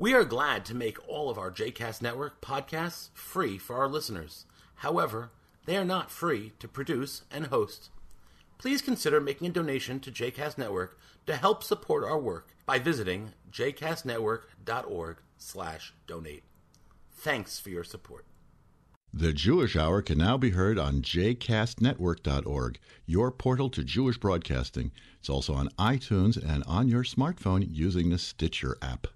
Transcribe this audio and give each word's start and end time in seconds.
We 0.00 0.14
are 0.14 0.24
glad 0.24 0.64
to 0.66 0.76
make 0.76 1.08
all 1.08 1.28
of 1.28 1.38
our 1.38 1.50
JCast 1.50 2.02
Network 2.02 2.40
podcasts 2.40 3.08
free 3.14 3.58
for 3.58 3.74
our 3.74 3.88
listeners. 3.88 4.44
However, 4.76 5.32
they 5.66 5.76
are 5.76 5.84
not 5.84 6.12
free 6.12 6.52
to 6.60 6.68
produce 6.68 7.22
and 7.32 7.46
host. 7.46 7.90
Please 8.58 8.80
consider 8.80 9.20
making 9.20 9.48
a 9.48 9.50
donation 9.50 9.98
to 9.98 10.12
JCast 10.12 10.56
Network 10.56 10.96
to 11.26 11.34
help 11.34 11.64
support 11.64 12.04
our 12.04 12.16
work 12.16 12.54
by 12.64 12.78
visiting 12.78 13.32
jcastnetwork.org/donate. 13.50 16.44
Thanks 17.10 17.58
for 17.58 17.70
your 17.70 17.82
support. 17.82 18.24
The 19.12 19.32
Jewish 19.32 19.74
Hour 19.74 20.00
can 20.02 20.18
now 20.18 20.36
be 20.36 20.50
heard 20.50 20.78
on 20.78 21.02
jcastnetwork.org, 21.02 22.78
your 23.04 23.32
portal 23.32 23.68
to 23.70 23.82
Jewish 23.82 24.18
broadcasting. 24.18 24.92
It's 25.18 25.28
also 25.28 25.54
on 25.54 25.70
iTunes 25.70 26.36
and 26.36 26.62
on 26.68 26.86
your 26.86 27.02
smartphone 27.02 27.66
using 27.68 28.10
the 28.10 28.18
Stitcher 28.18 28.78
app. 28.80 29.08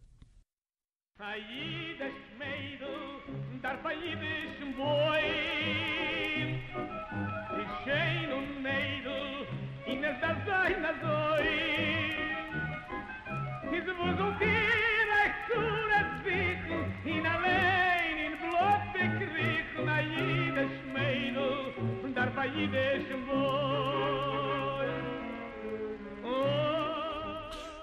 Aí 1.24 1.71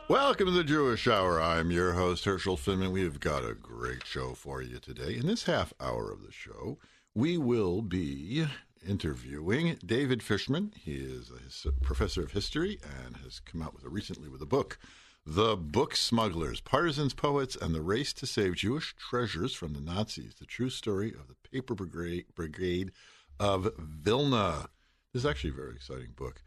Welcome 0.09 0.47
to 0.47 0.51
the 0.51 0.63
Jewish 0.63 1.07
Hour. 1.07 1.39
I'm 1.39 1.69
your 1.69 1.93
host, 1.93 2.25
Herschel 2.25 2.57
Finman. 2.57 2.91
We've 2.91 3.19
got 3.19 3.45
a 3.45 3.53
great 3.53 4.07
show 4.07 4.33
for 4.33 4.59
you 4.59 4.79
today. 4.79 5.15
In 5.15 5.27
this 5.27 5.43
half 5.43 5.71
hour 5.79 6.11
of 6.11 6.23
the 6.23 6.31
show, 6.31 6.79
we 7.13 7.37
will 7.37 7.83
be 7.83 8.47
interviewing 8.83 9.77
David 9.85 10.23
Fishman. 10.23 10.73
He 10.75 10.95
is 10.95 11.29
a 11.63 11.71
professor 11.83 12.23
of 12.23 12.31
history 12.31 12.79
and 13.05 13.17
has 13.17 13.39
come 13.39 13.61
out 13.61 13.75
with 13.75 13.85
a, 13.85 13.89
recently 13.89 14.29
with 14.29 14.41
a 14.41 14.47
book, 14.47 14.79
The 15.27 15.55
Book 15.55 15.95
Smugglers, 15.95 16.59
Partisans, 16.59 17.13
Poets, 17.13 17.55
and 17.55 17.75
the 17.75 17.81
Race 17.81 18.11
to 18.13 18.25
Save 18.25 18.55
Jewish 18.55 18.95
Treasures 18.95 19.53
from 19.53 19.73
the 19.73 19.79
Nazis, 19.79 20.33
the 20.39 20.47
true 20.47 20.71
story 20.71 21.09
of 21.09 21.27
the 21.27 21.35
Paper 21.51 21.75
Brigade 21.75 22.91
of 23.39 23.71
Vilna. 23.77 24.69
This 25.13 25.21
is 25.21 25.29
actually 25.29 25.51
a 25.51 25.53
very 25.53 25.75
exciting 25.75 26.13
book 26.15 26.41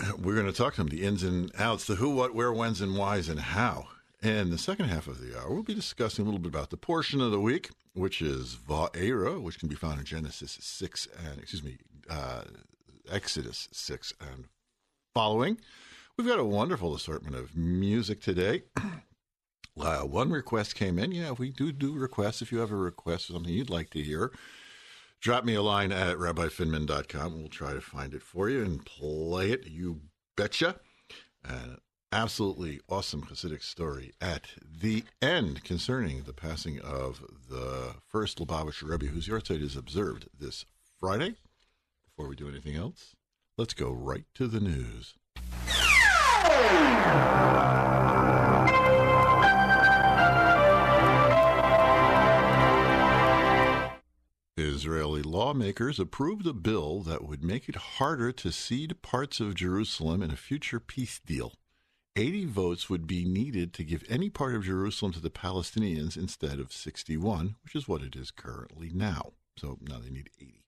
we're 0.18 0.34
going 0.34 0.46
to 0.46 0.52
talk 0.52 0.74
to 0.74 0.80
him 0.82 0.88
the 0.88 1.02
ins 1.02 1.22
and 1.22 1.50
outs, 1.58 1.86
the 1.86 1.96
who, 1.96 2.10
what, 2.10 2.34
where, 2.34 2.52
whens, 2.52 2.80
and 2.80 2.96
whys, 2.96 3.28
and 3.28 3.40
how. 3.40 3.88
And 4.22 4.52
the 4.52 4.58
second 4.58 4.86
half 4.86 5.06
of 5.06 5.20
the 5.20 5.38
hour, 5.38 5.52
we'll 5.52 5.62
be 5.62 5.74
discussing 5.74 6.22
a 6.22 6.26
little 6.26 6.40
bit 6.40 6.50
about 6.50 6.70
the 6.70 6.76
portion 6.76 7.20
of 7.20 7.30
the 7.30 7.40
week, 7.40 7.70
which 7.94 8.20
is 8.20 8.56
Va'era, 8.56 9.40
which 9.40 9.58
can 9.58 9.68
be 9.68 9.74
found 9.74 9.98
in 9.98 10.04
Genesis 10.04 10.58
6 10.60 11.08
and, 11.26 11.40
excuse 11.40 11.62
me, 11.62 11.78
uh, 12.10 12.42
Exodus 13.10 13.68
6 13.72 14.12
and 14.20 14.44
following. 15.14 15.58
We've 16.16 16.26
got 16.26 16.38
a 16.38 16.44
wonderful 16.44 16.94
assortment 16.94 17.34
of 17.34 17.56
music 17.56 18.20
today. 18.20 18.64
Uh, 19.80 20.00
one 20.00 20.30
request 20.30 20.74
came 20.74 20.98
in. 20.98 21.12
Yeah, 21.12 21.30
we 21.30 21.48
do 21.50 21.72
do 21.72 21.94
requests. 21.94 22.42
If 22.42 22.52
you 22.52 22.58
have 22.58 22.72
a 22.72 22.76
request 22.76 23.30
or 23.30 23.34
something 23.34 23.52
you'd 23.52 23.70
like 23.70 23.88
to 23.90 24.02
hear, 24.02 24.30
drop 25.20 25.44
me 25.44 25.54
a 25.54 25.62
line 25.62 25.92
at 25.92 26.16
rabbifinman.com. 26.16 27.38
We'll 27.38 27.48
try 27.48 27.74
to 27.74 27.80
find 27.80 28.14
it 28.14 28.22
for 28.22 28.48
you 28.48 28.62
and 28.62 28.84
play 28.84 29.52
it. 29.52 29.66
You 29.66 30.00
betcha. 30.36 30.76
An 31.44 31.78
absolutely 32.12 32.80
awesome 32.88 33.22
Hasidic 33.22 33.62
story 33.62 34.12
at 34.20 34.48
the 34.60 35.04
end 35.22 35.64
concerning 35.64 36.22
the 36.22 36.32
passing 36.32 36.80
of 36.80 37.22
the 37.48 37.94
first 38.08 38.38
Lubavitcher 38.38 38.88
Rebbe, 38.88 39.06
whose 39.06 39.28
yahrzeit 39.28 39.62
is 39.62 39.76
observed 39.76 40.28
this 40.38 40.64
Friday. 40.98 41.34
Before 42.04 42.28
we 42.28 42.36
do 42.36 42.48
anything 42.48 42.76
else, 42.76 43.14
let's 43.56 43.74
go 43.74 43.90
right 43.90 44.24
to 44.34 44.46
the 44.46 44.60
news. 44.60 45.14
Israeli 54.80 55.20
lawmakers 55.20 56.00
approved 56.00 56.46
a 56.46 56.54
bill 56.54 57.02
that 57.02 57.22
would 57.22 57.44
make 57.44 57.68
it 57.68 57.76
harder 57.76 58.32
to 58.32 58.50
cede 58.50 59.02
parts 59.02 59.38
of 59.38 59.54
Jerusalem 59.54 60.22
in 60.22 60.30
a 60.30 60.36
future 60.36 60.80
peace 60.80 61.20
deal. 61.20 61.52
80 62.16 62.46
votes 62.46 62.88
would 62.88 63.06
be 63.06 63.26
needed 63.26 63.74
to 63.74 63.84
give 63.84 64.04
any 64.08 64.30
part 64.30 64.54
of 64.54 64.64
Jerusalem 64.64 65.12
to 65.12 65.20
the 65.20 65.28
Palestinians 65.28 66.16
instead 66.16 66.58
of 66.58 66.72
61, 66.72 67.56
which 67.62 67.74
is 67.74 67.88
what 67.88 68.00
it 68.00 68.16
is 68.16 68.30
currently 68.30 68.90
now. 68.94 69.32
So 69.58 69.76
now 69.82 69.98
they 69.98 70.08
need 70.08 70.30
80. 70.40 70.64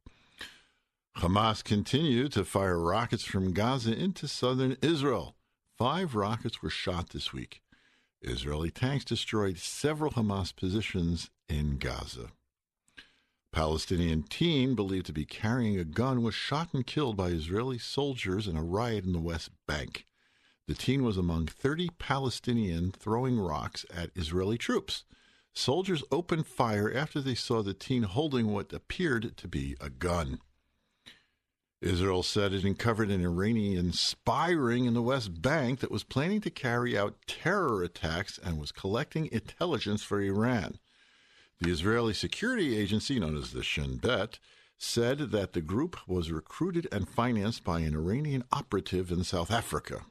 Hamas 1.17 1.65
continued 1.65 2.33
to 2.33 2.45
fire 2.45 2.79
rockets 2.79 3.25
from 3.25 3.55
Gaza 3.55 3.95
into 3.95 4.29
southern 4.29 4.77
Israel. 4.83 5.37
Five 5.79 6.15
rockets 6.15 6.61
were 6.61 6.69
shot 6.69 7.09
this 7.09 7.33
week. 7.33 7.63
Israeli 8.21 8.71
tanks 8.71 9.07
destroyed 9.07 9.57
several 9.57 10.11
Hamas 10.11 10.55
positions 10.55 11.31
in 11.49 11.79
Gaza. 11.79 12.33
Palestinian 13.53 14.23
teen 14.23 14.75
believed 14.75 15.05
to 15.07 15.13
be 15.13 15.27
carrying 15.27 15.79
a 15.79 15.85
gun 15.85 16.23
was 16.23 16.35
shot 16.35 16.73
and 16.73 16.87
killed 16.87 17.17
by 17.19 17.29
Israeli 17.29 17.79
soldiers 17.79 18.49
in 18.49 18.57
a 18.57 18.63
riot 18.63 19.05
in 19.05 19.13
the 19.13 19.21
West 19.21 19.51
Bank. 19.67 20.07
The 20.67 20.75
teen 20.75 21.05
was 21.05 21.19
among 21.19 21.49
30 21.49 21.91
Palestinians 21.99 22.97
throwing 22.97 23.39
rocks 23.39 23.85
at 23.95 24.11
Israeli 24.17 24.57
troops. 24.57 25.05
Soldiers 25.53 26.03
opened 26.11 26.47
fire 26.47 26.91
after 26.91 27.21
they 27.21 27.35
saw 27.35 27.63
the 27.63 27.75
teen 27.75 28.05
holding 28.05 28.47
what 28.47 28.73
appeared 28.73 29.37
to 29.37 29.49
be 29.49 29.77
a 29.81 29.91
gun. 29.91 30.41
Israel 31.83 32.23
said 32.23 32.55
it 32.55 32.65
uncovered 32.65 33.11
an 33.11 33.23
Iranian 33.23 33.93
spy 33.93 34.51
ring 34.53 34.87
in 34.87 34.95
the 34.95 35.03
West 35.03 35.43
Bank 35.43 35.81
that 35.81 35.91
was 35.91 36.05
planning 36.05 36.41
to 36.41 36.51
carry 36.51 36.97
out 36.97 37.19
terror 37.27 37.83
attacks 37.83 38.39
and 38.39 38.59
was 38.59 38.73
collecting 38.73 39.29
intelligence 39.31 40.03
for 40.03 40.23
Iran. 40.23 40.79
The 41.63 41.71
Israeli 41.71 42.13
security 42.13 42.77
agency, 42.77 43.21
known 43.21 43.37
as 43.37 43.53
the 43.53 43.63
Shin 43.63 43.99
Bet, 43.99 44.41
said 44.79 45.31
that 45.31 45.53
the 45.53 45.61
group 45.61 45.97
was 46.09 46.33
recruited 46.33 46.89
and 46.91 47.09
financed 47.09 47.63
by 47.63 47.81
an 47.81 47.95
Iranian 47.95 48.43
operative 48.51 49.13
in 49.13 49.23
South 49.23 49.53
Africa. 49.53 50.05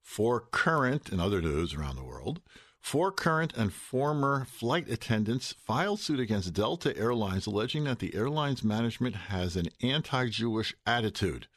Four 0.00 0.40
current, 0.40 1.10
in 1.10 1.20
other 1.20 1.42
news 1.42 1.74
around 1.74 1.96
the 1.96 2.04
world, 2.04 2.40
four 2.80 3.12
current 3.12 3.52
and 3.54 3.70
former 3.70 4.46
flight 4.46 4.88
attendants 4.88 5.52
filed 5.52 6.00
suit 6.00 6.20
against 6.20 6.54
Delta 6.54 6.96
Airlines 6.96 7.46
alleging 7.46 7.84
that 7.84 7.98
the 7.98 8.14
airline's 8.14 8.64
management 8.64 9.14
has 9.14 9.56
an 9.56 9.68
anti 9.82 10.30
Jewish 10.30 10.74
attitude. 10.86 11.48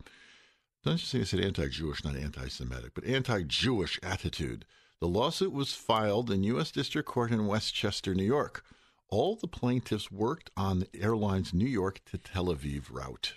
Don't 0.84 1.00
you 1.00 1.06
say 1.06 1.22
I 1.22 1.24
said 1.24 1.40
anti 1.40 1.70
Jewish, 1.70 2.04
not 2.04 2.18
anti 2.18 2.50
Semitic, 2.50 2.96
but 2.96 3.06
anti 3.06 3.44
Jewish 3.44 3.98
attitude. 4.04 4.66
The 5.04 5.10
lawsuit 5.10 5.52
was 5.52 5.74
filed 5.74 6.32
in 6.32 6.46
U.S. 6.46 6.72
District 6.72 7.06
Court 7.06 7.32
in 7.32 7.46
Westchester, 7.46 8.16
New 8.16 8.24
York. 8.24 8.64
All 9.10 9.36
the 9.36 9.50
plaintiffs 9.50 10.10
worked 10.10 10.50
on 10.56 10.80
the 10.80 10.88
airline's 10.98 11.54
New 11.54 11.68
York 11.68 12.00
to 12.06 12.18
Tel 12.18 12.46
Aviv 12.46 12.90
route. 12.90 13.34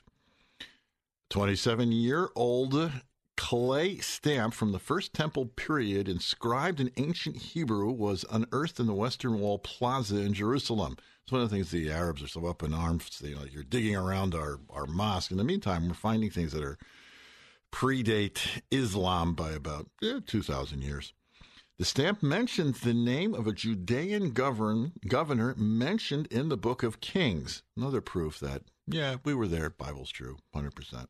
27 1.28 1.90
year 1.90 2.28
old 2.36 2.92
clay 3.36 3.98
stamp 3.98 4.54
from 4.54 4.70
the 4.70 4.78
First 4.78 5.12
Temple 5.12 5.46
period 5.46 6.08
inscribed 6.08 6.78
in 6.78 6.92
ancient 6.98 7.36
Hebrew 7.36 7.90
was 7.90 8.24
unearthed 8.30 8.78
in 8.78 8.86
the 8.86 8.94
Western 8.94 9.40
Wall 9.40 9.58
Plaza 9.58 10.18
in 10.18 10.34
Jerusalem. 10.34 10.96
It's 11.24 11.32
one 11.32 11.40
of 11.40 11.50
the 11.50 11.56
things 11.56 11.72
the 11.72 11.90
Arabs 11.90 12.22
are 12.22 12.28
so 12.28 12.46
up 12.46 12.62
in 12.62 12.74
arms. 12.74 13.20
You 13.24 13.34
know, 13.34 13.44
you're 13.50 13.64
digging 13.64 13.96
around 13.96 14.36
our, 14.36 14.60
our 14.70 14.86
mosque. 14.86 15.32
In 15.32 15.36
the 15.36 15.42
meantime, 15.42 15.88
we're 15.88 15.94
finding 15.94 16.30
things 16.30 16.52
that 16.52 16.62
are 16.62 16.78
predate 17.72 18.62
Islam 18.70 19.34
by 19.34 19.50
about 19.50 19.90
eh, 20.00 20.20
2,000 20.24 20.80
years. 20.80 21.12
The 21.78 21.84
stamp 21.84 22.23
mentions 22.23 22.81
the 22.81 22.94
name 22.94 23.34
of 23.34 23.46
a 23.46 23.52
Judean 23.52 24.31
govern, 24.31 24.93
governor 25.06 25.55
mentioned 25.56 26.26
in 26.28 26.49
the 26.49 26.56
book 26.56 26.82
of 26.82 27.02
Kings. 27.02 27.62
Another 27.76 28.00
proof 28.00 28.40
that, 28.40 28.62
yeah, 28.87 29.17
we 29.25 29.34
were 29.34 29.46
there. 29.46 29.69
Bible's 29.69 30.11
true, 30.11 30.38
100%. 30.55 31.08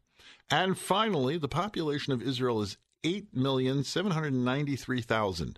And 0.51 0.77
finally, 0.77 1.39
the 1.39 1.47
population 1.47 2.13
of 2.13 2.21
Israel 2.21 2.61
is 2.63 2.79
8,793,000, 3.05 5.57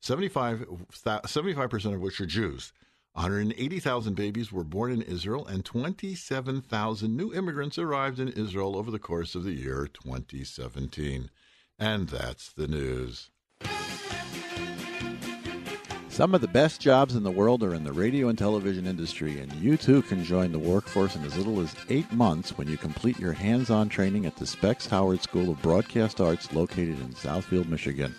75, 0.00 0.66
75% 0.92 1.94
of 1.94 2.00
which 2.00 2.20
are 2.20 2.26
Jews. 2.26 2.74
180,000 3.14 4.14
babies 4.14 4.52
were 4.52 4.62
born 4.62 4.92
in 4.92 5.02
Israel, 5.02 5.44
and 5.46 5.64
27,000 5.64 7.16
new 7.16 7.32
immigrants 7.32 7.78
arrived 7.78 8.20
in 8.20 8.28
Israel 8.28 8.76
over 8.76 8.90
the 8.90 8.98
course 8.98 9.34
of 9.34 9.44
the 9.44 9.54
year 9.54 9.88
2017. 9.90 11.30
And 11.78 12.10
that's 12.10 12.52
the 12.52 12.68
news. 12.68 13.30
Some 16.20 16.34
of 16.34 16.42
the 16.42 16.48
best 16.48 16.82
jobs 16.82 17.14
in 17.16 17.22
the 17.22 17.30
world 17.30 17.62
are 17.62 17.72
in 17.72 17.82
the 17.82 17.94
radio 17.94 18.28
and 18.28 18.36
television 18.36 18.86
industry, 18.86 19.40
and 19.40 19.50
you 19.54 19.78
too 19.78 20.02
can 20.02 20.22
join 20.22 20.52
the 20.52 20.58
workforce 20.58 21.16
in 21.16 21.24
as 21.24 21.34
little 21.34 21.60
as 21.60 21.74
eight 21.88 22.12
months 22.12 22.58
when 22.58 22.68
you 22.68 22.76
complete 22.76 23.18
your 23.18 23.32
hands 23.32 23.70
on 23.70 23.88
training 23.88 24.26
at 24.26 24.36
the 24.36 24.46
Specs 24.46 24.84
Howard 24.84 25.22
School 25.22 25.48
of 25.48 25.62
Broadcast 25.62 26.20
Arts 26.20 26.52
located 26.52 27.00
in 27.00 27.14
Southfield, 27.14 27.70
Michigan. 27.70 28.14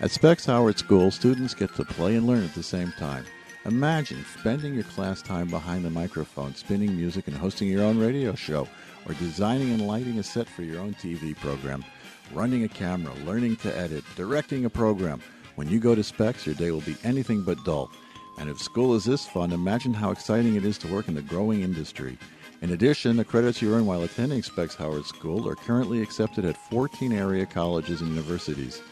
At 0.00 0.10
Specs 0.10 0.44
Howard 0.44 0.76
School, 0.76 1.12
students 1.12 1.54
get 1.54 1.72
to 1.76 1.84
play 1.84 2.16
and 2.16 2.26
learn 2.26 2.42
at 2.42 2.52
the 2.52 2.64
same 2.64 2.92
time. 2.98 3.24
Imagine 3.64 4.24
spending 4.40 4.74
your 4.74 4.82
class 4.82 5.22
time 5.22 5.46
behind 5.46 5.84
the 5.84 5.90
microphone, 5.90 6.56
spinning 6.56 6.96
music 6.96 7.28
and 7.28 7.36
hosting 7.36 7.68
your 7.68 7.84
own 7.84 8.00
radio 8.00 8.34
show, 8.34 8.66
or 9.06 9.14
designing 9.14 9.70
and 9.70 9.86
lighting 9.86 10.18
a 10.18 10.22
set 10.24 10.48
for 10.48 10.64
your 10.64 10.80
own 10.80 10.94
TV 10.94 11.36
program, 11.36 11.84
running 12.32 12.64
a 12.64 12.68
camera, 12.68 13.14
learning 13.24 13.54
to 13.58 13.78
edit, 13.78 14.02
directing 14.16 14.64
a 14.64 14.70
program. 14.70 15.22
When 15.56 15.68
you 15.68 15.80
go 15.80 15.94
to 15.94 16.02
Specs, 16.02 16.46
your 16.46 16.54
day 16.54 16.70
will 16.70 16.80
be 16.80 16.96
anything 17.04 17.42
but 17.42 17.62
dull. 17.64 17.90
And 18.38 18.48
if 18.48 18.60
school 18.60 18.94
is 18.94 19.04
this 19.04 19.26
fun, 19.26 19.52
imagine 19.52 19.92
how 19.92 20.10
exciting 20.10 20.56
it 20.56 20.64
is 20.64 20.78
to 20.78 20.88
work 20.88 21.08
in 21.08 21.14
the 21.14 21.22
growing 21.22 21.62
industry. 21.62 22.16
In 22.62 22.72
addition, 22.72 23.16
the 23.16 23.24
credits 23.24 23.60
you 23.60 23.74
earn 23.74 23.86
while 23.86 24.02
attending 24.02 24.42
Specs 24.42 24.74
Howard 24.74 25.06
School 25.06 25.48
are 25.48 25.54
currently 25.54 26.02
accepted 26.02 26.44
at 26.44 26.56
14 26.70 27.12
area 27.12 27.46
colleges 27.46 28.00
and 28.00 28.10
universities. 28.10 28.82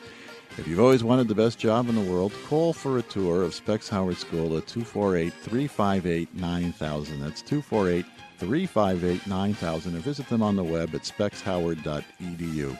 If 0.56 0.66
you've 0.66 0.80
always 0.80 1.04
wanted 1.04 1.28
the 1.28 1.34
best 1.34 1.58
job 1.58 1.88
in 1.88 1.94
the 1.94 2.10
world, 2.12 2.32
call 2.48 2.72
for 2.72 2.98
a 2.98 3.02
tour 3.02 3.42
of 3.42 3.54
Specs 3.54 3.88
Howard 3.88 4.16
School 4.16 4.56
at 4.56 4.66
248 4.66 5.32
358 5.32 6.34
9000. 6.34 7.20
That's 7.20 7.42
248 7.42 8.04
358 8.38 9.26
9000 9.26 9.96
or 9.96 9.98
visit 9.98 10.28
them 10.28 10.42
on 10.42 10.56
the 10.56 10.64
web 10.64 10.94
at 10.94 11.02
specshoward.edu. 11.02 12.76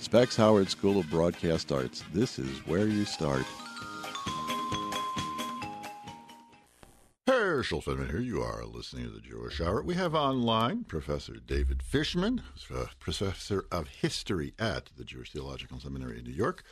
Specs 0.00 0.36
Howard 0.36 0.70
School 0.70 0.98
of 0.98 1.10
Broadcast 1.10 1.72
Arts. 1.72 2.04
This 2.14 2.38
is 2.38 2.66
where 2.66 2.86
you 2.86 3.04
start. 3.04 3.44
Herschel 7.26 7.82
Finman 7.82 8.08
here. 8.08 8.20
You 8.20 8.40
are 8.40 8.64
listening 8.64 9.04
to 9.04 9.10
the 9.10 9.20
Jewish 9.20 9.60
Hour. 9.60 9.82
We 9.82 9.94
have 9.96 10.14
online 10.14 10.84
Professor 10.84 11.34
David 11.44 11.82
Fishman, 11.82 12.38
who's 12.38 12.70
a 12.70 12.90
professor 13.00 13.66
of 13.72 13.88
history 13.88 14.54
at 14.58 14.90
the 14.96 15.04
Jewish 15.04 15.32
Theological 15.32 15.80
Seminary 15.80 16.20
in 16.20 16.24
New 16.24 16.32
York. 16.32 16.62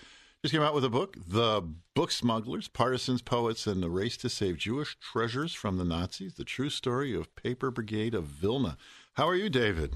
Just 0.42 0.54
came 0.54 0.62
out 0.62 0.74
with 0.74 0.84
a 0.84 0.88
book, 0.88 1.16
The 1.26 1.62
Book 1.94 2.12
Smugglers, 2.12 2.68
Partisans, 2.68 3.22
Poets, 3.22 3.66
and 3.66 3.82
the 3.82 3.90
Race 3.90 4.16
to 4.18 4.28
Save 4.28 4.58
Jewish 4.58 4.96
Treasures 5.00 5.52
from 5.52 5.76
the 5.76 5.84
Nazis, 5.84 6.34
the 6.34 6.44
true 6.44 6.70
story 6.70 7.14
of 7.14 7.34
Paper 7.34 7.72
Brigade 7.72 8.14
of 8.14 8.24
Vilna. 8.24 8.76
How 9.14 9.28
are 9.28 9.34
you, 9.34 9.50
David? 9.50 9.92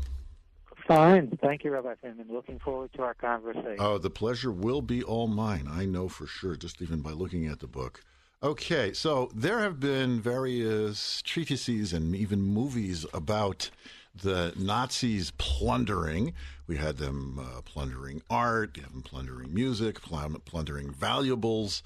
Fine. 0.87 1.39
Thank 1.41 1.65
you, 1.65 1.71
Rabbi 1.73 1.95
Finman. 2.05 2.31
Looking 2.31 2.59
forward 2.59 2.93
to 2.95 3.03
our 3.03 3.15
conversation. 3.15 3.77
Oh, 3.79 3.99
the 3.99 4.11
pleasure 4.11 4.53
will 4.53 4.83
be 4.83 5.03
all 5.03 5.27
mine. 5.27 5.69
I 5.71 5.85
know 5.85 6.09
for 6.09 6.27
sure, 6.27 6.57
just 6.57 6.81
even 6.83 7.01
by 7.01 7.11
looking 7.11 7.47
at 7.47 7.61
the 7.61 7.67
book. 7.67 8.03
Okay, 8.43 8.95
so 8.95 9.31
there 9.35 9.59
have 9.59 9.79
been 9.81 10.21
various 10.21 11.21
treatises 11.23 11.93
and 11.93 12.17
even 12.17 12.41
movies 12.41 13.05
about 13.13 13.71
the 14.15 14.55
Nazis 14.57 15.33
plundering. 15.33 16.33
We 16.67 16.77
had 16.77 16.97
them 16.97 17.39
uh, 17.39 17.61
plundering 17.63 18.23
art, 18.31 18.77
we 18.77 18.83
have 18.83 18.93
them 18.93 19.03
plundering 19.03 19.53
music, 19.53 20.01
plundering 20.01 20.91
valuables. 20.91 21.83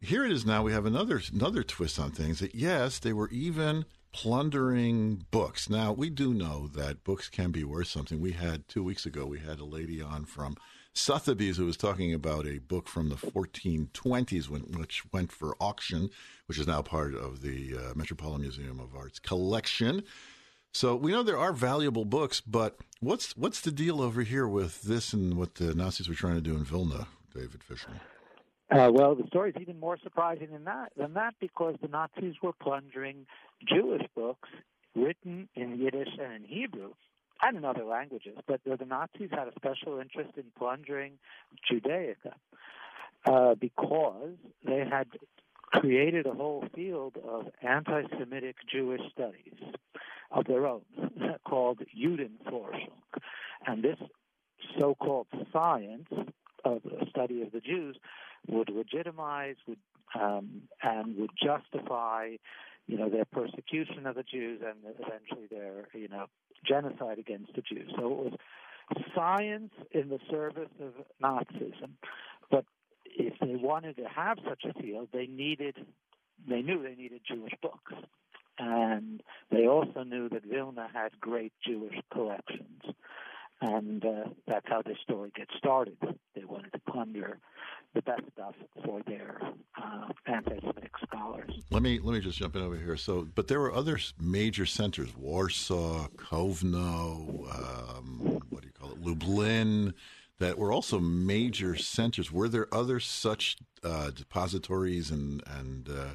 Here 0.00 0.24
it 0.24 0.32
is 0.32 0.44
now. 0.44 0.62
We 0.62 0.72
have 0.72 0.86
another 0.86 1.22
another 1.32 1.62
twist 1.62 1.98
on 1.98 2.10
things. 2.10 2.40
That 2.40 2.54
yes, 2.54 2.98
they 2.98 3.12
were 3.12 3.30
even 3.30 3.84
plundering 4.16 5.26
books. 5.30 5.68
Now 5.68 5.92
we 5.92 6.08
do 6.08 6.32
know 6.32 6.68
that 6.68 7.04
books 7.04 7.28
can 7.28 7.50
be 7.50 7.64
worth 7.64 7.88
something. 7.88 8.18
We 8.18 8.32
had 8.32 8.66
two 8.66 8.82
weeks 8.82 9.04
ago. 9.04 9.26
We 9.26 9.40
had 9.40 9.60
a 9.60 9.66
lady 9.66 10.00
on 10.00 10.24
from 10.24 10.56
Sotheby's 10.94 11.58
who 11.58 11.66
was 11.66 11.76
talking 11.76 12.14
about 12.14 12.46
a 12.46 12.56
book 12.56 12.88
from 12.88 13.10
the 13.10 13.16
1420s, 13.16 14.48
when, 14.48 14.62
which 14.62 15.02
went 15.12 15.32
for 15.32 15.54
auction, 15.60 16.08
which 16.46 16.58
is 16.58 16.66
now 16.66 16.80
part 16.80 17.14
of 17.14 17.42
the 17.42 17.76
uh, 17.76 17.92
Metropolitan 17.94 18.40
Museum 18.40 18.80
of 18.80 18.96
Art's 18.96 19.18
collection. 19.18 20.02
So 20.72 20.96
we 20.96 21.12
know 21.12 21.22
there 21.22 21.36
are 21.36 21.52
valuable 21.52 22.06
books, 22.06 22.40
but 22.40 22.78
what's 23.00 23.36
what's 23.36 23.60
the 23.60 23.70
deal 23.70 24.00
over 24.00 24.22
here 24.22 24.48
with 24.48 24.80
this 24.80 25.12
and 25.12 25.36
what 25.36 25.56
the 25.56 25.74
Nazis 25.74 26.08
were 26.08 26.14
trying 26.14 26.36
to 26.36 26.40
do 26.40 26.54
in 26.54 26.64
Vilna, 26.64 27.06
David 27.34 27.62
Fisher? 27.62 27.90
Uh, 28.70 28.90
well, 28.92 29.14
the 29.14 29.26
story 29.28 29.50
is 29.50 29.56
even 29.60 29.78
more 29.78 29.96
surprising 30.02 30.48
than 30.50 30.64
that. 30.64 30.92
Than 30.96 31.14
that, 31.14 31.34
because 31.40 31.76
the 31.80 31.88
Nazis 31.88 32.34
were 32.42 32.52
plundering 32.52 33.26
Jewish 33.66 34.02
books 34.14 34.48
written 34.94 35.48
in 35.54 35.78
Yiddish 35.78 36.08
and 36.20 36.32
in 36.32 36.44
Hebrew 36.44 36.92
and 37.42 37.56
in 37.56 37.64
other 37.64 37.84
languages. 37.84 38.38
But 38.46 38.60
the 38.64 38.84
Nazis 38.84 39.30
had 39.30 39.48
a 39.48 39.52
special 39.56 40.00
interest 40.00 40.30
in 40.36 40.44
plundering 40.58 41.12
Judaica 41.70 42.32
uh, 43.26 43.54
because 43.54 44.34
they 44.64 44.84
had 44.90 45.06
created 45.72 46.26
a 46.26 46.32
whole 46.32 46.64
field 46.74 47.16
of 47.26 47.48
anti-Semitic 47.62 48.56
Jewish 48.70 49.02
studies 49.12 49.54
of 50.30 50.44
their 50.46 50.66
own 50.66 50.82
called 51.46 51.80
Judenforschung. 51.96 52.90
And 53.66 53.82
this 53.82 53.98
so-called 54.78 55.26
science 55.52 56.08
of 56.64 56.82
the 56.82 57.06
study 57.10 57.42
of 57.42 57.52
the 57.52 57.60
Jews 57.60 57.96
would 58.48 58.70
legitimize 58.70 59.56
would 59.66 59.78
um, 60.18 60.62
and 60.82 61.16
would 61.18 61.30
justify 61.42 62.36
you 62.86 62.96
know 62.96 63.08
their 63.08 63.24
persecution 63.24 64.06
of 64.06 64.14
the 64.14 64.22
Jews 64.22 64.62
and 64.64 64.78
eventually 64.98 65.46
their 65.50 65.88
you 65.92 66.08
know 66.08 66.26
genocide 66.66 67.18
against 67.18 67.54
the 67.54 67.62
Jews. 67.62 67.90
So 67.96 68.06
it 68.06 68.16
was 68.16 68.32
science 69.14 69.72
in 69.90 70.08
the 70.08 70.20
service 70.30 70.70
of 70.80 70.92
Nazism. 71.22 71.90
But 72.50 72.64
if 73.04 73.34
they 73.40 73.56
wanted 73.56 73.96
to 73.96 74.04
have 74.04 74.38
such 74.48 74.64
a 74.64 74.80
field, 74.80 75.08
they 75.12 75.26
needed 75.26 75.76
they 76.48 76.62
knew 76.62 76.82
they 76.82 76.94
needed 76.94 77.22
Jewish 77.26 77.54
books. 77.62 77.92
And 78.58 79.22
they 79.50 79.66
also 79.66 80.02
knew 80.02 80.28
that 80.30 80.44
Vilna 80.44 80.88
had 80.92 81.20
great 81.20 81.52
Jewish 81.66 81.96
collections. 82.12 82.82
And 83.60 84.04
uh, 84.04 84.28
that's 84.46 84.66
how 84.68 84.82
this 84.82 84.98
story 85.02 85.32
gets 85.34 85.50
started. 85.58 85.96
They 86.34 86.44
wanted 86.44 86.72
to 86.72 86.80
plunder 86.90 87.38
the 87.94 88.02
best 88.02 88.22
stuff 88.32 88.54
for 88.84 89.00
their 89.06 89.40
uh, 89.82 90.08
anti-Semitic 90.26 90.92
scholars. 91.06 91.50
Let 91.70 91.82
me 91.82 91.98
let 91.98 92.14
me 92.14 92.20
just 92.20 92.38
jump 92.38 92.56
in 92.56 92.62
over 92.62 92.76
here. 92.76 92.96
So, 92.96 93.26
but 93.34 93.48
there 93.48 93.60
were 93.60 93.72
other 93.72 93.98
major 94.20 94.66
centers: 94.66 95.16
Warsaw, 95.16 96.08
Kovno, 96.16 97.98
um, 97.98 98.40
what 98.50 98.62
do 98.62 98.68
you 98.68 98.72
call 98.72 98.92
it, 98.92 99.00
Lublin, 99.00 99.94
that 100.38 100.58
were 100.58 100.72
also 100.72 100.98
major 100.98 101.76
centers. 101.76 102.30
Were 102.30 102.48
there 102.48 102.72
other 102.72 103.00
such 103.00 103.56
uh, 103.82 104.10
depositories 104.10 105.10
and 105.10 105.42
and 105.46 105.88
uh, 105.88 106.14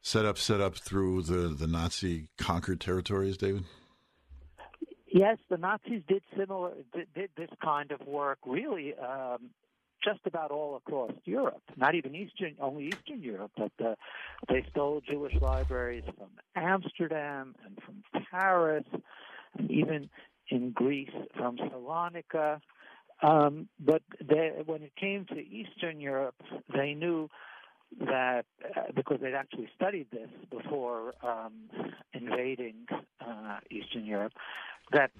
set 0.00 0.24
up 0.24 0.38
set 0.38 0.60
up 0.60 0.76
through 0.76 1.22
the 1.22 1.48
the 1.48 1.66
Nazi 1.66 2.28
conquered 2.38 2.80
territories, 2.80 3.36
David? 3.36 3.64
Yes, 5.06 5.36
the 5.50 5.58
Nazis 5.58 6.02
did 6.08 6.22
similar 6.36 6.72
did, 6.94 7.12
did 7.14 7.30
this 7.36 7.50
kind 7.62 7.92
of 7.92 8.00
work 8.06 8.38
really 8.46 8.94
um, 8.94 9.50
just 10.04 10.20
about 10.26 10.50
all 10.50 10.76
across 10.76 11.12
Europe, 11.24 11.62
not 11.76 11.94
even 11.94 12.14
Eastern, 12.14 12.54
only 12.60 12.86
Eastern 12.88 13.22
Europe, 13.22 13.52
but 13.56 13.72
uh, 13.84 13.94
they 14.48 14.64
stole 14.70 15.00
Jewish 15.08 15.34
libraries 15.40 16.04
from 16.16 16.28
Amsterdam 16.56 17.54
and 17.64 17.78
from 17.84 18.22
Paris, 18.30 18.84
and 19.58 19.70
even 19.70 20.10
in 20.48 20.70
Greece 20.72 21.10
from 21.36 21.56
Salonika. 21.56 22.60
Um, 23.22 23.68
but 23.78 24.02
they, 24.20 24.50
when 24.66 24.82
it 24.82 24.92
came 24.96 25.26
to 25.26 25.38
Eastern 25.38 26.00
Europe, 26.00 26.34
they 26.74 26.94
knew 26.94 27.28
that 28.00 28.46
uh, 28.76 28.82
because 28.94 29.18
they'd 29.20 29.34
actually 29.34 29.68
studied 29.76 30.08
this 30.10 30.30
before 30.50 31.14
um, 31.22 31.52
invading 32.14 32.86
uh, 33.20 33.58
Eastern 33.70 34.04
Europe, 34.04 34.32
that 34.92 35.10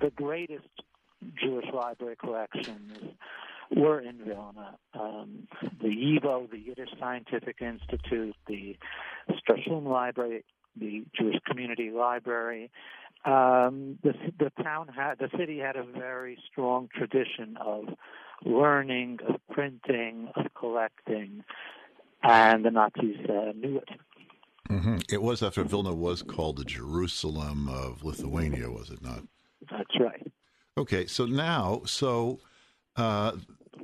the 0.00 0.10
greatest 0.10 0.66
Jewish 1.40 1.66
library 1.72 2.16
collections 2.16 3.14
were 3.74 4.00
in 4.00 4.18
Vilna. 4.24 4.76
Um, 4.94 5.48
the 5.80 5.88
YIVO, 5.88 6.50
the 6.50 6.58
Yiddish 6.58 6.90
Scientific 6.98 7.56
Institute, 7.60 8.36
the 8.46 8.76
Strashun 9.30 9.84
Library, 9.86 10.44
the 10.76 11.04
Jewish 11.18 11.36
Community 11.46 11.90
Library. 11.90 12.70
Um, 13.24 13.98
the, 14.02 14.14
the 14.38 14.50
town 14.62 14.88
had, 14.88 15.18
the 15.18 15.28
city 15.38 15.58
had 15.58 15.76
a 15.76 15.84
very 15.84 16.36
strong 16.50 16.88
tradition 16.94 17.56
of 17.60 17.84
learning, 18.44 19.18
of 19.28 19.36
printing, 19.52 20.28
of 20.34 20.46
collecting, 20.58 21.44
and 22.22 22.64
the 22.64 22.70
Nazis 22.70 23.16
uh, 23.28 23.52
knew 23.54 23.78
it. 23.78 23.88
Mm-hmm. 24.68 24.98
It 25.10 25.22
was 25.22 25.42
after 25.42 25.62
Vilna 25.64 25.94
was 25.94 26.22
called 26.22 26.56
the 26.56 26.64
Jerusalem 26.64 27.68
of 27.68 28.02
Lithuania, 28.02 28.70
was 28.70 28.90
it 28.90 29.02
not? 29.02 29.22
That's 29.70 30.00
right. 30.00 30.32
Okay, 30.78 31.06
so 31.06 31.26
now, 31.26 31.82
so 31.84 32.40
uh, 32.96 33.32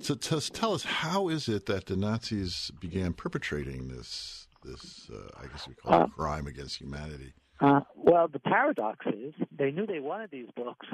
to 0.02 0.16
tell 0.16 0.74
us 0.74 0.84
how 0.84 1.28
is 1.28 1.48
it 1.48 1.66
that 1.66 1.86
the 1.86 1.96
Nazis 1.96 2.70
began 2.80 3.12
perpetrating 3.12 3.88
this 3.88 4.46
this 4.64 5.10
uh, 5.12 5.40
I 5.40 5.46
guess 5.46 5.66
we 5.68 5.74
call 5.74 6.02
it 6.02 6.04
uh, 6.04 6.06
crime 6.08 6.46
against 6.46 6.78
humanity? 6.78 7.32
Uh, 7.60 7.80
well, 7.96 8.28
the 8.28 8.38
paradox 8.38 9.04
is 9.06 9.34
they 9.56 9.70
knew 9.70 9.86
they 9.86 10.00
wanted 10.00 10.30
these 10.30 10.48
books, 10.54 10.86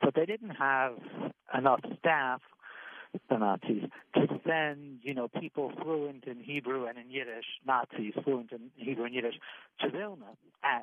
but 0.00 0.14
they 0.14 0.26
didn't 0.26 0.50
have 0.50 0.94
enough 1.54 1.80
staff 1.98 2.40
the 3.30 3.38
Nazis 3.38 3.84
to 4.14 4.26
send, 4.46 4.98
you 5.02 5.14
know, 5.14 5.28
people 5.28 5.72
fluent 5.82 6.24
in 6.24 6.40
Hebrew 6.40 6.86
and 6.86 6.98
in 6.98 7.10
Yiddish, 7.10 7.44
Nazis 7.66 8.12
fluent 8.24 8.52
in 8.52 8.70
Hebrew 8.76 9.04
and 9.04 9.14
Yiddish, 9.14 9.36
to 9.80 9.90
Vilna, 9.90 10.26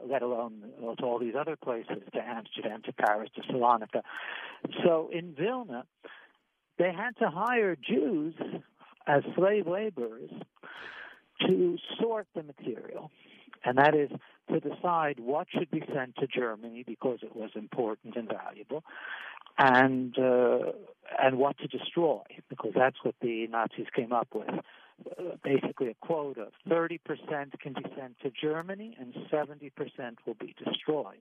let 0.08 0.22
alone 0.22 0.64
to 0.98 1.06
all 1.06 1.20
these 1.20 1.36
other 1.40 1.56
places, 1.56 2.04
to 2.14 2.22
Amsterdam, 2.22 2.82
to 2.86 2.94
Paris, 2.94 3.30
to 3.36 3.42
Salonika. 3.42 4.02
So 4.84 5.10
in 5.14 5.36
Vilna, 5.38 5.86
they 6.78 6.92
had 6.92 7.16
to 7.18 7.30
hire 7.30 7.76
Jews 7.76 8.36
as 9.08 9.24
slave 9.36 9.68
laborers 9.68 10.32
to 11.46 11.78
sort 12.00 12.28
the 12.36 12.44
material, 12.44 13.12
and 13.64 13.78
that 13.78 13.96
is 13.96 14.10
to 14.50 14.60
decide 14.60 15.20
what 15.20 15.48
should 15.50 15.72
be 15.72 15.84
sent 15.94 16.16
to 16.18 16.28
Germany 16.28 16.84
because 16.86 17.20
it 17.22 17.36
was 17.36 17.52
important 17.56 18.16
and 18.16 18.28
valuable, 18.28 18.84
and 19.58 20.18
uh, 20.18 20.72
and 21.22 21.38
what 21.38 21.58
to 21.60 21.68
destroy 21.68 22.22
because 22.50 22.72
that's 22.76 22.98
what 23.04 23.16
the 23.22 23.48
Nazis 23.48 23.88
came 23.96 24.12
up 24.12 24.30
with. 24.34 24.50
Uh, 24.50 25.36
basically, 25.44 25.90
a 25.90 25.94
quote 26.06 26.38
of 26.38 26.54
30% 26.70 27.00
can 27.60 27.74
be 27.74 27.84
sent 27.98 28.18
to 28.22 28.32
Germany 28.32 28.96
and 28.98 29.14
70% 29.30 29.72
will 30.26 30.36
be 30.36 30.56
destroyed. 30.64 31.20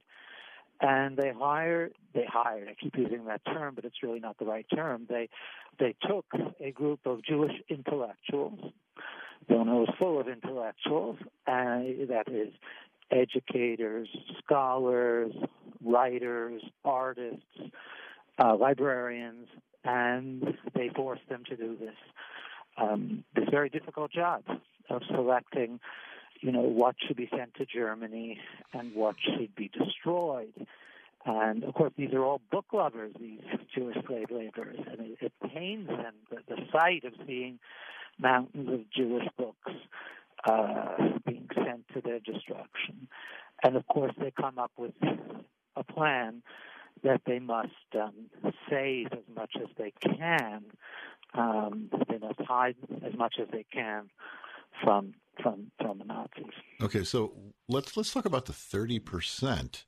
And 0.81 1.17
they 1.17 1.33
hired, 1.33 1.95
they 2.15 2.27
hired. 2.27 2.69
I 2.69 2.75
keep 2.75 2.97
using 2.97 3.25
that 3.27 3.45
term, 3.47 3.75
but 3.75 3.85
it's 3.85 4.03
really 4.03 4.21
not 4.21 4.39
the 4.39 4.45
right 4.45 4.67
term. 4.75 5.07
They 5.09 5.29
they 5.79 5.95
took 6.07 6.27
a 6.61 6.71
group 6.71 7.01
of 7.07 7.25
Jewish 7.25 7.53
intellectuals. 7.69 8.73
Vilna 9.49 9.75
was 9.77 9.89
full 9.99 10.21
of 10.21 10.29
intellectuals, 10.29 11.17
and 11.47 12.09
that 12.09 12.29
is 12.29 12.53
educators, 13.11 14.09
scholars, 14.43 15.33
writers, 15.85 16.63
artists, 16.85 17.43
uh, 18.39 18.57
librarians, 18.57 19.49
and 19.85 20.57
they 20.75 20.91
forced 20.95 21.29
them 21.29 21.45
to 21.49 21.57
do 21.57 21.77
this 21.79 21.95
um, 22.77 23.25
this 23.35 23.47
very 23.51 23.69
difficult 23.69 24.11
job 24.13 24.43
of 24.91 25.03
selecting, 25.09 25.81
you 26.41 26.53
know, 26.53 26.61
what 26.61 26.97
should 27.07 27.17
be 27.17 27.29
sent 27.35 27.55
to 27.55 27.67
Germany 27.67 28.39
and 28.73 28.95
what 28.95 29.17
should 29.23 29.55
be 29.55 29.69
destroyed. 29.69 30.67
And 31.27 31.65
of 31.65 31.75
course, 31.75 31.93
these 31.97 32.13
are 32.13 32.23
all 32.23 32.41
book 32.51 32.67
lovers, 32.73 33.15
these 33.19 33.41
Jewish 33.75 33.97
slave 34.07 34.31
laborers, 34.31 34.79
and 34.91 35.01
it, 35.01 35.19
it 35.21 35.33
pains 35.53 35.89
them 35.89 36.13
the, 36.31 36.39
the 36.49 36.63
sight 36.71 37.05
of 37.05 37.15
seeing 37.27 37.59
mountains 38.19 38.69
of 38.69 38.91
Jewish 38.91 39.27
books 39.39 39.73
uh, 40.47 40.97
being 41.27 41.49
sent 41.55 41.89
to 41.95 42.01
their 42.03 42.21
destruction. 42.21 43.09
And 43.63 43.77
of 43.77 43.87
course, 43.87 44.13
they 44.19 44.31
come 44.31 44.59
up 44.59 44.73
with 44.77 44.93
a 45.77 45.85
plan 45.85 46.43
that 47.03 47.23
they 47.27 47.39
must 47.39 47.71
um, 47.99 48.13
save 48.69 49.09
as 49.13 49.25
much 49.35 49.53
as 49.57 49.69
they 49.79 49.93
can. 50.01 50.65
Um, 51.33 51.89
they 52.09 52.19
must 52.19 52.41
hide 52.41 52.77
as 53.05 53.15
much 53.17 53.37
as 53.41 53.49
they 53.51 53.65
can 53.73 54.11
from 54.83 55.15
from 55.43 55.71
from 55.81 55.99
the 55.99 56.05
Nazis. 56.05 56.53
Okay, 56.83 57.05
so 57.05 57.33
let's 57.69 57.97
let's 57.97 58.13
talk 58.13 58.25
about 58.25 58.47
the 58.47 58.53
thirty 58.53 58.99
percent. 58.99 59.85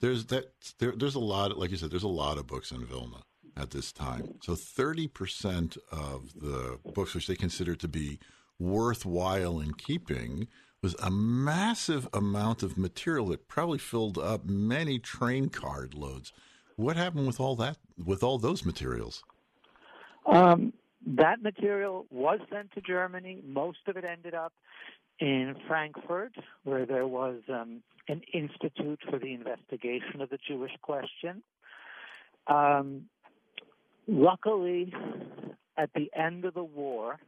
There's 0.00 0.26
that 0.26 0.52
there, 0.78 0.92
there's 0.96 1.14
a 1.14 1.20
lot, 1.20 1.56
like 1.58 1.70
you 1.70 1.76
said, 1.76 1.90
there's 1.90 2.02
a 2.02 2.08
lot 2.08 2.38
of 2.38 2.46
books 2.46 2.70
in 2.70 2.84
Vilna 2.86 3.22
at 3.56 3.70
this 3.70 3.92
time. 3.92 4.38
So 4.42 4.54
thirty 4.54 5.08
percent 5.08 5.76
of 5.92 6.32
the 6.34 6.78
books 6.94 7.14
which 7.14 7.26
they 7.26 7.36
consider 7.36 7.74
to 7.76 7.88
be 7.88 8.18
worthwhile 8.58 9.60
in 9.60 9.74
keeping 9.74 10.48
was 10.82 10.94
a 11.02 11.10
massive 11.10 12.08
amount 12.14 12.62
of 12.62 12.78
material 12.78 13.26
that 13.28 13.48
probably 13.48 13.78
filled 13.78 14.16
up 14.16 14.46
many 14.46 14.98
train 14.98 15.48
card 15.50 15.94
loads. 15.94 16.32
What 16.76 16.96
happened 16.96 17.26
with 17.26 17.38
all 17.38 17.56
that, 17.56 17.76
with 18.02 18.22
all 18.22 18.38
those 18.38 18.64
materials? 18.64 19.22
Um, 20.24 20.72
that 21.06 21.42
material 21.42 22.06
was 22.10 22.40
sent 22.52 22.72
to 22.72 22.80
Germany. 22.80 23.42
Most 23.46 23.78
of 23.86 23.96
it 23.96 24.04
ended 24.04 24.34
up 24.34 24.52
in 25.18 25.54
Frankfurt, 25.66 26.32
where 26.64 26.86
there 26.86 27.06
was 27.06 27.40
um, 27.48 27.82
an 28.08 28.22
institute 28.32 29.00
for 29.08 29.18
the 29.18 29.32
investigation 29.32 30.20
of 30.20 30.30
the 30.30 30.38
Jewish 30.46 30.72
question. 30.82 31.42
Um, 32.46 33.06
luckily, 34.06 34.92
at 35.76 35.90
the 35.94 36.10
end 36.16 36.44
of 36.44 36.54
the 36.54 36.64
war, 36.64 37.18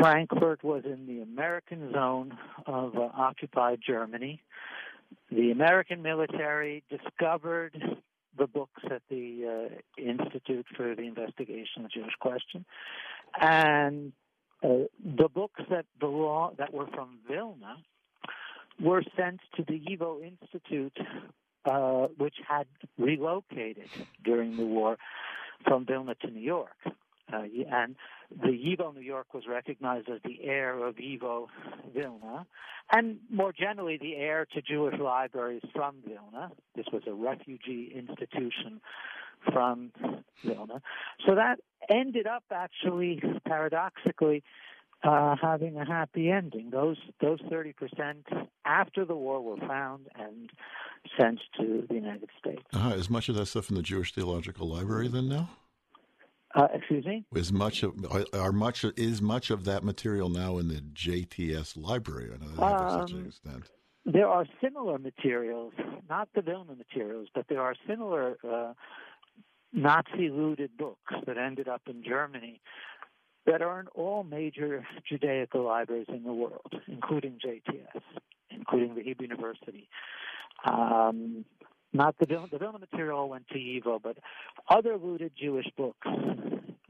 Frankfurt 0.00 0.62
was 0.62 0.84
in 0.84 1.06
the 1.06 1.22
American 1.22 1.92
zone 1.92 2.36
of 2.66 2.96
uh, 2.96 3.08
occupied 3.16 3.80
Germany. 3.86 4.42
The 5.30 5.50
American 5.50 6.02
military 6.02 6.82
discovered 6.90 7.80
the 8.38 8.46
books 8.46 8.82
at 8.90 9.02
the 9.10 9.70
uh, 9.70 10.00
Institute 10.00 10.66
for 10.76 10.94
the 10.94 11.02
Investigation 11.02 11.84
of 11.84 11.90
the 11.94 12.00
Jewish 12.00 12.14
Question, 12.20 12.64
and 13.40 14.12
uh, 14.62 14.86
the 15.04 15.28
books 15.28 15.60
that 15.70 15.86
belong 16.00 16.54
that 16.58 16.72
were 16.72 16.86
from 16.88 17.18
Vilna 17.28 17.76
were 18.80 19.02
sent 19.16 19.40
to 19.56 19.64
the 19.64 19.78
YIVO 19.78 20.22
Institute, 20.24 20.96
uh, 21.64 22.06
which 22.16 22.36
had 22.46 22.66
relocated 22.96 23.88
during 24.24 24.56
the 24.56 24.64
war 24.64 24.96
from 25.66 25.84
Vilna 25.84 26.14
to 26.16 26.30
New 26.30 26.40
York. 26.40 26.76
Uh, 27.32 27.42
and 27.70 27.96
the 28.30 28.48
YIVO 28.48 28.94
New 28.94 29.00
York 29.00 29.34
was 29.34 29.44
recognized 29.48 30.08
as 30.08 30.20
the 30.24 30.42
heir 30.42 30.84
of 30.86 30.96
YIVO 30.96 31.46
Vilna, 31.94 32.46
and 32.92 33.18
more 33.30 33.52
generally 33.52 33.98
the 33.98 34.16
heir 34.16 34.46
to 34.54 34.62
Jewish 34.62 34.98
libraries 34.98 35.62
from 35.74 35.96
Vilna. 36.06 36.50
This 36.74 36.86
was 36.92 37.02
a 37.06 37.12
refugee 37.12 37.92
institution 37.94 38.80
from 39.52 39.92
Vilna. 40.44 40.82
So 41.26 41.34
that 41.34 41.60
ended 41.90 42.26
up 42.26 42.44
actually, 42.50 43.22
paradoxically, 43.46 44.42
uh, 45.04 45.36
having 45.40 45.76
a 45.76 45.84
happy 45.84 46.30
ending. 46.30 46.70
Those 46.70 46.96
those 47.20 47.38
thirty 47.48 47.72
percent 47.72 48.26
after 48.64 49.04
the 49.04 49.14
war 49.14 49.40
were 49.40 49.64
found 49.66 50.08
and 50.18 50.50
sent 51.18 51.40
to 51.58 51.84
the 51.88 51.94
United 51.94 52.30
States. 52.38 52.62
Uh, 52.74 52.94
is 52.96 53.08
much 53.08 53.28
of 53.28 53.36
that 53.36 53.46
stuff 53.46 53.70
in 53.70 53.76
the 53.76 53.82
Jewish 53.82 54.12
Theological 54.12 54.68
Library 54.68 55.08
then 55.08 55.28
now? 55.28 55.50
Uh, 56.58 56.66
excuse 56.74 57.06
me. 57.06 57.24
Is 57.36 57.52
much 57.52 57.84
of 57.84 57.94
are 58.32 58.50
much 58.50 58.84
is 58.96 59.22
much 59.22 59.50
of 59.50 59.64
that 59.66 59.84
material 59.84 60.28
now 60.28 60.58
in 60.58 60.66
the 60.66 60.80
JTS 60.92 61.76
library? 61.76 62.30
I 62.34 62.44
know 62.44 62.50
that 62.50 62.62
um, 62.62 63.06
to 63.06 63.06
such 63.06 63.12
an 63.12 63.26
extent. 63.26 63.70
There 64.04 64.26
are 64.26 64.44
similar 64.60 64.98
materials, 64.98 65.72
not 66.08 66.28
the 66.34 66.42
Vilna 66.42 66.74
materials, 66.74 67.28
but 67.32 67.46
there 67.48 67.60
are 67.60 67.74
similar 67.86 68.38
uh, 68.42 68.72
Nazi-looted 69.72 70.76
books 70.76 71.14
that 71.26 71.38
ended 71.38 71.68
up 71.68 71.82
in 71.86 72.02
Germany 72.02 72.60
that 73.46 73.62
are 73.62 73.78
in 73.78 73.86
all 73.88 74.24
major 74.24 74.84
Judaica 75.10 75.62
libraries 75.64 76.06
in 76.08 76.24
the 76.24 76.32
world, 76.32 76.74
including 76.88 77.38
JTS, 77.44 78.02
including 78.50 78.96
the 78.96 79.02
Hebrew 79.02 79.28
University. 79.28 79.88
Um, 80.68 81.44
not 81.92 82.16
the 82.18 82.26
Vilna, 82.26 82.48
the 82.50 82.58
Vilna 82.58 82.78
material 82.78 83.28
went 83.28 83.48
to 83.48 83.58
YIVO, 83.58 84.00
but 84.02 84.18
other 84.68 84.96
looted 84.96 85.32
Jewish 85.40 85.66
books 85.76 86.06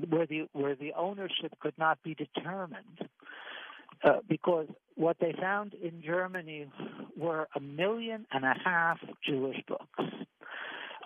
where 0.08 0.26
the 0.26 0.48
where 0.52 0.74
the 0.74 0.92
ownership 0.96 1.52
could 1.60 1.74
not 1.78 2.02
be 2.02 2.14
determined. 2.14 3.08
Uh, 4.04 4.20
because 4.28 4.68
what 4.94 5.16
they 5.20 5.34
found 5.40 5.74
in 5.74 6.00
Germany 6.04 6.68
were 7.16 7.48
a 7.56 7.60
million 7.60 8.26
and 8.30 8.44
a 8.44 8.54
half 8.64 8.98
Jewish 9.26 9.56
books. 9.66 10.04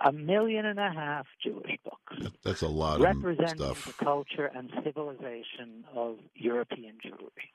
A 0.05 0.13
million 0.13 0.67
and 0.67 0.79
a 0.79 0.91
half 0.91 1.27
Jewish 1.43 1.79
books. 1.85 2.33
That's 2.43 2.61
a 2.61 2.69
lot 2.69 3.01
representing 3.01 3.45
of 3.45 3.79
stuff. 3.79 3.87
Representing 3.87 3.95
the 3.99 4.05
culture 4.05 4.51
and 4.55 4.71
civilization 4.85 5.85
of 5.95 6.17
European 6.35 6.97
Jewry. 7.03 7.49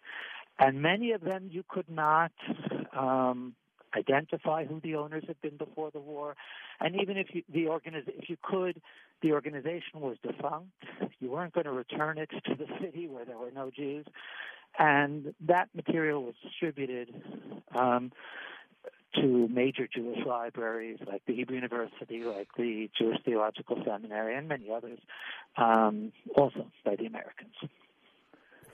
And 0.58 0.82
many 0.82 1.12
of 1.12 1.22
them 1.22 1.50
you 1.52 1.64
could 1.68 1.90
not 1.90 2.32
um, 2.98 3.54
identify 3.96 4.66
who 4.66 4.80
the 4.80 4.96
owners 4.96 5.24
had 5.28 5.40
been 5.42 5.58
before 5.58 5.92
the 5.92 6.00
war, 6.00 6.36
and 6.80 6.96
even 7.02 7.18
if 7.18 7.28
you, 7.34 7.44
the 7.52 7.66
organiz- 7.66 8.08
if 8.08 8.30
you 8.30 8.38
could, 8.42 8.82
the 9.22 9.34
organization 9.34 10.02
was 10.02 10.18
defunct. 10.24 10.72
You 11.20 11.32
weren't 11.32 11.54
going 11.54 11.66
to 11.66 11.72
return 11.72 12.18
it 12.18 12.30
to 12.30 12.56
the 12.56 12.68
city 12.80 13.08
where 13.08 13.26
there 13.26 13.38
were 13.38 13.52
no 13.52 13.72
Jews, 13.72 14.06
and 14.78 15.34
that 15.46 15.70
material 15.74 16.24
was 16.24 16.36
distributed 16.44 17.14
um, 17.76 18.12
to 19.16 19.48
major 19.48 19.88
Jewish 19.88 20.26
libraries 20.26 21.00
like 21.08 21.24
the 21.26 21.34
Hebrew 21.34 21.56
University, 21.56 22.24
like 22.24 22.50
the 22.58 22.90
Jewish 22.98 23.18
Theological 23.26 23.82
Seminary, 23.86 24.36
and 24.36 24.48
many 24.48 24.70
others, 24.72 25.00
um, 25.58 26.12
also 26.36 26.68
by 26.86 26.96
the 26.96 27.06
Americans. 27.06 27.56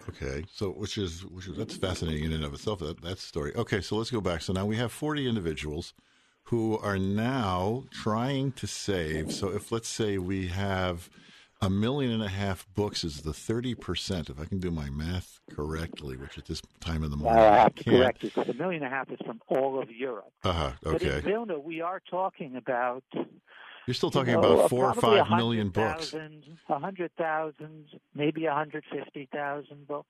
Okay, 0.09 0.45
so 0.51 0.69
which 0.69 0.97
is 0.97 1.25
which 1.25 1.47
is 1.47 1.57
that's 1.57 1.75
fascinating 1.77 2.25
in 2.25 2.33
and 2.33 2.43
of 2.43 2.53
itself. 2.53 2.79
That 2.79 3.01
that 3.01 3.19
story. 3.19 3.53
Okay, 3.55 3.81
so 3.81 3.95
let's 3.95 4.11
go 4.11 4.21
back. 4.21 4.41
So 4.41 4.53
now 4.53 4.65
we 4.65 4.75
have 4.77 4.91
forty 4.91 5.27
individuals 5.27 5.93
who 6.45 6.77
are 6.79 6.97
now 6.97 7.85
trying 7.91 8.51
to 8.53 8.67
save. 8.67 9.31
So 9.31 9.49
if 9.49 9.71
let's 9.71 9.87
say 9.87 10.17
we 10.17 10.47
have 10.47 11.09
a 11.61 11.69
million 11.69 12.11
and 12.11 12.21
a 12.21 12.27
half 12.27 12.67
books 12.75 13.05
is 13.05 13.21
the 13.21 13.31
30%, 13.31 14.29
if 14.29 14.37
I 14.37 14.43
can 14.43 14.59
do 14.59 14.69
my 14.69 14.89
math 14.89 15.39
correctly, 15.49 16.17
which 16.17 16.37
at 16.37 16.45
this 16.45 16.61
time 16.81 17.03
of 17.03 17.11
the 17.11 17.15
morning 17.15 17.41
well, 17.41 17.53
I 17.53 17.57
have 17.59 17.75
to 17.75 17.83
can't. 17.85 17.97
correct 17.97 18.21
because 18.21 18.49
a 18.49 18.53
million 18.53 18.83
and 18.83 18.93
a 18.93 18.95
half 18.95 19.09
is 19.09 19.19
from 19.25 19.39
all 19.47 19.81
of 19.81 19.89
Europe. 19.89 20.33
Uh-huh, 20.43 20.71
okay. 20.85 20.91
But 20.91 21.01
in 21.03 21.21
Vilna, 21.21 21.59
we 21.59 21.79
are 21.79 22.01
talking 22.09 22.57
about 22.57 23.05
you're 23.87 23.93
still 23.93 24.11
talking 24.11 24.33
you 24.33 24.41
know, 24.41 24.53
about 24.53 24.69
four 24.69 24.85
or 24.85 24.93
five 24.93 25.29
million 25.29 25.69
books. 25.69 26.13
A 26.69 26.79
hundred 26.79 27.11
thousand, 27.17 27.85
maybe 28.15 28.45
a 28.45 28.53
hundred 28.53 28.83
fifty 28.91 29.27
thousand 29.31 29.87
books 29.87 30.07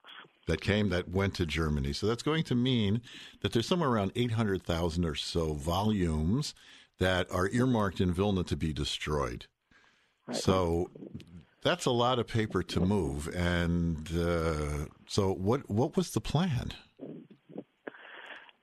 that 0.47 0.61
came 0.61 0.89
that 0.89 1.09
went 1.09 1.33
to 1.35 1.45
Germany. 1.45 1.93
So 1.93 2.07
that's 2.07 2.23
going 2.23 2.43
to 2.45 2.55
mean 2.55 3.01
that 3.41 3.53
there's 3.53 3.67
somewhere 3.67 3.89
around 3.89 4.11
eight 4.15 4.31
hundred 4.31 4.63
thousand 4.63 5.05
or 5.05 5.15
so 5.15 5.53
volumes 5.53 6.53
that 6.99 7.29
are 7.31 7.49
earmarked 7.49 7.99
in 7.99 8.13
Vilna 8.13 8.43
to 8.43 8.55
be 8.55 8.71
destroyed. 8.73 9.47
Right. 10.27 10.37
So 10.37 10.89
that's 11.63 11.85
a 11.85 11.91
lot 11.91 12.19
of 12.19 12.27
paper 12.27 12.61
to 12.61 12.79
move. 12.79 13.27
And 13.35 14.09
uh, 14.15 14.85
so, 15.07 15.33
what 15.33 15.69
what 15.69 15.97
was 15.97 16.11
the 16.11 16.21
plan? 16.21 16.71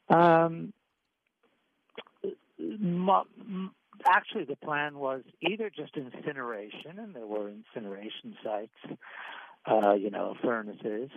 Um, 0.09 0.73
actually, 4.11 4.45
the 4.45 4.57
plan 4.57 4.99
was 4.99 5.23
either 5.41 5.71
just 5.71 5.97
incineration, 5.97 6.99
and 6.99 7.15
there 7.15 7.27
were 7.27 7.51
incineration 7.51 8.37
sites, 8.43 8.99
uh, 9.67 9.95
you 9.95 10.11
know, 10.11 10.35
furnaces, 10.43 11.11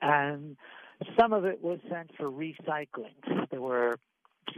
and 0.00 0.56
some 1.18 1.32
of 1.32 1.44
it 1.44 1.62
was 1.62 1.78
sent 1.90 2.10
for 2.16 2.30
recycling. 2.30 3.48
There 3.50 3.60
were, 3.60 3.98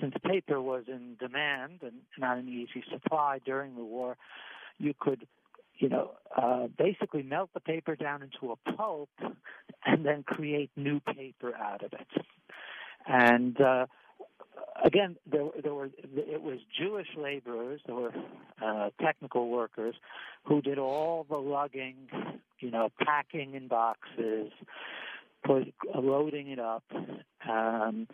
since 0.00 0.14
paper 0.24 0.60
was 0.60 0.84
in 0.88 1.16
demand 1.18 1.80
and 1.82 1.92
not 2.18 2.38
an 2.38 2.48
easy 2.48 2.84
supply 2.90 3.40
during 3.44 3.74
the 3.76 3.84
war, 3.84 4.16
you 4.78 4.94
could, 4.98 5.26
you 5.78 5.88
know, 5.88 6.12
uh, 6.36 6.66
basically 6.76 7.22
melt 7.22 7.50
the 7.54 7.60
paper 7.60 7.96
down 7.96 8.22
into 8.22 8.52
a 8.52 8.72
pulp 8.72 9.10
and 9.86 10.04
then 10.04 10.22
create 10.22 10.70
new 10.76 11.00
paper 11.00 11.54
out 11.54 11.82
of 11.84 11.92
it. 11.92 12.24
And 13.06 13.60
uh, 13.60 13.86
again, 14.84 15.16
there, 15.30 15.44
there 15.62 15.74
were 15.74 15.90
it 16.16 16.42
was 16.42 16.58
Jewish 16.78 17.08
laborers, 17.16 17.80
there 17.86 17.94
were 17.94 18.12
uh, 18.62 18.90
technical 19.00 19.48
workers 19.48 19.94
who 20.44 20.60
did 20.60 20.78
all 20.78 21.26
the 21.28 21.36
lugging, 21.36 21.96
you 22.60 22.70
know, 22.70 22.90
packing 23.00 23.54
in 23.54 23.68
boxes, 23.68 24.52
put 25.44 25.72
loading 25.94 26.48
it 26.48 26.58
up, 26.58 26.84
um, 27.48 28.06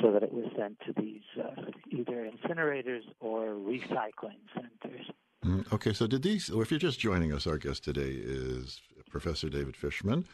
so 0.00 0.12
that 0.12 0.22
it 0.22 0.32
was 0.32 0.46
sent 0.56 0.78
to 0.86 0.92
these 1.00 1.22
uh, 1.38 1.62
either 1.90 2.30
incinerators 2.30 3.02
or 3.20 3.48
recycling 3.48 4.40
centers. 4.54 5.06
Mm, 5.44 5.72
okay, 5.72 5.92
so 5.92 6.06
did 6.06 6.22
these? 6.22 6.50
Well, 6.50 6.62
if 6.62 6.70
you're 6.70 6.80
just 6.80 7.00
joining 7.00 7.32
us, 7.32 7.46
our 7.46 7.58
guest 7.58 7.84
today 7.84 8.10
is 8.10 8.80
Professor 9.10 9.48
David 9.48 9.76
Fishman 9.76 10.24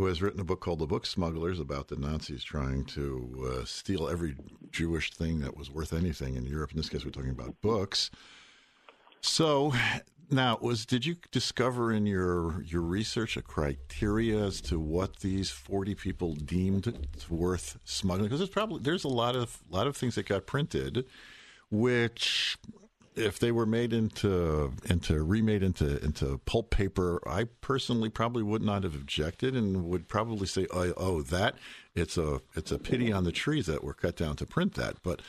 who 0.00 0.06
has 0.06 0.22
written 0.22 0.40
a 0.40 0.44
book 0.44 0.60
called 0.60 0.78
The 0.78 0.86
Book 0.86 1.04
Smugglers 1.04 1.60
about 1.60 1.88
the 1.88 1.96
Nazis 1.96 2.42
trying 2.42 2.86
to 2.86 3.52
uh, 3.60 3.64
steal 3.66 4.08
every 4.08 4.34
Jewish 4.70 5.12
thing 5.12 5.40
that 5.40 5.54
was 5.54 5.70
worth 5.70 5.92
anything 5.92 6.36
in 6.36 6.46
Europe. 6.46 6.70
In 6.70 6.78
this 6.78 6.88
case, 6.88 7.04
we're 7.04 7.10
talking 7.10 7.28
about 7.28 7.60
books. 7.60 8.10
So, 9.20 9.74
now 10.30 10.56
was 10.62 10.86
did 10.86 11.04
you 11.04 11.16
discover 11.32 11.92
in 11.92 12.06
your 12.06 12.62
your 12.62 12.80
research 12.80 13.36
a 13.36 13.42
criteria 13.42 14.42
as 14.42 14.62
to 14.62 14.80
what 14.80 15.16
these 15.16 15.50
forty 15.50 15.94
people 15.94 16.34
deemed 16.34 17.06
worth 17.28 17.78
smuggling? 17.84 18.28
Because 18.28 18.40
there's 18.40 18.48
probably 18.48 18.80
there's 18.80 19.04
a 19.04 19.08
lot 19.08 19.36
of 19.36 19.58
lot 19.68 19.86
of 19.86 19.98
things 19.98 20.14
that 20.14 20.24
got 20.24 20.46
printed, 20.46 21.04
which 21.70 22.56
if 23.16 23.38
they 23.38 23.52
were 23.52 23.66
made 23.66 23.92
into 23.92 24.72
into 24.88 25.22
remade 25.22 25.62
into 25.62 26.02
into 26.04 26.38
pulp 26.44 26.70
paper, 26.70 27.20
I 27.26 27.44
personally 27.60 28.08
probably 28.08 28.42
would 28.42 28.62
not 28.62 28.84
have 28.84 28.94
objected 28.94 29.56
and 29.56 29.84
would 29.84 30.08
probably 30.08 30.46
say, 30.46 30.66
"Oh, 30.72 30.92
oh 30.96 31.22
that 31.22 31.56
it's 31.94 32.16
a 32.16 32.40
it's 32.54 32.72
a 32.72 32.78
pity 32.78 33.12
on 33.12 33.24
the 33.24 33.32
trees 33.32 33.66
that 33.66 33.82
were 33.82 33.94
cut 33.94 34.16
down 34.16 34.36
to 34.36 34.46
print 34.46 34.74
that." 34.74 35.02
But 35.02 35.22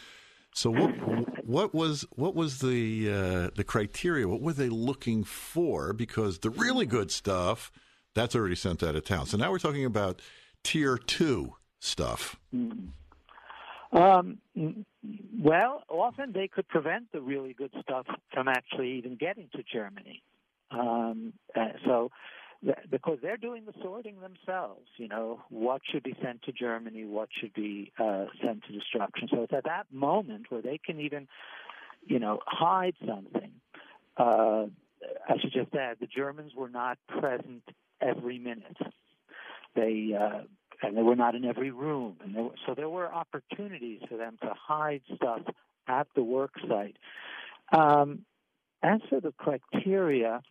so 0.53 0.69
what 0.69 1.45
what 1.45 1.73
was 1.73 2.05
what 2.11 2.35
was 2.35 2.59
the 2.59 3.11
uh, 3.11 3.49
the 3.55 3.63
criteria? 3.63 4.27
What 4.27 4.41
were 4.41 4.53
they 4.53 4.69
looking 4.69 5.23
for? 5.23 5.93
Because 5.93 6.39
the 6.39 6.49
really 6.49 6.85
good 6.85 7.11
stuff 7.11 7.71
that's 8.13 8.35
already 8.35 8.55
sent 8.55 8.83
out 8.83 8.95
of 8.95 9.05
town. 9.05 9.25
So 9.25 9.37
now 9.37 9.51
we're 9.51 9.59
talking 9.59 9.85
about 9.85 10.21
tier 10.63 10.97
two 10.97 11.55
stuff. 11.79 12.37
Mm-hmm. 12.53 12.89
Um, 13.91 14.37
well, 15.37 15.83
often 15.89 16.31
they 16.31 16.47
could 16.47 16.67
prevent 16.67 17.11
the 17.11 17.21
really 17.21 17.53
good 17.53 17.73
stuff 17.81 18.05
from 18.33 18.47
actually 18.47 18.93
even 18.93 19.15
getting 19.15 19.49
to 19.55 19.63
Germany. 19.63 20.23
Um, 20.71 21.33
uh, 21.55 21.73
so, 21.85 22.11
th- 22.63 22.77
because 22.89 23.17
they're 23.21 23.37
doing 23.37 23.65
the 23.65 23.73
sorting 23.81 24.21
themselves, 24.21 24.87
you 24.97 25.09
know, 25.09 25.41
what 25.49 25.81
should 25.83 26.03
be 26.03 26.15
sent 26.23 26.41
to 26.43 26.53
Germany, 26.53 27.05
what 27.05 27.27
should 27.31 27.53
be 27.53 27.91
uh, 27.99 28.25
sent 28.43 28.63
to 28.63 28.71
destruction. 28.71 29.27
So 29.29 29.43
it's 29.43 29.53
at 29.53 29.65
that 29.65 29.87
moment 29.91 30.45
where 30.49 30.61
they 30.61 30.77
can 30.77 30.99
even, 31.01 31.27
you 32.05 32.19
know, 32.19 32.39
hide 32.45 32.95
something. 33.05 33.51
Uh, 34.15 34.67
I 35.27 35.37
should 35.39 35.51
just 35.51 35.73
add, 35.75 35.97
the 35.99 36.07
Germans 36.07 36.53
were 36.55 36.69
not 36.69 36.97
present 37.07 37.63
every 37.99 38.39
minute. 38.39 38.77
They 39.75 40.15
uh, 40.17 40.43
and 40.81 40.97
they 40.97 41.03
were 41.03 41.15
not 41.15 41.35
in 41.35 41.45
every 41.45 41.71
room. 41.71 42.17
And 42.23 42.35
there, 42.35 42.49
so 42.65 42.73
there 42.75 42.89
were 42.89 43.11
opportunities 43.11 44.01
for 44.09 44.17
them 44.17 44.37
to 44.41 44.53
hide 44.53 45.01
stuff 45.15 45.41
at 45.87 46.07
the 46.15 46.23
work 46.23 46.51
site. 46.67 46.97
Um, 47.71 48.25
as 48.83 48.99
for 49.09 49.19
the 49.19 49.31
criteria, 49.31 50.41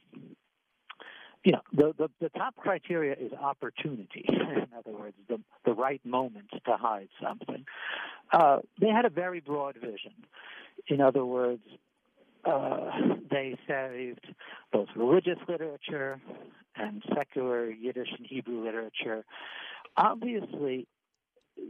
you 1.45 1.53
know, 1.53 1.63
the, 1.73 1.95
the, 1.99 2.11
the 2.21 2.29
top 2.31 2.55
criteria 2.57 3.15
is 3.15 3.33
opportunity. 3.33 4.25
in 4.29 4.67
other 4.77 4.97
words, 4.97 5.17
the, 5.29 5.41
the 5.65 5.73
right 5.73 6.05
moment 6.05 6.51
to 6.53 6.77
hide 6.77 7.09
something. 7.23 7.65
Uh, 8.33 8.59
they 8.81 8.89
had 8.89 9.05
a 9.05 9.11
very 9.11 9.41
broad 9.41 9.75
vision. 9.75 10.13
In 10.87 11.01
other 11.01 11.25
words, 11.25 11.63
uh, 12.45 12.91
they 13.31 13.59
saved 13.67 14.27
both 14.73 14.89
religious 14.97 15.39
literature 15.49 16.21
and 16.77 17.03
secular 17.15 17.71
Yiddish 17.71 18.09
and 18.17 18.27
Hebrew 18.27 18.65
literature 18.65 19.25
obviously 19.97 20.87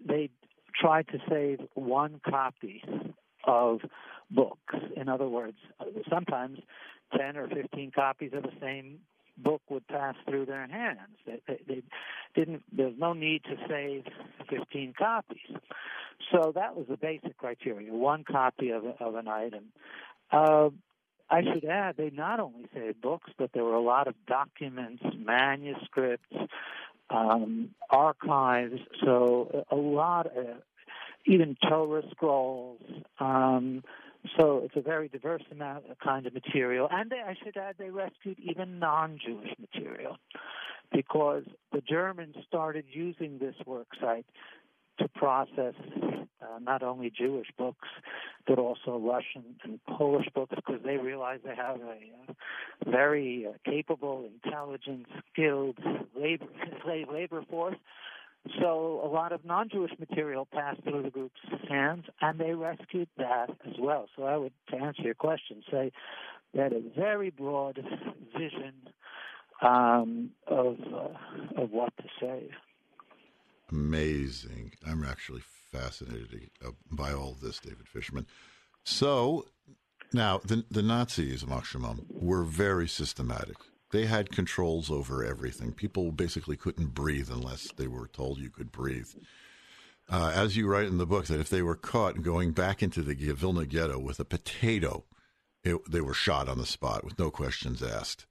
they 0.06 0.30
tried 0.78 1.08
to 1.08 1.18
save 1.28 1.60
one 1.74 2.20
copy 2.28 2.82
of 3.44 3.80
books. 4.30 4.74
In 4.96 5.08
other 5.08 5.28
words, 5.28 5.56
sometimes 6.08 6.58
10 7.16 7.36
or 7.36 7.48
15 7.48 7.90
copies 7.92 8.32
of 8.32 8.42
the 8.42 8.52
same 8.60 9.00
book 9.36 9.62
would 9.70 9.86
pass 9.88 10.14
through 10.28 10.46
their 10.46 10.66
hands. 10.66 11.16
They, 11.26 11.40
they, 11.46 11.60
they 11.66 11.82
didn't. 12.34 12.62
There's 12.72 12.98
no 12.98 13.12
need 13.12 13.42
to 13.44 13.56
save 13.68 14.04
15 14.48 14.94
copies. 14.98 15.56
So 16.32 16.52
that 16.54 16.76
was 16.76 16.86
the 16.88 16.96
basic 16.96 17.38
criteria: 17.38 17.92
one 17.92 18.24
copy 18.24 18.70
of 18.70 18.84
of 19.00 19.14
an 19.14 19.28
item. 19.28 19.66
Uh, 20.30 20.70
I 21.30 21.42
should 21.42 21.64
add, 21.64 21.96
they 21.96 22.10
not 22.10 22.40
only 22.40 22.66
saved 22.74 23.00
books, 23.00 23.30
but 23.38 23.50
there 23.52 23.62
were 23.62 23.74
a 23.74 23.80
lot 23.80 24.08
of 24.08 24.14
documents, 24.26 25.02
manuscripts, 25.16 26.36
um, 27.10 27.70
archives. 27.90 28.80
So 29.04 29.64
a 29.70 29.76
lot, 29.76 30.26
of, 30.26 30.46
even 31.26 31.56
Torah 31.68 32.02
scrolls. 32.10 32.80
Um, 33.18 33.82
So 34.36 34.60
it's 34.64 34.76
a 34.76 34.82
very 34.82 35.08
diverse 35.08 35.46
amount 35.50 35.90
of 35.90 35.98
kind 35.98 36.26
of 36.26 36.34
material, 36.34 36.88
and 36.90 37.08
they, 37.08 37.22
I 37.26 37.34
should 37.42 37.56
add 37.56 37.76
they 37.78 37.88
rescued 37.88 38.38
even 38.38 38.78
non-Jewish 38.78 39.54
material 39.58 40.18
because 40.92 41.44
the 41.72 41.80
Germans 41.80 42.36
started 42.46 42.84
using 42.90 43.38
this 43.38 43.54
work 43.64 43.86
site 43.98 44.26
to 45.00 45.08
process 45.08 45.74
uh, 46.42 46.58
not 46.60 46.82
only 46.82 47.10
Jewish 47.10 47.48
books, 47.58 47.88
but 48.46 48.58
also 48.58 48.98
Russian 48.98 49.56
and 49.64 49.80
Polish 49.86 50.26
books, 50.34 50.54
because 50.54 50.80
they 50.84 50.96
realize 50.96 51.40
they 51.44 51.56
have 51.56 51.80
a 51.80 52.30
uh, 52.30 52.32
very 52.90 53.46
uh, 53.46 53.52
capable, 53.68 54.28
intelligent, 54.44 55.06
skilled 55.32 55.78
labor, 56.18 56.46
slave 56.84 57.08
labor 57.12 57.42
force. 57.50 57.76
So 58.58 59.02
a 59.04 59.08
lot 59.08 59.32
of 59.32 59.44
non-Jewish 59.44 59.92
material 59.98 60.46
passed 60.50 60.82
through 60.82 61.02
the 61.02 61.10
group's 61.10 61.40
hands, 61.68 62.04
and 62.22 62.38
they 62.38 62.54
rescued 62.54 63.08
that 63.18 63.50
as 63.66 63.74
well. 63.78 64.08
So 64.16 64.24
I 64.24 64.36
would, 64.36 64.52
to 64.70 64.76
answer 64.76 65.02
your 65.02 65.14
question, 65.14 65.62
say 65.70 65.92
they 66.54 66.62
had 66.62 66.72
a 66.72 66.80
very 66.96 67.30
broad 67.30 67.78
vision 68.32 68.72
um, 69.62 70.30
of 70.46 70.78
uh, 70.80 71.62
of 71.62 71.70
what 71.70 71.92
to 71.98 72.04
save. 72.18 72.50
Amazing. 73.70 74.72
I'm 74.86 75.04
actually 75.04 75.42
fascinated 75.70 76.50
by 76.90 77.12
all 77.12 77.36
this, 77.40 77.58
David 77.58 77.88
Fishman. 77.88 78.26
So 78.84 79.46
now 80.12 80.40
the 80.44 80.64
the 80.70 80.82
Nazis, 80.82 81.44
Machshamam, 81.44 82.04
were 82.10 82.44
very 82.44 82.88
systematic. 82.88 83.56
They 83.92 84.06
had 84.06 84.30
controls 84.30 84.90
over 84.90 85.24
everything. 85.24 85.72
People 85.72 86.12
basically 86.12 86.56
couldn't 86.56 86.94
breathe 86.94 87.28
unless 87.30 87.72
they 87.72 87.88
were 87.88 88.06
told 88.06 88.38
you 88.38 88.50
could 88.50 88.70
breathe. 88.70 89.08
Uh, 90.08 90.32
as 90.34 90.56
you 90.56 90.66
write 90.66 90.86
in 90.86 90.98
the 90.98 91.06
book, 91.06 91.26
that 91.26 91.40
if 91.40 91.48
they 91.48 91.62
were 91.62 91.76
caught 91.76 92.22
going 92.22 92.52
back 92.52 92.82
into 92.82 93.02
the 93.02 93.14
Vilna 93.14 93.66
ghetto 93.66 93.98
with 93.98 94.18
a 94.18 94.24
potato, 94.24 95.04
it, 95.62 95.78
they 95.88 96.00
were 96.00 96.14
shot 96.14 96.48
on 96.48 96.58
the 96.58 96.66
spot 96.66 97.04
with 97.04 97.18
no 97.18 97.30
questions 97.30 97.82
asked. 97.82 98.26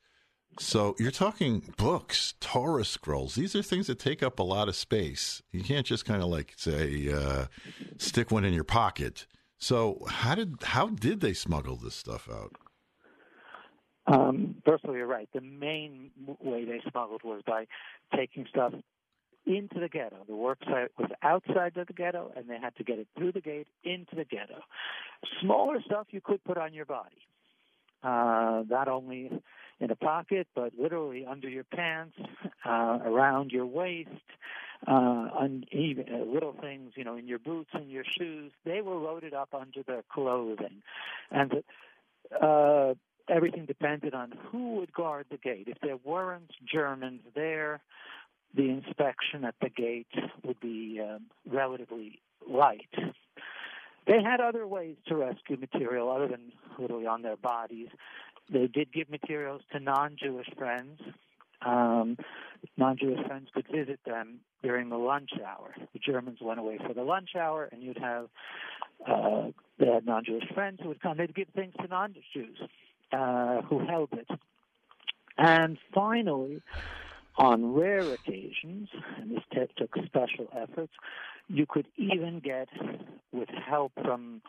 So 0.60 0.96
you're 1.00 1.10
talking 1.10 1.74
books, 1.78 2.34
Torah 2.42 2.84
scrolls. 2.84 3.36
These 3.36 3.56
are 3.56 3.64
things 3.64 3.88
that 3.88 3.98
take 3.98 4.22
up 4.22 4.40
a 4.40 4.44
lot 4.44 4.68
of 4.68 4.76
space. 4.76 5.42
You 5.52 5.64
can't 5.64 5.86
just 5.86 6.04
kind 6.04 6.22
of 6.22 6.28
like 6.28 6.54
say 6.58 7.12
uh, 7.12 7.46
stick 7.98 8.30
one 8.30 8.44
in 8.44 8.54
your 8.54 8.66
pocket. 8.66 9.26
So 9.58 10.06
how 10.08 10.36
did 10.36 10.58
how 10.62 10.88
did 10.88 11.22
they 11.22 11.34
smuggle 11.34 11.78
this 11.78 11.96
stuff 11.96 12.30
out? 12.30 12.56
Um, 14.06 14.56
all, 14.68 14.96
you're 14.96 15.08
right. 15.08 15.30
The 15.34 15.42
main 15.42 16.12
way 16.42 16.66
they 16.66 16.82
smuggled 16.90 17.22
was 17.24 17.42
by 17.46 17.66
taking 18.16 18.46
stuff 18.50 18.74
into 19.46 19.80
the 19.80 19.88
ghetto. 19.88 20.18
The 20.28 20.36
work 20.36 20.60
site 20.66 20.92
was 20.98 21.10
outside 21.24 21.78
of 21.78 21.88
the 21.88 21.94
ghetto, 21.94 22.32
and 22.36 22.50
they 22.50 22.60
had 22.60 22.76
to 22.76 22.84
get 22.84 23.00
it 23.00 23.08
through 23.18 23.32
the 23.32 23.42
gate 23.42 23.68
into 23.84 24.16
the 24.16 24.26
ghetto. 24.26 24.60
Smaller 25.42 25.82
stuff 25.86 26.08
you 26.12 26.22
could 26.22 26.44
put 26.44 26.58
on 26.58 26.74
your 26.74 26.86
body. 26.86 27.28
Uh, 28.04 28.64
not 28.70 28.88
only 28.88 29.30
in 29.80 29.92
a 29.92 29.96
pocket, 29.96 30.48
but 30.56 30.74
literally 30.78 31.26
under 31.26 31.50
your 31.50 31.64
pants, 31.64 32.18
uh, 32.66 33.00
around 33.06 33.52
your 33.52 33.66
waist, 33.66 34.10
uh, 34.88 34.92
on 34.92 35.66
even 35.72 36.06
uh, 36.14 36.24
little 36.32 36.56
things, 36.60 36.94
you 36.96 37.04
know, 37.04 37.18
in 37.18 37.28
your 37.28 37.40
boots 37.40 37.70
and 37.74 37.90
your 37.90 38.04
shoes. 38.18 38.52
They 38.66 38.82
were 38.82 38.96
loaded 38.96 39.34
up 39.34 39.50
under 39.54 39.84
their 39.84 40.04
clothing, 40.12 40.82
and 41.32 41.64
uh, 42.42 42.94
everything 43.30 43.66
depended 43.66 44.14
on 44.14 44.34
who 44.50 44.76
would 44.76 44.94
guard 44.94 45.26
the 45.30 45.38
gate. 45.38 45.68
If 45.68 45.80
there 45.82 45.98
weren't 45.98 46.52
Germans 46.66 47.22
there, 47.36 47.82
the 48.56 48.70
inspection 48.70 49.46
at 49.46 49.56
the 49.62 49.70
gate 49.70 50.08
would 50.44 50.60
be 50.60 51.02
um, 51.04 51.26
relatively 51.48 52.20
light. 52.50 52.90
They 54.08 54.24
had 54.24 54.40
other 54.40 54.66
ways 54.66 54.96
to 55.08 55.16
rescue 55.16 55.58
material 55.58 56.10
other 56.10 56.28
than 56.28 56.52
literally 56.80 57.06
on 57.06 57.22
their 57.22 57.38
bodies. 57.38 57.90
They 58.52 58.68
did 58.68 58.92
give 58.92 59.10
materials 59.10 59.62
to 59.72 59.80
non-Jewish 59.80 60.50
friends. 60.58 61.00
Um, 61.66 62.18
non-Jewish 62.78 63.26
friends 63.28 63.50
could 63.54 63.68
visit 63.68 64.00
them 64.06 64.40
during 64.64 64.90
the 64.90 64.98
lunch 64.98 65.32
hour. 65.46 65.74
The 65.94 66.00
Germans 66.00 66.40
went 66.42 66.60
away 66.60 66.80
for 66.86 66.94
the 66.94 67.04
lunch 67.04 67.30
hour, 67.38 67.70
and 67.72 67.84
you'd 67.84 68.00
have 68.00 68.28
uh, 69.08 69.48
they 69.78 69.88
had 69.88 70.06
non-Jewish 70.06 70.52
friends 70.54 70.80
who 70.82 70.90
would 70.90 71.02
come. 71.02 71.18
They'd 71.18 71.36
give 71.36 71.48
things 71.56 71.74
to 71.82 71.88
non-Jews 71.88 72.58
uh, 73.12 73.62
who 73.62 73.86
held 73.86 74.10
it. 74.14 74.28
And 75.38 75.78
finally, 75.94 76.62
on 77.38 77.74
rare 77.74 78.14
occasions, 78.14 78.90
and 79.18 79.32
this 79.32 79.44
t- 79.54 79.62
took 79.78 79.96
special 80.06 80.48
efforts, 80.54 80.92
you 81.48 81.66
could 81.66 81.88
even 81.96 82.40
get, 82.40 82.68
with 83.32 83.48
help 83.50 83.94
from 84.04 84.42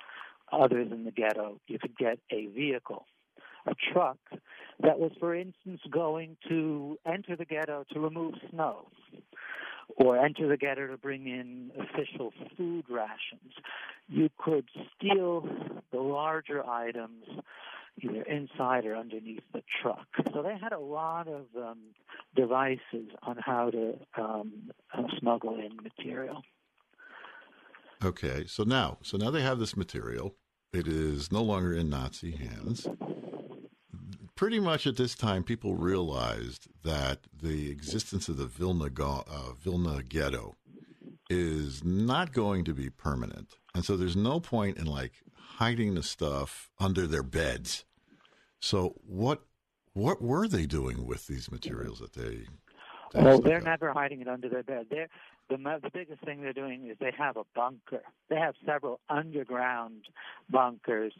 others 0.52 0.90
in 0.90 1.04
the 1.04 1.12
ghetto, 1.12 1.60
you 1.68 1.78
could 1.78 1.96
get 1.96 2.18
a 2.32 2.46
vehicle 2.46 3.06
a 3.66 3.74
truck 3.92 4.18
that 4.82 4.98
was, 4.98 5.12
for 5.20 5.34
instance, 5.34 5.80
going 5.90 6.36
to 6.48 6.98
enter 7.06 7.36
the 7.36 7.44
ghetto 7.44 7.84
to 7.92 8.00
remove 8.00 8.34
snow 8.50 8.86
or 9.96 10.18
enter 10.18 10.48
the 10.48 10.56
ghetto 10.56 10.86
to 10.86 10.96
bring 10.96 11.26
in 11.26 11.70
official 11.78 12.32
food 12.56 12.84
rations. 12.88 13.52
You 14.08 14.30
could 14.38 14.68
steal 14.96 15.46
the 15.92 16.00
larger 16.00 16.66
items 16.66 17.24
either 18.02 18.22
inside 18.22 18.86
or 18.86 18.96
underneath 18.96 19.42
the 19.52 19.62
truck. 19.82 20.06
So 20.32 20.42
they 20.42 20.56
had 20.56 20.72
a 20.72 20.78
lot 20.78 21.28
of 21.28 21.46
um, 21.56 21.78
devices 22.34 23.10
on 23.22 23.36
how 23.38 23.70
to 23.70 23.98
um, 24.16 24.70
uh, 24.96 25.02
smuggle 25.18 25.58
in 25.58 25.76
material. 25.82 26.42
Okay, 28.02 28.44
so 28.46 28.62
now, 28.62 28.98
so 29.02 29.18
now 29.18 29.30
they 29.30 29.42
have 29.42 29.58
this 29.58 29.76
material. 29.76 30.34
It 30.72 30.88
is 30.88 31.30
no 31.30 31.42
longer 31.42 31.74
in 31.74 31.90
Nazi 31.90 32.30
hands 32.30 32.86
pretty 34.40 34.58
much 34.58 34.86
at 34.86 34.96
this 34.96 35.14
time, 35.14 35.44
people 35.44 35.74
realized 35.74 36.66
that 36.82 37.18
the 37.42 37.70
existence 37.70 38.26
of 38.26 38.38
the 38.38 38.46
Vilna, 38.46 38.88
uh, 38.98 39.52
Vilna 39.52 40.02
ghetto 40.02 40.56
is 41.28 41.84
not 41.84 42.32
going 42.32 42.64
to 42.64 42.72
be 42.72 42.88
permanent. 42.88 43.58
And 43.74 43.84
so 43.84 43.98
there's 43.98 44.16
no 44.16 44.40
point 44.40 44.78
in 44.78 44.86
like 44.86 45.12
hiding 45.34 45.92
the 45.92 46.02
stuff 46.02 46.70
under 46.80 47.06
their 47.06 47.22
beds. 47.22 47.84
So 48.60 48.94
what 49.06 49.42
what 49.92 50.22
were 50.22 50.48
they 50.48 50.64
doing 50.64 51.06
with 51.06 51.26
these 51.26 51.50
materials 51.50 51.98
that 51.98 52.14
they? 52.14 52.46
they 53.12 53.22
well, 53.22 53.42
they're 53.42 53.60
never 53.60 53.92
hiding 53.92 54.22
it 54.22 54.28
under 54.28 54.48
their 54.48 54.62
bed. 54.62 54.86
They're 54.88 55.08
the 55.50 55.56
the 55.56 55.90
biggest 55.92 56.24
thing 56.24 56.40
they're 56.40 56.52
doing 56.52 56.88
is 56.90 56.96
they 57.00 57.12
have 57.18 57.36
a 57.36 57.44
bunker. 57.54 58.02
They 58.28 58.36
have 58.36 58.54
several 58.64 59.00
underground 59.08 60.04
bunkers. 60.48 61.12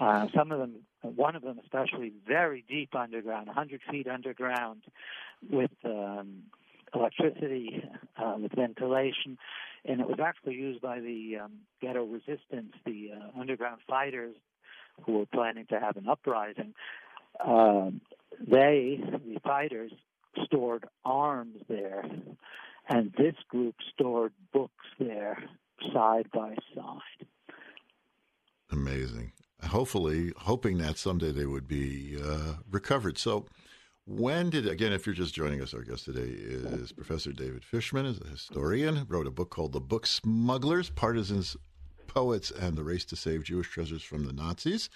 Uh, 0.00 0.26
some 0.34 0.50
of 0.50 0.58
them, 0.58 0.76
one 1.14 1.36
of 1.36 1.42
them 1.42 1.60
especially, 1.62 2.12
very 2.26 2.64
deep 2.68 2.94
underground, 2.94 3.46
100 3.46 3.80
feet 3.90 4.06
underground, 4.06 4.82
with 5.50 5.70
um, 5.84 6.42
electricity, 6.94 7.82
uh, 8.16 8.36
with 8.38 8.52
ventilation, 8.52 9.38
and 9.84 10.00
it 10.00 10.06
was 10.06 10.18
actually 10.22 10.54
used 10.54 10.80
by 10.80 11.00
the 11.00 11.38
um, 11.44 11.52
ghetto 11.80 12.04
resistance, 12.04 12.72
the 12.84 13.10
uh, 13.14 13.40
underground 13.40 13.80
fighters 13.88 14.34
who 15.04 15.18
were 15.18 15.26
planning 15.26 15.66
to 15.66 15.78
have 15.78 15.96
an 15.96 16.08
uprising. 16.08 16.74
Um, 17.44 18.00
they, 18.40 18.98
the 19.00 19.40
fighters, 19.44 19.92
stored 20.46 20.84
arms 21.04 21.56
there 21.68 22.04
and 22.88 23.12
this 23.16 23.34
group 23.48 23.74
stored 23.92 24.32
books 24.52 24.84
there 24.98 25.42
side 25.92 26.30
by 26.32 26.54
side. 26.74 27.26
Amazing. 28.70 29.32
Hopefully, 29.76 30.32
hoping 30.38 30.78
that 30.78 30.96
someday 30.96 31.30
they 31.30 31.44
would 31.44 31.68
be 31.68 32.16
uh, 32.24 32.54
recovered. 32.70 33.18
So, 33.18 33.44
when 34.06 34.48
did 34.48 34.66
again? 34.66 34.90
If 34.94 35.04
you're 35.04 35.14
just 35.14 35.34
joining 35.34 35.60
us, 35.60 35.74
our 35.74 35.82
guest 35.82 36.06
today 36.06 36.30
is 36.30 36.92
Professor 36.92 37.30
David 37.30 37.62
Fishman, 37.62 38.06
is 38.06 38.18
a 38.18 38.26
historian. 38.26 39.04
Wrote 39.06 39.26
a 39.26 39.30
book 39.30 39.50
called 39.50 39.72
"The 39.72 39.80
Book 39.80 40.06
Smugglers: 40.06 40.88
Partisans, 40.88 41.58
Poets, 42.06 42.50
and 42.50 42.74
the 42.74 42.84
Race 42.84 43.04
to 43.04 43.16
Save 43.16 43.44
Jewish 43.44 43.68
Treasures 43.68 44.02
from 44.02 44.24
the 44.24 44.32
Nazis." 44.32 44.88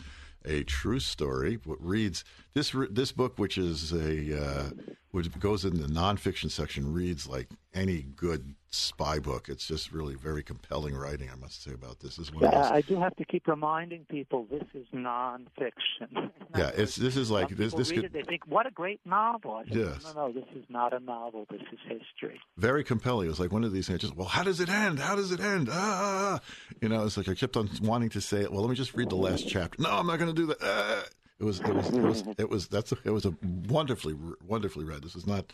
A 0.44 0.62
true 0.64 1.00
story. 1.00 1.58
What 1.64 1.78
reads 1.84 2.24
this 2.54 2.74
this 2.90 3.12
book, 3.12 3.38
which 3.38 3.58
is 3.58 3.92
a 3.92 4.42
uh, 4.42 4.70
which 5.10 5.38
goes 5.38 5.64
in 5.64 5.80
the 5.80 5.88
nonfiction 5.88 6.50
section, 6.50 6.92
reads 6.92 7.26
like 7.26 7.48
any 7.74 8.02
good 8.02 8.54
spy 8.70 9.18
book. 9.18 9.48
It's 9.48 9.66
just 9.66 9.92
really 9.92 10.14
very 10.14 10.42
compelling 10.42 10.94
writing, 10.94 11.28
I 11.32 11.36
must 11.36 11.62
say, 11.62 11.72
about 11.72 12.00
this. 12.00 12.18
as 12.18 12.32
well. 12.32 12.50
yeah, 12.50 12.70
I 12.72 12.80
do 12.80 12.98
have 12.98 13.14
to 13.16 13.24
keep 13.24 13.46
reminding 13.46 14.06
people 14.06 14.46
this 14.50 14.64
is 14.74 14.86
nonfiction. 14.94 16.30
yeah, 16.56 16.70
it's 16.76 16.96
this 16.96 17.16
is 17.16 17.30
like 17.30 17.48
this. 17.50 17.74
This 17.74 17.90
could. 17.90 18.04
It, 18.04 18.12
they 18.12 18.22
think, 18.22 18.46
"What 18.46 18.66
a 18.66 18.70
great 18.70 19.00
novel!" 19.04 19.62
Said, 19.68 19.76
yes. 19.76 20.14
No, 20.14 20.28
no, 20.28 20.32
this 20.32 20.44
is 20.56 20.64
not 20.68 20.92
a 20.92 21.00
novel. 21.00 21.46
This 21.50 21.62
is 21.72 21.78
history. 21.86 22.40
Very 22.56 22.84
compelling. 22.84 23.26
It 23.26 23.30
was 23.30 23.40
like 23.40 23.52
one 23.52 23.64
of 23.64 23.72
these 23.72 23.88
things. 23.88 24.00
Just 24.00 24.16
well, 24.16 24.28
how 24.28 24.42
does 24.42 24.60
it 24.60 24.68
end? 24.68 24.98
How 24.98 25.16
does 25.16 25.32
it 25.32 25.40
end? 25.40 25.68
Ah, 25.70 25.74
ah, 25.74 26.34
ah. 26.34 26.40
you 26.80 26.88
know, 26.88 27.04
it's 27.04 27.16
like 27.16 27.28
I 27.28 27.34
kept 27.34 27.56
on 27.56 27.68
wanting 27.82 28.10
to 28.10 28.20
say 28.20 28.42
it. 28.42 28.52
Well, 28.52 28.62
let 28.62 28.70
me 28.70 28.76
just 28.76 28.94
read 28.94 29.10
the 29.10 29.16
last 29.16 29.48
chapter. 29.48 29.82
No, 29.82 29.90
I'm 29.90 30.06
not 30.06 30.18
going 30.18 30.29
to 30.29 30.29
do 30.34 30.46
that. 30.46 30.58
Ah. 30.62 31.02
It 31.38 31.44
was 31.44 31.60
it 31.60 31.74
was 31.74 31.88
it 31.88 32.02
was 32.02 32.24
it 32.38 32.50
was 32.50 32.68
that's 32.68 32.92
a, 32.92 32.98
it 33.04 33.10
was 33.10 33.24
a 33.24 33.34
wonderfully 33.68 34.14
wonderfully 34.46 34.84
read. 34.84 35.02
This 35.02 35.16
is 35.16 35.26
not 35.26 35.52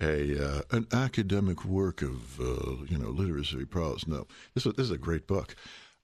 a 0.00 0.38
uh, 0.44 0.60
an 0.72 0.86
academic 0.92 1.64
work 1.64 2.02
of 2.02 2.38
uh, 2.40 2.84
you 2.88 2.98
know 2.98 3.08
literacy 3.08 3.64
prose. 3.64 4.06
No, 4.06 4.26
this 4.54 4.66
is 4.66 4.74
this 4.74 4.84
is 4.84 4.90
a 4.90 4.98
great 4.98 5.26
book. 5.26 5.56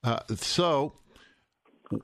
Uh, 0.03 0.19
so 0.35 0.93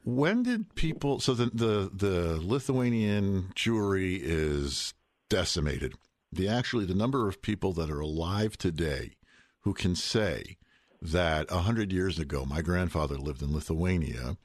When 0.03 0.43
did 0.43 0.73
people? 0.75 1.19
So 1.19 1.33
the 1.33 1.45
the, 1.45 1.91
the 1.93 2.39
Lithuanian 2.41 3.51
Jewry 3.55 4.19
is 4.21 4.93
decimated. 5.29 5.93
The 6.31 6.47
actually 6.47 6.85
the 6.85 6.95
number 6.95 7.27
of 7.27 7.41
people 7.41 7.71
that 7.73 7.89
are 7.89 7.99
alive 7.99 8.57
today 8.57 9.15
who 9.61 9.73
can 9.73 9.95
say 9.95 10.57
that 11.01 11.45
a 11.51 11.59
hundred 11.59 11.91
years 11.93 12.17
ago 12.19 12.45
my 12.45 12.61
grandfather 12.61 13.17
lived 13.17 13.41
in 13.43 13.53
Lithuania 13.53 14.37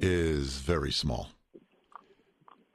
is 0.00 0.58
very 0.58 0.92
small. 0.92 1.28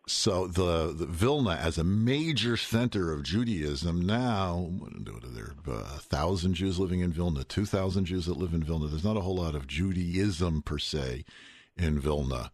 So 0.06 0.48
the, 0.48 0.94
the, 0.94 1.06
Vilna 1.06 1.52
as 1.52 1.78
a 1.78 1.84
major 1.84 2.58
center 2.58 3.14
of 3.14 3.24
Judaism 3.24 4.06
now, 4.06 4.70
what 4.78 5.24
are 5.24 5.30
there? 5.30 5.54
Uh, 5.66 5.96
a 5.96 6.00
thousand 6.00 6.56
Jews 6.56 6.78
living 6.78 7.00
in 7.00 7.14
Vilna, 7.14 7.46
two 7.46 7.66
thousand 7.66 8.06
Jews 8.06 8.26
that 8.26 8.38
live 8.38 8.54
in 8.54 8.64
Vilna. 8.64 8.88
There's 8.88 9.06
not 9.06 9.16
a 9.16 9.22
whole 9.22 9.38
lot 9.38 9.56
of 9.56 9.66
Judaism 9.66 10.62
per 10.62 10.78
se 10.78 11.24
in 11.78 12.00
Vilna. 12.00 12.52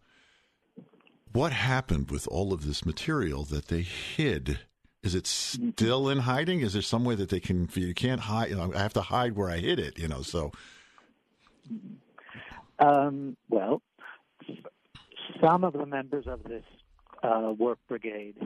What 1.32 1.52
happened 1.52 2.10
with 2.10 2.28
all 2.28 2.52
of 2.52 2.64
this 2.64 2.86
material 2.86 3.44
that 3.46 3.66
they 3.66 3.82
hid? 3.82 4.60
Is 5.02 5.14
it 5.14 5.26
still 5.26 6.08
in 6.08 6.18
hiding? 6.18 6.60
Is 6.60 6.74
there 6.74 6.82
some 6.82 7.04
way 7.04 7.16
that 7.16 7.30
they 7.30 7.40
can? 7.40 7.68
You 7.74 7.94
can't 7.94 8.20
hide. 8.20 8.50
You 8.50 8.56
know, 8.56 8.72
I 8.74 8.78
have 8.78 8.92
to 8.92 9.02
hide 9.02 9.34
where 9.34 9.50
I 9.50 9.58
hid 9.58 9.78
it. 9.78 9.98
You 9.98 10.08
know, 10.08 10.22
so. 10.22 10.52
Um, 12.78 13.36
well, 13.48 13.82
some 15.42 15.64
of 15.64 15.72
the 15.72 15.86
members 15.86 16.26
of 16.26 16.42
this 16.44 16.64
uh, 17.22 17.52
work 17.58 17.78
brigade, 17.88 18.36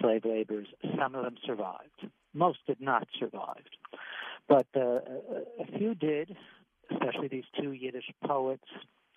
slave 0.00 0.24
laborers. 0.24 0.68
Some 0.98 1.14
of 1.14 1.24
them 1.24 1.36
survived. 1.44 2.08
Most 2.34 2.58
did 2.66 2.80
not 2.80 3.08
survive. 3.18 3.64
But 4.48 4.66
uh, 4.76 5.00
a 5.60 5.78
few 5.78 5.94
did, 5.94 6.36
especially 6.90 7.28
these 7.28 7.44
two 7.60 7.72
Yiddish 7.72 8.10
poets, 8.26 8.64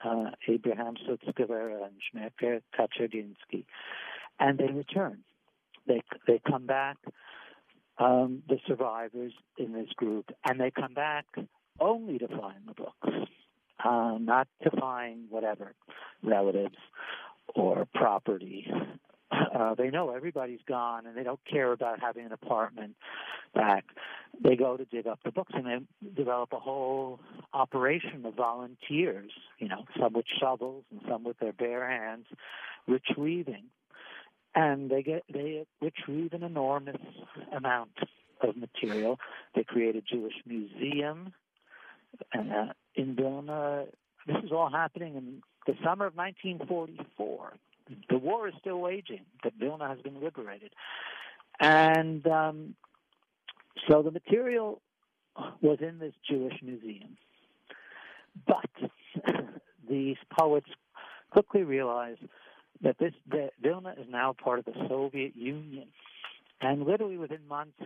uh, 0.04 0.32
Abraham 0.48 0.96
Sutzkever 1.08 1.84
and 1.84 1.94
Shmerke 2.04 2.62
Kaczerginsky. 2.78 3.66
And 4.40 4.58
they 4.58 4.72
return. 4.72 5.20
They, 5.88 6.02
they 6.28 6.40
come 6.48 6.66
back, 6.66 6.98
um, 7.98 8.44
the 8.48 8.58
survivors 8.68 9.34
in 9.58 9.74
this 9.74 9.90
group, 9.96 10.32
and 10.46 10.60
they 10.60 10.72
come 10.72 10.94
back 10.94 11.26
only 11.80 12.18
to 12.20 12.28
find 12.28 12.68
the 12.68 12.74
books, 12.74 13.30
uh, 13.84 14.18
not 14.20 14.48
to 14.64 14.72
find 14.72 15.26
whatever 15.30 15.74
relatives 16.24 16.78
or 17.56 17.88
property. 17.94 18.68
Uh, 19.32 19.74
they 19.76 19.90
know 19.90 20.12
everybody's 20.12 20.60
gone 20.68 21.06
and 21.06 21.18
they 21.18 21.24
don't 21.24 21.40
care 21.50 21.72
about 21.72 22.00
having 22.00 22.26
an 22.26 22.32
apartment 22.32 22.96
back. 23.54 23.86
They 24.44 24.56
go 24.56 24.78
to 24.78 24.86
dig 24.86 25.08
up 25.08 25.20
the 25.24 25.32
books 25.32 25.54
and 25.56 25.66
they 25.66 26.12
develop 26.16 26.54
a 26.54 26.60
whole 26.60 27.20
operation 27.54 28.26
of 28.26 28.36
volunteers, 28.36 29.32
you 29.60 29.68
know, 29.68 29.86
some 30.00 30.14
with 30.14 30.26
shovels 30.40 30.84
and 30.92 31.02
some 31.10 31.24
with 31.24 31.40
their 31.40 31.54
bare 31.54 31.90
hands, 31.90 32.26
retrieving. 32.88 33.66
And 34.56 34.90
they 34.90 35.02
get 35.02 35.24
they 35.32 35.66
retrieve 35.82 36.34
an 36.34 36.44
enormous 36.44 37.02
amount 37.56 37.92
of 38.42 38.56
material. 38.56 39.20
They 39.56 39.64
create 39.64 39.96
a 39.96 40.02
Jewish 40.02 40.36
museum 40.46 41.34
and 42.34 42.52
uh, 42.52 42.74
in 42.96 43.16
Vilna. 43.16 43.86
This 44.28 44.38
is 44.44 44.52
all 44.52 44.70
happening 44.70 45.16
in 45.16 45.42
the 45.68 45.74
summer 45.84 46.06
of 46.06 46.16
1944. 46.16 47.54
The 48.10 48.18
war 48.18 48.48
is 48.48 48.54
still 48.60 48.80
waging, 48.80 49.26
but 49.42 49.54
Vilna 49.60 49.88
has 49.88 50.00
been 50.00 50.22
liberated. 50.22 50.72
And 51.60 52.26
um, 52.28 52.76
so 53.90 54.02
the 54.02 54.12
material 54.12 54.82
was 55.62 55.80
in 55.82 56.00
this 56.00 56.14
Jewish 56.30 56.56
museum. 56.62 57.18
But 58.48 58.70
these 59.90 60.18
poets 60.38 60.70
quickly 61.32 61.64
realized 61.64 62.22
that 62.82 62.98
this 63.00 63.14
that 63.30 63.52
Vilna 63.62 63.96
is 64.00 64.08
now 64.10 64.34
part 64.34 64.60
of 64.60 64.66
the 64.66 64.74
Soviet 64.88 65.36
Union. 65.36 65.88
And 66.62 66.84
literally 66.84 67.18
within 67.18 67.46
months, 67.48 67.82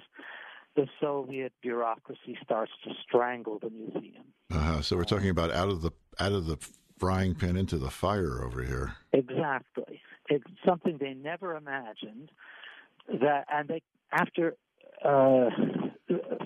the 0.77 0.87
Soviet 1.01 1.51
bureaucracy 1.61 2.37
starts 2.41 2.71
to 2.85 2.91
strangle 3.03 3.59
the 3.59 3.69
museum. 3.71 4.23
Uh-huh. 4.51 4.81
So 4.81 4.95
we're 4.95 5.03
talking 5.03 5.29
about 5.29 5.51
out 5.51 5.69
of 5.69 5.81
the 5.81 5.91
out 6.19 6.31
of 6.31 6.45
the 6.45 6.57
frying 6.99 7.35
pan 7.35 7.57
into 7.57 7.77
the 7.77 7.89
fire 7.89 8.43
over 8.43 8.63
here. 8.63 8.93
Exactly. 9.11 9.99
It's 10.29 10.45
something 10.65 10.97
they 10.99 11.13
never 11.13 11.57
imagined. 11.57 12.31
That 13.21 13.45
and 13.51 13.67
they 13.67 13.81
after 14.13 14.55
uh, 15.03 15.49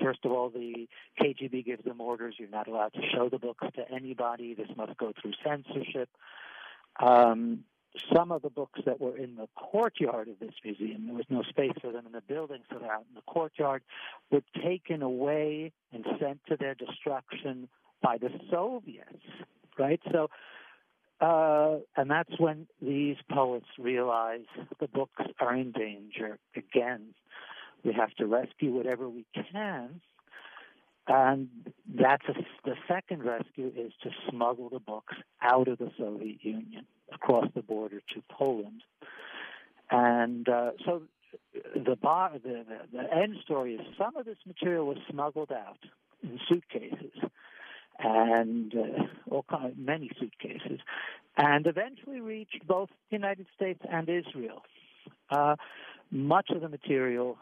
first 0.02 0.20
of 0.24 0.32
all, 0.32 0.50
the 0.50 0.88
KGB 1.22 1.66
gives 1.66 1.84
them 1.84 2.00
orders. 2.00 2.36
You're 2.38 2.50
not 2.50 2.68
allowed 2.68 2.94
to 2.94 3.02
show 3.14 3.30
the 3.30 3.38
books 3.38 3.68
to 3.76 3.92
anybody. 3.94 4.54
This 4.54 4.70
must 4.76 4.98
go 4.98 5.12
through 5.22 5.34
censorship. 5.46 6.10
Um, 7.00 7.66
some 8.14 8.32
of 8.32 8.42
the 8.42 8.50
books 8.50 8.80
that 8.86 9.02
were 9.02 9.18
in 9.18 9.36
the 9.36 9.48
courtyard 9.56 10.28
of 10.28 10.40
this 10.40 10.54
museum, 10.64 11.08
there 11.08 11.16
was 11.16 11.26
no 11.30 11.44
space 11.44 11.74
for 11.82 11.92
them 11.92 12.06
in 12.06 12.12
the 12.14 12.22
building, 12.22 12.60
so 12.72 12.80
they're 12.80 12.92
out 12.92 13.06
in 13.10 13.16
the 13.16 13.22
courtyard, 13.22 13.84
were 14.32 14.44
taken 14.64 15.02
away 15.02 15.72
and 15.92 16.06
sent 16.20 16.40
to 16.48 16.56
their 16.56 16.76
destruction 16.76 17.68
by 18.02 18.18
the 18.18 18.30
Soviets 18.50 19.20
right? 19.78 20.00
So, 20.12 20.30
uh, 21.20 21.78
and 21.96 22.10
that's 22.10 22.40
when 22.40 22.68
these 22.82 23.18
poets 23.32 23.68
realize 23.78 24.46
the 24.80 24.88
books 24.88 25.24
are 25.40 25.56
in 25.56 25.72
danger. 25.72 26.38
Again, 26.56 27.14
we 27.84 27.94
have 27.94 28.14
to 28.16 28.26
rescue 28.26 28.72
whatever 28.72 29.10
we 29.10 29.26
can. 29.52 30.02
And 31.08 31.50
that's 31.94 32.24
a, 32.30 32.34
the 32.64 32.76
second 32.88 33.24
rescue 33.24 33.72
is 33.76 33.92
to 34.04 34.10
smuggle 34.30 34.70
the 34.70 34.80
books 34.80 35.16
out 35.42 35.68
of 35.68 35.80
the 35.80 35.92
Soviet 35.98 36.44
Union 36.44 36.86
across 37.12 37.48
the 37.56 37.62
border 37.62 38.02
to 38.14 38.24
Poland. 38.30 38.84
And 39.90 40.48
uh, 40.48 40.72
so 40.86 41.04
the, 41.76 41.96
bar, 41.96 42.32
the, 42.34 42.64
the, 42.68 42.98
the 42.98 43.14
end 43.14 43.36
story 43.44 43.76
is 43.76 43.82
some 43.98 44.16
of 44.16 44.26
this 44.26 44.38
material 44.46 44.86
was 44.86 44.98
smuggled 45.10 45.52
out 45.52 45.80
in 46.24 46.40
suitcases 46.48 47.12
and 48.00 48.74
uh, 48.76 49.04
all 49.30 49.46
kind, 49.50 49.76
many 49.78 50.10
suitcases, 50.20 50.80
and 51.38 51.68
eventually 51.68 52.20
reached 52.20 52.66
both 52.68 52.90
the 53.10 53.18
United 53.18 53.46
States 53.56 53.82
and 53.90 54.10
Israel. 54.10 54.64
Uh, 55.30 55.56
much 56.10 56.50
of 56.50 56.62
the 56.62 56.70
material 56.70 57.38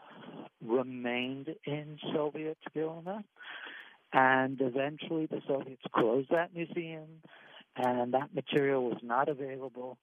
remained 0.64 1.54
in 1.64 1.98
Soviet 2.12 2.58
Vilna, 2.74 3.24
and 4.12 4.60
eventually 4.60 5.26
the 5.26 5.40
Soviets 5.46 5.82
closed 5.94 6.30
that 6.30 6.54
museum, 6.54 7.22
and 7.76 8.14
that 8.14 8.34
material 8.34 8.84
was 8.84 8.98
not 9.02 9.28
available 9.28 9.96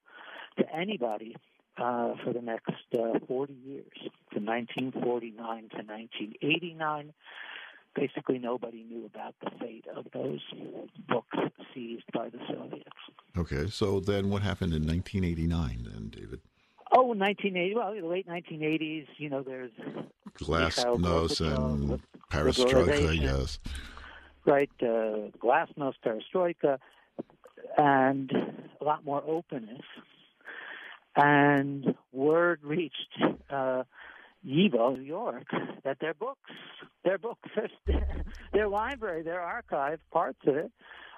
to 0.57 0.65
anybody 0.75 1.35
uh, 1.77 2.13
for 2.23 2.33
the 2.33 2.41
next 2.41 2.71
uh, 2.97 3.19
40 3.27 3.53
years, 3.53 3.85
from 4.31 4.45
1949 4.45 5.35
to 5.37 5.77
1989 5.77 7.13
basically 7.97 8.37
nobody 8.37 8.83
knew 8.83 9.05
about 9.05 9.35
the 9.43 9.49
fate 9.59 9.85
of 9.95 10.05
those 10.13 10.39
books 11.09 11.37
seized 11.73 12.03
by 12.13 12.29
the 12.29 12.39
Soviets. 12.47 12.85
Okay, 13.37 13.67
so 13.69 13.99
then 13.99 14.29
what 14.29 14.43
happened 14.43 14.73
in 14.73 14.85
1989 14.85 15.87
then, 15.91 16.09
David? 16.09 16.41
Oh, 16.99 17.13
1980. 17.13 17.75
Well, 17.75 17.91
in 17.91 18.01
the 18.01 18.07
late 18.07 18.27
1980s, 18.27 19.05
you 19.17 19.29
know, 19.29 19.43
there's 19.43 19.69
Glasnost 20.39 21.41
and 21.41 22.01
Perestroika, 22.31 23.21
yes. 23.21 23.59
Right, 24.47 24.71
uh, 24.81 25.29
Glasnost, 25.37 25.93
Perestroika, 26.03 26.79
and 27.77 28.31
a 28.81 28.83
lot 28.83 29.05
more 29.05 29.23
openness. 29.27 29.83
And 31.15 31.93
word 32.11 32.61
reached 32.63 33.21
uh, 33.51 33.83
YIVO, 34.43 34.97
New 34.97 35.03
York, 35.03 35.45
that 35.83 35.99
their 36.01 36.15
books, 36.15 36.49
their 37.03 37.19
books, 37.19 37.47
their 38.53 38.67
library, 38.67 39.21
their 39.21 39.41
archive, 39.41 39.99
parts 40.11 40.39
of 40.47 40.55
it, 40.55 40.71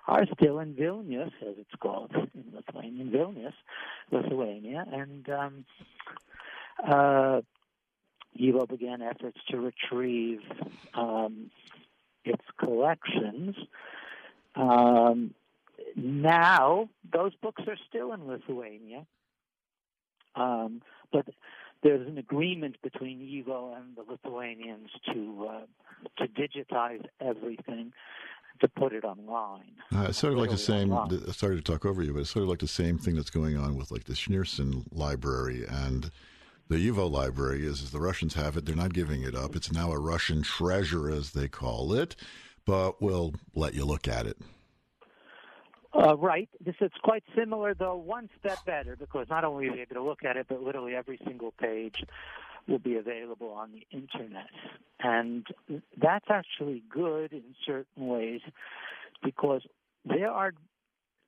are 0.07 0.25
still 0.33 0.59
in 0.59 0.73
Vilnius, 0.73 1.31
as 1.41 1.55
it's 1.57 1.75
called 1.79 2.11
in 2.13 2.43
Lithuanian, 2.53 3.11
Vilnius, 3.11 3.53
Lithuania, 4.11 4.85
and 4.91 5.29
um, 5.29 5.65
uh, 6.83 7.41
YIVO 8.39 8.67
began 8.67 9.01
efforts 9.01 9.37
to 9.49 9.59
retrieve 9.59 10.41
um, 10.93 11.51
its 12.23 12.43
collections. 12.59 13.55
Um, 14.55 15.33
now, 15.95 16.89
those 17.11 17.33
books 17.41 17.63
are 17.67 17.77
still 17.87 18.13
in 18.13 18.27
Lithuania, 18.27 19.05
um, 20.35 20.81
but 21.11 21.27
there's 21.81 22.07
an 22.07 22.17
agreement 22.17 22.75
between 22.81 23.19
YIVO 23.19 23.77
and 23.77 23.95
the 23.95 24.03
Lithuanians 24.09 24.89
to 25.13 25.49
uh, 25.49 25.61
to 26.17 26.27
digitize 26.27 27.03
everything 27.19 27.91
to 28.59 28.67
put 28.67 28.93
it 28.93 29.03
online. 29.03 29.71
Uh, 29.93 30.07
it's 30.09 30.17
sort 30.17 30.33
of 30.33 30.39
like 30.39 30.49
the 30.49 30.57
same. 30.57 30.91
Online. 30.91 31.31
Sorry 31.33 31.55
to 31.55 31.61
talk 31.61 31.85
over 31.85 32.01
you, 32.01 32.13
but 32.13 32.19
it's 32.19 32.29
sort 32.29 32.43
of 32.43 32.49
like 32.49 32.59
the 32.59 32.67
same 32.67 32.97
thing 32.97 33.15
that's 33.15 33.29
going 33.29 33.57
on 33.57 33.75
with 33.75 33.91
like 33.91 34.05
the 34.05 34.13
Schneerson 34.13 34.85
Library 34.91 35.65
and 35.67 36.11
the 36.67 36.75
YIVO 36.75 37.09
Library. 37.09 37.65
Is, 37.65 37.81
is 37.81 37.91
the 37.91 37.99
Russians 37.99 38.33
have 38.35 38.57
it? 38.57 38.65
They're 38.65 38.75
not 38.75 38.93
giving 38.93 39.23
it 39.23 39.35
up. 39.35 39.55
It's 39.55 39.71
now 39.71 39.91
a 39.91 39.99
Russian 39.99 40.41
treasure, 40.41 41.09
as 41.09 41.31
they 41.31 41.47
call 41.47 41.93
it, 41.93 42.15
but 42.65 43.01
we'll 43.01 43.33
let 43.55 43.73
you 43.73 43.85
look 43.85 44.07
at 44.07 44.25
it. 44.25 44.37
Uh, 45.91 46.15
right. 46.17 46.47
This 46.63 46.75
is 46.81 46.91
quite 47.03 47.23
similar, 47.35 47.73
though 47.73 47.95
one 47.95 48.29
step 48.39 48.59
better, 48.65 48.95
because 48.95 49.25
not 49.29 49.43
only 49.43 49.67
are 49.67 49.75
you 49.75 49.81
able 49.81 49.95
to 49.95 50.03
look 50.03 50.23
at 50.23 50.37
it, 50.37 50.45
but 50.47 50.61
literally 50.61 50.95
every 50.95 51.19
single 51.25 51.51
page 51.59 52.03
will 52.69 52.79
be 52.79 52.95
available 52.95 53.49
on 53.49 53.71
the 53.71 53.85
internet. 53.91 54.49
And 54.99 55.45
that's 56.01 56.25
actually 56.29 56.83
good 56.89 57.33
in 57.33 57.55
certain 57.65 58.07
ways 58.07 58.41
because 59.23 59.61
there 60.05 60.31
are 60.31 60.53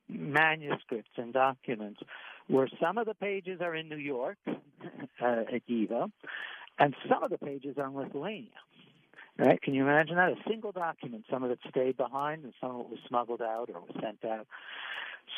manuscripts 0.08 1.10
and 1.16 1.32
documents 1.32 2.00
where 2.48 2.68
some 2.80 2.98
of 2.98 3.06
the 3.06 3.14
pages 3.14 3.60
are 3.60 3.74
in 3.74 3.88
New 3.88 3.96
York 3.96 4.36
uh, 4.46 5.44
at 5.52 5.66
YIVO, 5.68 6.10
and 6.78 6.94
some 7.08 7.22
of 7.22 7.30
the 7.30 7.38
pages 7.38 7.76
are 7.78 7.86
in 7.86 7.94
Lithuania. 7.94 8.48
Right? 9.38 9.60
Can 9.62 9.72
you 9.74 9.82
imagine 9.82 10.16
that? 10.16 10.32
A 10.32 10.36
single 10.48 10.72
document, 10.72 11.24
some 11.30 11.42
of 11.42 11.50
it 11.50 11.58
stayed 11.70 11.96
behind 11.96 12.44
and 12.44 12.52
some 12.60 12.72
of 12.72 12.80
it 12.80 12.90
was 12.90 12.98
smuggled 13.08 13.40
out 13.40 13.70
or 13.72 13.80
was 13.80 13.96
sent 14.00 14.24
out. 14.24 14.46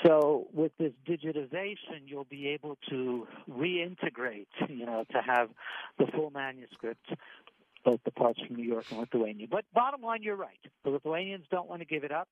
So 0.05 0.49
with 0.53 0.73
this 0.79 0.93
digitization, 1.09 2.03
you'll 2.07 2.25
be 2.25 2.49
able 2.49 2.77
to 2.91 3.27
reintegrate, 3.51 4.47
you 4.69 4.85
know, 4.85 5.05
to 5.13 5.23
have 5.23 5.51
the 5.99 6.07
full 6.09 6.31
manuscript, 6.31 7.07
both 7.85 8.01
the 8.05 8.11
parts 8.11 8.41
from 8.47 8.57
New 8.57 8.65
York 8.65 8.85
and 8.91 9.01
Lithuania. 9.01 9.47
But 9.51 9.65
bottom 9.73 10.03
line, 10.03 10.23
you're 10.23 10.37
right. 10.37 10.59
The 10.85 10.91
Lithuanians 10.91 11.45
don't 11.51 11.69
want 11.69 11.81
to 11.81 11.87
give 11.87 12.05
it 12.05 12.13
up, 12.13 12.29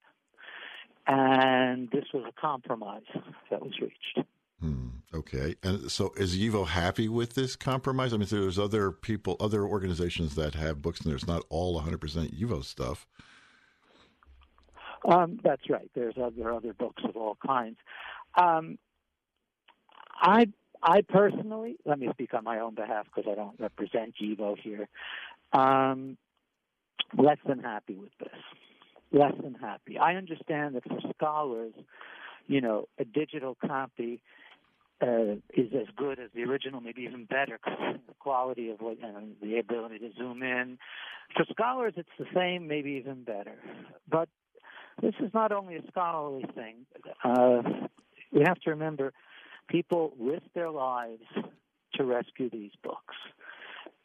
and 1.06 1.90
this 1.90 2.04
was 2.12 2.24
a 2.28 2.40
compromise 2.40 3.02
that 3.50 3.62
was 3.62 3.72
reached. 3.80 4.26
Hmm. 4.60 4.88
Okay, 5.14 5.56
and 5.62 5.90
so 5.90 6.12
is 6.16 6.38
YIVO 6.38 6.68
happy 6.68 7.06
with 7.06 7.34
this 7.34 7.54
compromise? 7.54 8.14
I 8.14 8.16
mean, 8.16 8.28
there's 8.30 8.58
other 8.58 8.90
people, 8.90 9.36
other 9.40 9.64
organizations 9.64 10.36
that 10.36 10.54
have 10.54 10.80
books, 10.80 11.00
and 11.00 11.10
there's 11.10 11.26
not 11.26 11.44
all 11.50 11.80
100% 11.82 11.98
YIVO 12.38 12.64
stuff. 12.64 13.06
Um, 15.08 15.40
that's 15.42 15.68
right. 15.68 15.90
There's 15.94 16.14
other 16.22 16.52
other 16.52 16.72
books 16.72 17.02
of 17.04 17.16
all 17.16 17.36
kinds. 17.44 17.76
Um, 18.36 18.78
I 20.20 20.46
I 20.82 21.02
personally, 21.02 21.76
let 21.84 21.98
me 21.98 22.08
speak 22.12 22.34
on 22.34 22.44
my 22.44 22.58
own 22.58 22.74
behalf 22.74 23.06
because 23.06 23.30
I 23.30 23.34
don't 23.34 23.58
represent 23.58 24.14
YIVO 24.20 24.58
here. 24.58 24.88
Um, 25.52 26.16
less 27.16 27.38
than 27.46 27.60
happy 27.60 27.94
with 27.94 28.10
this. 28.18 28.40
Less 29.12 29.34
than 29.42 29.54
happy. 29.54 29.98
I 29.98 30.14
understand 30.14 30.74
that 30.74 30.84
for 30.84 30.98
scholars, 31.14 31.74
you 32.46 32.60
know, 32.60 32.88
a 32.98 33.04
digital 33.04 33.56
copy 33.64 34.22
uh, 35.02 35.34
is 35.54 35.72
as 35.74 35.86
good 35.96 36.18
as 36.18 36.30
the 36.34 36.42
original, 36.42 36.80
maybe 36.80 37.02
even 37.02 37.26
better. 37.26 37.58
The 37.64 38.14
quality 38.18 38.70
of 38.70 38.80
what, 38.80 38.98
and 39.02 39.34
the 39.42 39.58
ability 39.58 39.98
to 39.98 40.10
zoom 40.16 40.42
in. 40.42 40.78
For 41.36 41.44
scholars, 41.50 41.94
it's 41.96 42.08
the 42.18 42.26
same, 42.34 42.66
maybe 42.66 42.92
even 42.92 43.24
better. 43.24 43.56
But 44.08 44.28
this 45.00 45.14
is 45.20 45.32
not 45.32 45.52
only 45.52 45.76
a 45.76 45.82
scholarly 45.88 46.44
thing. 46.54 46.86
Uh, 47.24 47.62
we 48.32 48.40
have 48.46 48.58
to 48.60 48.70
remember 48.70 49.12
people 49.68 50.12
risked 50.18 50.54
their 50.54 50.70
lives 50.70 51.24
to 51.94 52.04
rescue 52.04 52.50
these 52.50 52.72
books. 52.82 53.14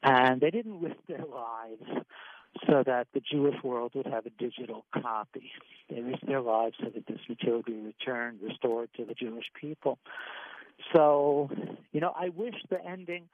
And 0.04 0.40
they 0.40 0.52
didn't 0.52 0.80
risk 0.82 0.98
their 1.08 1.26
lives 1.26 2.06
so 2.66 2.84
that 2.86 3.08
the 3.14 3.20
Jewish 3.20 3.56
world 3.64 3.92
would 3.96 4.08
have 4.08 4.26
a 4.26 4.30
digital 4.32 4.86
copy. 4.94 5.52
They 5.90 6.02
risked 6.02 6.28
their 6.28 6.42
lives 6.42 6.76
so 6.80 6.90
that 6.90 7.06
this 7.08 7.20
material 7.28 7.58
would 7.60 7.66
be 7.66 7.74
returned, 7.74 8.40
restored 8.42 8.90
to 8.98 9.06
the 9.06 9.14
Jewish 9.14 9.46
people. 9.60 10.00
So, 10.96 11.50
you 11.92 12.00
know, 12.00 12.14
I 12.16 12.30
wish 12.30 12.56
the 12.70 12.84
ending 12.84 13.30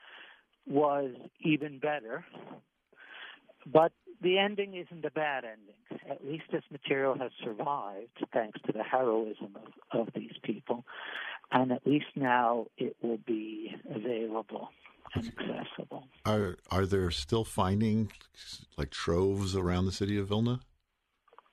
was 0.65 1.11
even 1.41 1.79
better, 1.79 2.25
but 3.65 3.91
the 4.23 4.39
ending 4.39 4.75
isn't 4.75 5.05
a 5.05 5.11
bad 5.11 5.43
ending. 5.43 6.01
At 6.09 6.25
least 6.25 6.45
this 6.51 6.63
material 6.71 7.15
has 7.19 7.31
survived 7.43 8.25
thanks 8.33 8.59
to 8.65 8.71
the 8.71 8.83
heroism 8.83 9.55
of, 9.55 10.07
of 10.07 10.13
these 10.15 10.33
people. 10.43 10.85
And 11.51 11.71
at 11.71 11.85
least 11.85 12.05
now 12.15 12.67
it 12.77 12.95
will 13.01 13.19
be 13.27 13.75
available 13.93 14.69
and 15.13 15.27
accessible. 15.27 16.07
Are 16.25 16.57
are 16.71 16.85
there 16.85 17.11
still 17.11 17.43
finding 17.43 18.11
like 18.77 18.89
troves 18.89 19.55
around 19.55 19.85
the 19.85 19.91
city 19.91 20.17
of 20.17 20.29
Vilna? 20.29 20.61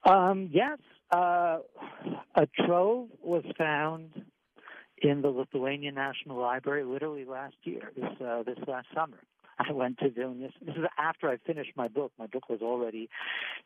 Um, 0.04 0.48
yes, 0.50 0.78
uh, 1.12 1.58
a 2.34 2.46
trove 2.66 3.08
was 3.22 3.44
found 3.58 4.24
in 5.02 5.22
the 5.22 5.28
Lithuanian 5.28 5.94
National 5.94 6.38
Library 6.38 6.84
literally 6.84 7.24
last 7.24 7.56
year, 7.64 7.92
this 7.96 8.10
uh, 8.24 8.42
this 8.42 8.58
last 8.66 8.86
summer. 8.94 9.18
I 9.68 9.72
went 9.72 9.98
to 9.98 10.08
Vilnius. 10.08 10.52
This 10.62 10.76
is 10.76 10.84
after 10.98 11.28
I 11.28 11.36
finished 11.46 11.72
my 11.76 11.88
book. 11.88 12.12
My 12.18 12.26
book 12.26 12.48
was 12.48 12.60
already 12.62 13.08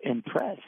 in 0.01 0.23
press, 0.23 0.59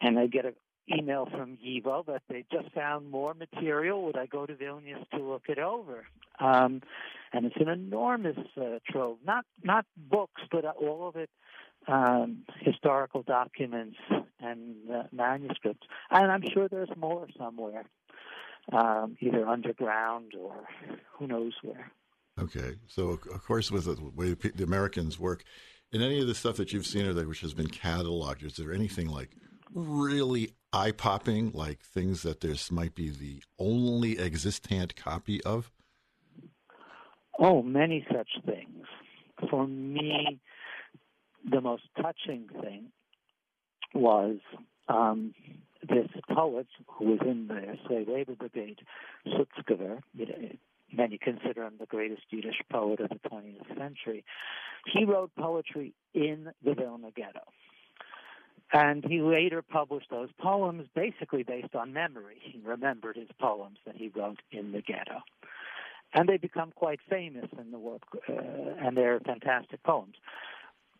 and 0.00 0.18
I 0.18 0.26
get 0.26 0.44
an 0.44 0.54
email 0.92 1.26
from 1.30 1.58
YIVO 1.64 2.06
that 2.06 2.22
they 2.28 2.44
just 2.52 2.72
found 2.72 3.10
more 3.10 3.34
material. 3.34 4.02
Would 4.04 4.16
I 4.16 4.26
go 4.26 4.46
to 4.46 4.54
Vilnius 4.54 5.08
to 5.10 5.18
look 5.18 5.44
it 5.48 5.58
over? 5.58 6.06
Um, 6.38 6.82
and 7.32 7.46
it's 7.46 7.56
an 7.56 7.68
enormous 7.68 8.38
uh, 8.56 8.78
trove. 8.88 9.18
Not 9.24 9.44
not 9.62 9.86
books, 9.96 10.42
but 10.50 10.64
all 10.64 11.08
of 11.08 11.16
it 11.16 11.30
um, 11.88 12.44
historical 12.60 13.22
documents 13.22 13.96
and 14.40 14.76
uh, 14.92 15.02
manuscripts. 15.12 15.86
And 16.10 16.30
I'm 16.30 16.42
sure 16.52 16.68
there's 16.68 16.90
more 16.96 17.26
somewhere, 17.38 17.84
um, 18.72 19.16
either 19.20 19.46
underground 19.46 20.32
or 20.38 20.68
who 21.12 21.26
knows 21.26 21.54
where. 21.62 21.90
Okay, 22.38 22.76
so 22.86 23.10
of 23.10 23.44
course, 23.44 23.70
with 23.70 23.84
the 23.84 23.96
way 24.14 24.34
the 24.34 24.64
Americans 24.64 25.18
work, 25.18 25.44
in 25.92 26.02
any 26.02 26.20
of 26.20 26.26
the 26.26 26.34
stuff 26.34 26.56
that 26.56 26.72
you've 26.72 26.86
seen 26.86 27.06
or 27.06 27.12
that 27.12 27.28
which 27.28 27.40
has 27.40 27.54
been 27.54 27.68
cataloged, 27.68 28.44
is 28.44 28.54
there 28.54 28.72
anything 28.72 29.08
like 29.08 29.30
really 29.74 30.54
eye 30.72 30.92
popping, 30.92 31.50
like 31.52 31.80
things 31.80 32.22
that 32.22 32.40
this 32.40 32.70
might 32.70 32.94
be 32.94 33.10
the 33.10 33.42
only 33.58 34.18
existent 34.18 34.96
copy 34.96 35.42
of? 35.44 35.70
Oh, 37.38 37.62
many 37.62 38.06
such 38.12 38.28
things. 38.44 38.86
For 39.48 39.66
me, 39.66 40.38
the 41.50 41.60
most 41.60 41.84
touching 42.00 42.48
thing 42.60 42.92
was 43.94 44.36
um, 44.88 45.34
this 45.88 46.08
poet 46.34 46.66
who 46.86 47.06
was 47.06 47.18
in 47.22 47.48
the 47.48 47.76
slave 47.86 48.08
labor 48.08 48.34
brigade, 48.34 48.80
Sutzkever, 49.26 50.00
many 50.92 51.18
consider 51.18 51.64
him 51.64 51.74
the 51.78 51.86
greatest 51.86 52.22
Yiddish 52.30 52.60
poet 52.70 53.00
of 53.00 53.08
the 53.10 53.28
20th 53.28 53.78
century. 53.78 54.24
He 54.86 55.04
wrote 55.04 55.30
poetry 55.38 55.94
in 56.14 56.52
the 56.64 56.74
Vilna 56.74 57.10
ghetto. 57.14 57.42
And 58.72 59.04
he 59.04 59.20
later 59.20 59.62
published 59.62 60.10
those 60.10 60.28
poems 60.38 60.86
basically 60.94 61.42
based 61.42 61.74
on 61.74 61.92
memory. 61.92 62.36
He 62.40 62.60
remembered 62.64 63.16
his 63.16 63.28
poems 63.40 63.78
that 63.84 63.96
he 63.96 64.08
wrote 64.08 64.40
in 64.52 64.72
the 64.72 64.80
ghetto. 64.80 65.20
And 66.14 66.28
they 66.28 66.36
become 66.36 66.72
quite 66.74 67.00
famous 67.08 67.46
in 67.58 67.70
the 67.70 67.78
work, 67.78 68.02
uh, 68.28 68.32
and 68.80 68.96
they're 68.96 69.20
fantastic 69.20 69.82
poems. 69.82 70.14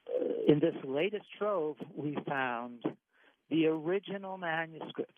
Uh, 0.09 0.53
in 0.53 0.61
this 0.61 0.75
latest 0.85 1.27
trove, 1.37 1.77
we 1.97 2.17
found 2.29 2.85
the 3.51 3.67
original 3.67 4.39
manuscripts 4.39 5.15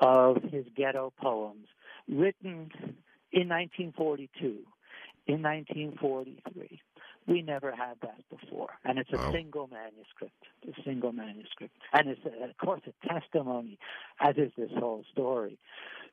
of 0.00 0.42
his 0.50 0.64
ghetto 0.76 1.12
poems 1.20 1.66
written 2.08 2.70
in 3.32 3.48
1942, 3.48 4.58
in 5.26 5.42
1943. 5.42 6.80
We 7.26 7.42
never 7.42 7.70
had 7.70 7.94
that 8.02 8.22
before, 8.30 8.70
and 8.84 8.98
it's 8.98 9.12
a 9.12 9.16
wow. 9.16 9.32
single 9.32 9.68
manuscript, 9.68 10.34
a 10.66 10.82
single 10.82 11.12
manuscript, 11.12 11.74
and 11.92 12.08
it's 12.08 12.20
a, 12.24 12.44
of 12.44 12.56
course 12.56 12.80
a 12.86 13.08
testimony, 13.08 13.78
as 14.20 14.36
is 14.36 14.50
this 14.56 14.70
whole 14.78 15.04
story, 15.12 15.58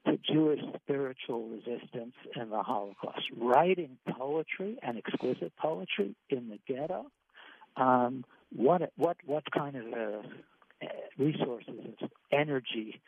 to 0.06 0.18
Jewish 0.18 0.60
spiritual 0.84 1.48
resistance 1.48 2.14
in 2.36 2.50
the 2.50 2.62
Holocaust. 2.62 3.24
Writing 3.36 3.98
poetry 4.18 4.78
and 4.84 4.98
exquisite 4.98 5.54
poetry 5.58 6.16
in 6.30 6.50
the 6.50 6.60
ghetto, 6.68 7.08
um, 7.78 8.26
what 8.56 8.92
what 8.98 9.18
what 9.26 9.44
kind 9.52 9.76
of 9.76 10.26
uh, 10.82 10.88
resources, 11.18 11.96
energy, 12.32 13.00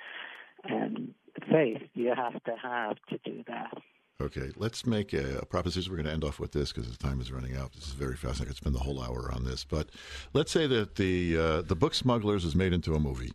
and 0.63 1.13
faith 1.51 1.81
do 1.95 2.01
you 2.01 2.13
have 2.15 2.43
to 2.43 2.55
have 2.61 2.97
to 3.09 3.19
do 3.23 3.43
that? 3.47 3.77
Okay, 4.21 4.51
let's 4.57 4.85
make 4.85 5.13
a, 5.13 5.39
a 5.39 5.45
proposition. 5.45 5.91
We're 5.91 5.97
going 5.97 6.07
to 6.07 6.11
end 6.11 6.25
off 6.25 6.41
with 6.41 6.51
this 6.51 6.73
because 6.73 6.91
the 6.91 6.97
time 6.97 7.21
is 7.21 7.31
running 7.31 7.55
out. 7.55 7.71
This 7.71 7.87
is 7.87 7.93
very 7.93 8.17
fast. 8.17 8.41
I 8.41 8.45
could 8.45 8.57
spend 8.57 8.75
the 8.75 8.79
whole 8.79 9.01
hour 9.01 9.31
on 9.33 9.45
this, 9.45 9.63
but 9.63 9.89
let's 10.33 10.51
say 10.51 10.67
that 10.67 10.95
the 10.95 11.37
uh, 11.37 11.61
the 11.61 11.75
book 11.75 11.93
Smugglers 11.93 12.43
is 12.43 12.53
made 12.53 12.73
into 12.73 12.95
a 12.95 12.99
movie, 12.99 13.31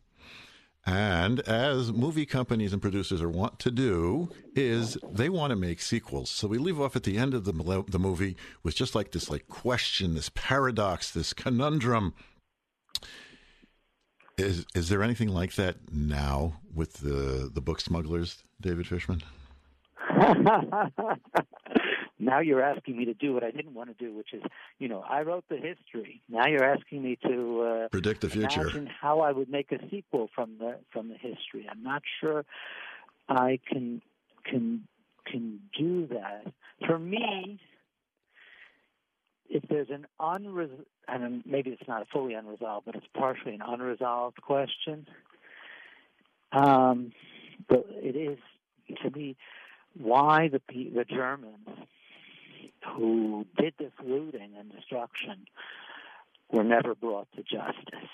and 0.85 1.41
as 1.41 1.91
movie 1.91 2.26
companies 2.26 2.74
and 2.74 2.82
producers 2.82 3.22
are 3.22 3.30
want 3.30 3.59
to 3.61 3.70
do, 3.70 4.28
is 4.55 4.99
they 5.11 5.30
want 5.30 5.53
to 5.53 5.57
make 5.57 5.80
sequels. 5.80 6.28
So 6.28 6.49
we 6.49 6.59
leave 6.59 6.78
off 6.78 6.97
at 6.97 7.05
the 7.05 7.16
end 7.16 7.32
of 7.32 7.45
the 7.45 7.85
the 7.89 7.99
movie 7.99 8.37
with 8.62 8.74
just 8.74 8.95
like 8.95 9.12
this 9.12 9.30
like 9.30 9.49
question, 9.49 10.14
this 10.14 10.30
paradox, 10.35 11.11
this 11.11 11.32
conundrum. 11.32 12.12
Is 14.37 14.66
is 14.74 14.91
there 14.91 15.03
anything 15.03 15.28
like 15.28 15.55
that 15.55 15.76
now 15.91 16.61
with 16.74 16.95
the 16.95 17.51
the 17.51 17.62
book 17.62 17.80
Smugglers, 17.80 18.45
David 18.61 18.87
Fishman? 18.87 19.22
now 22.19 22.41
you're 22.41 22.62
asking 22.62 22.97
me 22.97 23.05
to 23.05 23.15
do 23.15 23.33
what 23.33 23.45
I 23.45 23.51
didn't 23.51 23.75
want 23.75 23.97
to 23.97 24.05
do, 24.05 24.15
which 24.15 24.33
is, 24.33 24.43
you 24.79 24.89
know, 24.89 25.05
I 25.09 25.23
wrote 25.23 25.45
the 25.49 25.57
history. 25.57 26.23
Now 26.29 26.47
you're 26.47 26.65
asking 26.65 27.03
me 27.03 27.19
to 27.27 27.61
uh, 27.61 27.89
predict 27.89 28.21
the 28.21 28.29
future. 28.29 28.62
Imagine 28.62 28.87
how 28.87 29.21
I 29.21 29.33
would 29.33 29.51
make 29.51 29.73
a 29.73 29.79
sequel 29.91 30.29
from 30.35 30.57
the 30.59 30.77
from 30.93 31.09
the 31.09 31.17
history. 31.17 31.67
I'm 31.71 31.83
not 31.83 32.03
sure 32.21 32.45
I 33.29 33.59
can 33.69 34.03
can 34.45 34.87
can 35.27 35.61
do 35.77 36.07
that. 36.09 36.53
For 36.87 36.99
me, 36.99 37.61
if 39.49 39.62
there's 39.69 39.91
an 39.91 40.07
unresolved, 40.21 40.85
and 41.09 41.43
maybe 41.47 41.71
it's 41.71 41.89
not 41.89 42.07
fully 42.12 42.35
unresolved, 42.35 42.87
but 42.87 42.95
it's 42.95 43.07
partially 43.17 43.55
an 43.55 43.62
unresolved 43.67 44.41
question, 44.43 45.07
um, 46.53 47.12
but 47.69 47.87
it 47.91 48.17
is 48.17 48.39
to 49.03 49.11
me 49.11 49.37
why 49.97 50.49
the 50.49 50.61
the 50.68 51.05
Germans 51.05 51.68
who 52.97 53.47
did 53.59 53.74
this 53.78 53.92
looting 54.05 54.51
and 54.59 54.70
destruction 54.70 55.47
were 56.51 56.64
never 56.64 56.95
brought 56.95 57.28
to 57.36 57.42
justice. 57.42 58.11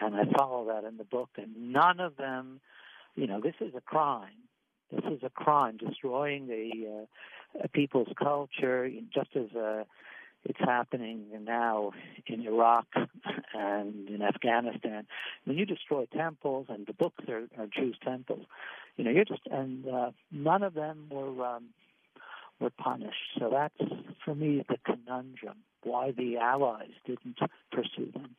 And 0.00 0.16
I 0.16 0.24
follow 0.36 0.66
that 0.66 0.84
in 0.84 0.96
the 0.96 1.04
book, 1.04 1.30
and 1.36 1.72
none 1.72 2.00
of 2.00 2.16
them, 2.16 2.60
you 3.14 3.26
know, 3.26 3.40
this 3.40 3.54
is 3.60 3.74
a 3.76 3.80
crime. 3.80 4.48
This 4.90 5.04
is 5.12 5.20
a 5.22 5.30
crime, 5.30 5.76
destroying 5.76 6.48
the 6.48 7.06
uh, 7.62 7.66
people's 7.72 8.12
culture, 8.18 8.90
just 9.14 9.30
as 9.36 9.54
uh, 9.56 9.84
it's 10.44 10.58
happening 10.58 11.26
now 11.44 11.92
in 12.26 12.44
Iraq 12.46 12.86
and 13.54 14.08
in 14.08 14.22
Afghanistan. 14.22 15.06
When 15.44 15.56
you 15.56 15.66
destroy 15.66 16.06
temples, 16.06 16.66
and 16.68 16.86
the 16.86 16.94
books 16.94 17.24
are, 17.28 17.44
are 17.58 17.66
Jews' 17.66 17.96
temples, 18.04 18.44
you 18.96 19.04
know, 19.04 19.10
you're 19.10 19.24
just, 19.24 19.46
and 19.50 19.86
uh, 19.88 20.10
none 20.30 20.62
of 20.62 20.74
them 20.74 21.08
were 21.10 21.46
um, 21.46 21.68
were 22.60 22.70
punished. 22.70 23.38
So 23.38 23.50
that's 23.50 23.90
for 24.24 24.34
me 24.34 24.64
the 24.68 24.78
conundrum: 24.84 25.58
why 25.82 26.12
the 26.12 26.36
Allies 26.38 26.92
didn't 27.06 27.38
pursue 27.70 28.12
them. 28.12 28.36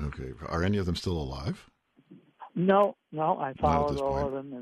Okay, 0.00 0.32
are 0.48 0.62
any 0.62 0.78
of 0.78 0.86
them 0.86 0.96
still 0.96 1.16
alive? 1.16 1.70
No, 2.54 2.96
no, 3.10 3.38
I 3.38 3.52
followed 3.60 4.00
all 4.00 4.26
of 4.26 4.32
them. 4.32 4.52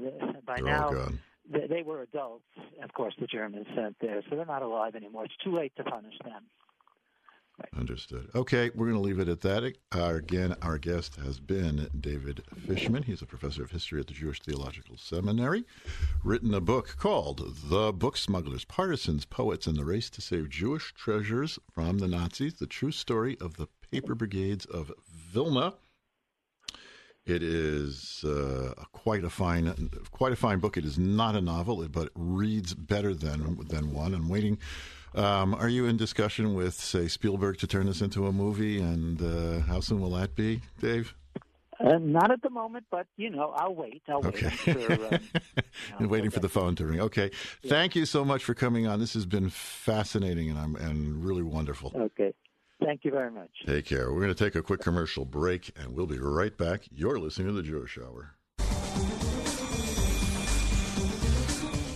By 0.47 0.57
They're 0.57 0.65
now, 0.65 1.09
they, 1.51 1.67
they 1.67 1.83
were 1.83 2.03
adults. 2.03 2.45
Of 2.83 2.93
course, 2.95 3.15
the 3.21 3.27
Germans 3.27 3.67
sent 3.75 3.97
there, 4.01 4.23
so 4.29 4.37
they're 4.37 4.47
not 4.47 4.63
alive 4.63 4.95
anymore. 4.95 5.25
It's 5.25 5.37
too 5.45 5.55
late 5.55 5.73
to 5.77 5.85
punish 5.85 6.15
them. 6.25 6.45
Understood. 7.77 8.29
Okay, 8.35 8.71
we're 8.75 8.87
going 8.87 9.01
to 9.01 9.07
leave 9.07 9.19
it 9.19 9.29
at 9.29 9.41
that. 9.43 9.77
Uh, 9.95 10.15
again, 10.15 10.57
our 10.63 10.79
guest 10.79 11.17
has 11.17 11.39
been 11.39 11.89
David 11.99 12.43
Fishman. 12.67 13.03
He's 13.03 13.23
a 13.23 13.27
professor 13.27 13.63
of 13.63 13.71
history 13.71 14.01
at 14.01 14.07
the 14.07 14.15
Jewish 14.15 14.41
Theological 14.41 14.97
Seminary. 14.97 15.65
Written 16.25 16.55
a 16.55 16.61
book 16.61 16.97
called 16.99 17.57
The 17.69 17.93
Book 17.93 18.17
Smugglers, 18.17 18.65
Partisans, 18.65 19.25
Poets, 19.25 19.67
and 19.67 19.77
the 19.77 19.85
Race 19.85 20.11
to 20.11 20.21
Save 20.21 20.51
Jewish 20.51 20.95
Treasures 20.95 21.59
from 21.73 21.99
the 21.99 22.09
Nazis 22.09 22.55
The 22.55 22.67
True 22.67 22.93
Story 22.93 23.37
of 23.41 23.57
the 23.57 23.69
Paper 23.91 24.15
Brigades 24.15 24.65
of 24.67 24.93
Vilna. 25.09 25.75
It 27.25 27.43
is 27.43 28.25
uh, 28.25 28.75
quite 28.93 29.23
a 29.23 29.31
fine, 29.31 29.91
quite 30.11 30.33
a 30.33 30.37
fine 30.37 30.59
book. 30.59 30.77
It 30.77 30.85
is 30.85 30.99
not 30.99 31.37
a 31.37 31.41
novel, 31.41 31.87
but 31.89 32.07
it 32.07 32.13
reads 32.17 32.75
better 32.75 33.15
than 33.15 33.59
than 33.69 33.93
one. 33.93 34.13
I'm 34.15 34.29
waiting. 34.29 34.59
Um, 35.15 35.55
are 35.55 35.69
you 35.69 35.87
in 35.87 35.97
discussion 35.97 36.55
with, 36.55 36.75
say, 36.75 37.09
Spielberg 37.09 37.59
to 37.59 37.67
turn 37.67 37.87
this 37.87 38.01
into 38.01 38.27
a 38.27 38.33
movie? 38.33 38.81
And 38.81 39.21
uh, 39.23 39.61
how 39.67 39.81
soon 39.81 40.01
will 40.01 40.11
that 40.13 40.35
be, 40.35 40.61
Dave? 40.81 41.15
Uh, 41.81 41.99
not 41.99 42.31
at 42.31 42.41
the 42.43 42.51
moment, 42.51 42.85
but 42.91 43.07
you 43.17 43.29
know, 43.29 43.51
I'll 43.57 43.75
wait. 43.75 44.03
I'll 44.09 44.25
Okay. 44.27 44.47
wait. 44.47 44.53
Sure, 44.89 45.15
um, 45.15 45.21
And 45.99 46.09
waiting 46.11 46.31
for 46.31 46.39
the 46.41 46.49
phone 46.49 46.77
to 46.77 46.87
ring. 46.87 47.01
Okay. 47.01 47.31
Thank 47.67 47.97
you 47.97 48.07
so 48.07 48.25
much 48.25 48.45
for 48.45 48.55
coming 48.55 48.87
on. 48.87 49.01
This 49.01 49.15
has 49.15 49.27
been 49.27 49.51
fascinating 49.51 50.49
and 50.49 50.59
I'm 50.59 50.77
and 50.77 51.25
really 51.25 51.43
wonderful. 51.43 51.91
Okay. 51.95 52.33
Thank 52.85 53.05
you 53.05 53.11
very 53.11 53.31
much. 53.33 53.51
Take 53.67 53.87
care. 53.87 54.13
We're 54.13 54.21
going 54.21 54.35
to 54.35 54.45
take 54.45 54.55
a 54.55 54.63
quick 54.63 54.81
commercial 54.81 55.25
break 55.25 55.73
and 55.77 55.95
we'll 55.95 56.07
be 56.07 56.19
right 56.19 56.57
back. 56.57 56.83
You're 56.93 57.19
listening 57.19 57.49
to 57.49 57.53
the 57.53 57.63
Jewish 57.63 57.99
Hour. 57.99 58.37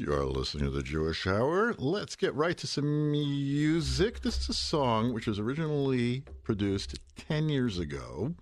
You 0.00 0.12
are 0.12 0.24
listening 0.24 0.64
to 0.64 0.70
the 0.70 0.82
Jewish 0.82 1.24
Hour. 1.24 1.74
Let's 1.78 2.16
get 2.16 2.34
right 2.34 2.56
to 2.58 2.66
some 2.66 3.12
music. 3.12 4.22
This 4.22 4.38
is 4.38 4.48
a 4.48 4.54
song 4.54 5.12
which 5.12 5.28
was 5.28 5.38
originally 5.38 6.24
produced 6.42 6.98
10 7.16 7.48
years 7.48 7.78
ago. 7.78 8.34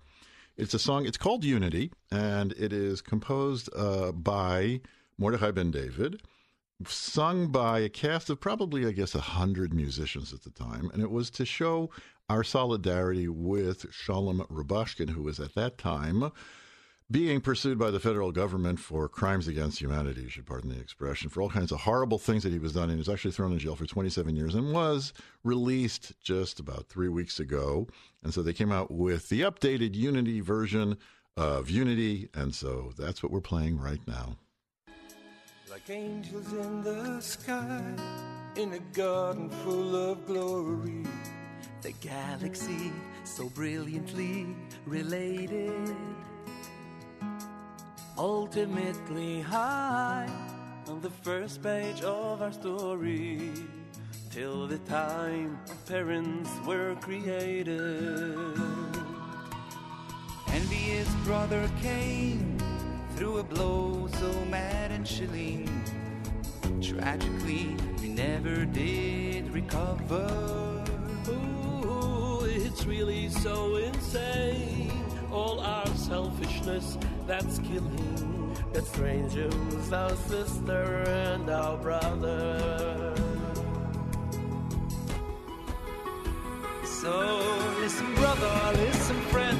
It's 0.57 0.73
a 0.73 0.79
song, 0.79 1.05
it's 1.05 1.17
called 1.17 1.43
Unity, 1.43 1.91
and 2.11 2.53
it 2.53 2.73
is 2.73 3.01
composed 3.01 3.69
uh, 3.75 4.11
by 4.13 4.81
Mordechai 5.19 5.51
Ben 5.51 5.69
David, 5.69 6.23
sung 6.87 7.51
by 7.51 7.79
a 7.79 7.89
cast 7.89 8.31
of 8.31 8.39
probably, 8.39 8.87
I 8.87 8.91
guess, 8.91 9.13
100 9.13 9.73
musicians 9.73 10.33
at 10.33 10.41
the 10.41 10.49
time. 10.49 10.89
And 10.91 11.03
it 11.03 11.11
was 11.11 11.29
to 11.31 11.45
show 11.45 11.91
our 12.29 12.43
solidarity 12.43 13.27
with 13.27 13.85
Shalom 13.93 14.39
Rubashkin, 14.51 15.11
who 15.11 15.21
was 15.21 15.39
at 15.39 15.53
that 15.53 15.77
time 15.77 16.31
being 17.11 17.41
pursued 17.41 17.79
by 17.79 17.89
the 17.89 17.99
federal 17.99 18.31
government 18.31 18.79
for 18.79 19.09
crimes 19.09 19.47
against 19.47 19.81
humanity, 19.81 20.21
you 20.21 20.29
should 20.29 20.45
pardon 20.45 20.69
the 20.69 20.79
expression, 20.79 21.29
for 21.29 21.41
all 21.41 21.49
kinds 21.49 21.71
of 21.71 21.79
horrible 21.79 22.19
things 22.19 22.43
that 22.43 22.53
he 22.53 22.59
was 22.59 22.73
done. 22.73 22.83
And 22.83 22.93
he 22.93 22.97
was 22.97 23.09
actually 23.09 23.31
thrown 23.31 23.51
in 23.51 23.59
jail 23.59 23.75
for 23.75 23.85
27 23.85 24.35
years 24.35 24.53
and 24.53 24.71
was 24.71 25.11
released 25.43 26.13
just 26.21 26.59
about 26.59 26.87
three 26.87 27.09
weeks 27.09 27.39
ago. 27.39 27.87
And 28.23 28.33
so 28.33 28.43
they 28.43 28.53
came 28.53 28.71
out 28.71 28.91
with 28.91 29.29
the 29.29 29.41
updated 29.41 29.95
Unity 29.95 30.39
version 30.39 30.97
of 31.35 31.69
Unity. 31.69 32.29
And 32.35 32.53
so 32.53 32.91
that's 32.97 33.23
what 33.23 33.31
we're 33.31 33.41
playing 33.41 33.79
right 33.79 34.01
now. 34.07 34.37
Like 35.67 35.89
angels 35.89 36.53
in 36.53 36.83
the 36.83 37.21
sky, 37.21 37.81
in 38.55 38.73
a 38.73 38.79
garden 38.93 39.49
full 39.63 40.11
of 40.11 40.25
glory. 40.27 41.05
The 41.81 41.93
galaxy 42.01 42.91
so 43.23 43.49
brilliantly 43.49 44.47
related. 44.85 45.95
Ultimately 48.19 49.39
high 49.39 50.27
on 50.89 50.99
the 50.99 51.09
first 51.09 51.63
page 51.63 52.01
of 52.01 52.41
our 52.41 52.51
story. 52.51 53.53
Till 54.29 54.67
the 54.67 54.79
time 54.79 55.57
parents 55.87 56.49
were 56.67 56.95
created. 56.99 57.65
Envious 60.51 61.07
brother 61.23 61.71
came 61.81 62.57
through 63.15 63.37
a 63.37 63.43
blow 63.43 64.09
so 64.19 64.45
mad 64.51 64.91
and 64.91 65.05
chilling. 65.05 65.69
Tragically, 66.81 67.77
we 68.01 68.09
never 68.09 68.65
did 68.65 69.49
recover. 69.53 70.27
Ooh, 71.29 72.41
it's 72.43 72.85
really 72.85 73.29
so 73.29 73.77
insane. 73.77 74.91
All 75.31 75.61
our 75.61 75.88
selfishness 76.09 76.97
that's 77.27 77.59
killing. 77.59 78.55
That 78.73 78.85
strangers, 78.85 79.93
our 79.93 80.15
sister 80.15 81.03
and 81.07 81.49
our 81.49 81.77
brother. 81.77 83.15
So 86.83 87.13
listen, 87.79 88.13
brother, 88.15 88.53
listen, 88.73 89.21
friend. 89.33 89.59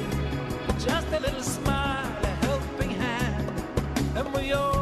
Just 0.78 1.06
a 1.12 1.20
little 1.20 1.42
smile, 1.42 2.12
a 2.22 2.32
helping 2.46 2.90
hand, 2.90 3.52
and 4.16 4.32
we 4.34 4.52
all 4.52 4.79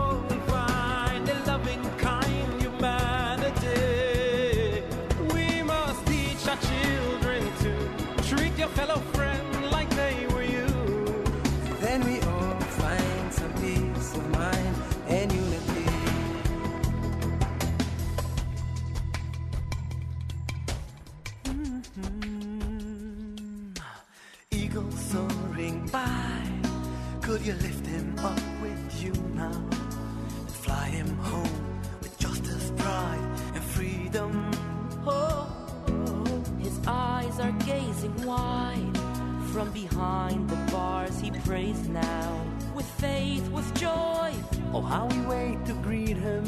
you 27.48 27.54
lift 27.54 27.86
him 27.86 28.14
up 28.18 28.38
with 28.60 29.02
you 29.02 29.10
now 29.32 29.50
and 29.50 30.50
fly 30.50 30.84
him 30.88 31.08
home 31.16 31.80
with 32.02 32.18
justice, 32.18 32.70
pride, 32.76 33.40
and 33.54 33.64
freedom? 33.64 34.50
Oh, 35.06 35.48
his 36.58 36.78
eyes 36.86 37.40
are 37.40 37.52
gazing 37.64 38.14
wide. 38.26 38.98
From 39.50 39.70
behind 39.72 40.50
the 40.50 40.56
bars, 40.70 41.18
he 41.20 41.30
prays 41.30 41.88
now. 41.88 42.38
With 42.74 42.84
faith, 43.00 43.48
with 43.50 43.72
joy. 43.80 44.34
Oh, 44.74 44.82
how 44.82 45.06
we 45.06 45.18
wait 45.22 45.64
to 45.64 45.72
greet 45.72 46.18
him. 46.18 46.44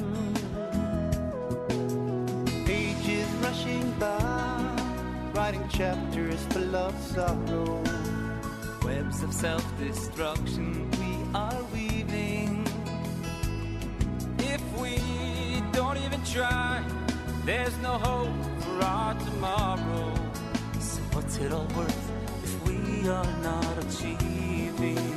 Ages 2.68 3.28
rushing 3.42 3.90
by, 3.92 5.32
writing 5.32 5.66
chapters 5.70 6.44
full 6.51 6.76
of 6.76 6.94
sorrow. 7.01 7.99
Webs 9.11 9.22
of 9.24 9.32
self 9.34 9.78
destruction 9.78 10.88
we 11.00 11.34
are 11.34 11.62
weaving. 11.72 12.64
If 14.38 14.62
we 14.80 14.98
don't 15.72 15.96
even 15.96 16.22
try, 16.24 16.80
there's 17.44 17.76
no 17.78 17.98
hope 17.98 18.28
for 18.61 18.84
our 18.84 19.14
tomorrow. 19.14 20.14
So 20.78 21.00
what's 21.12 21.38
it 21.38 21.52
all 21.52 21.66
worth 21.76 22.12
if 22.44 22.68
we 22.68 23.08
are 23.08 23.26
not 23.42 23.84
achieving? 23.84 25.09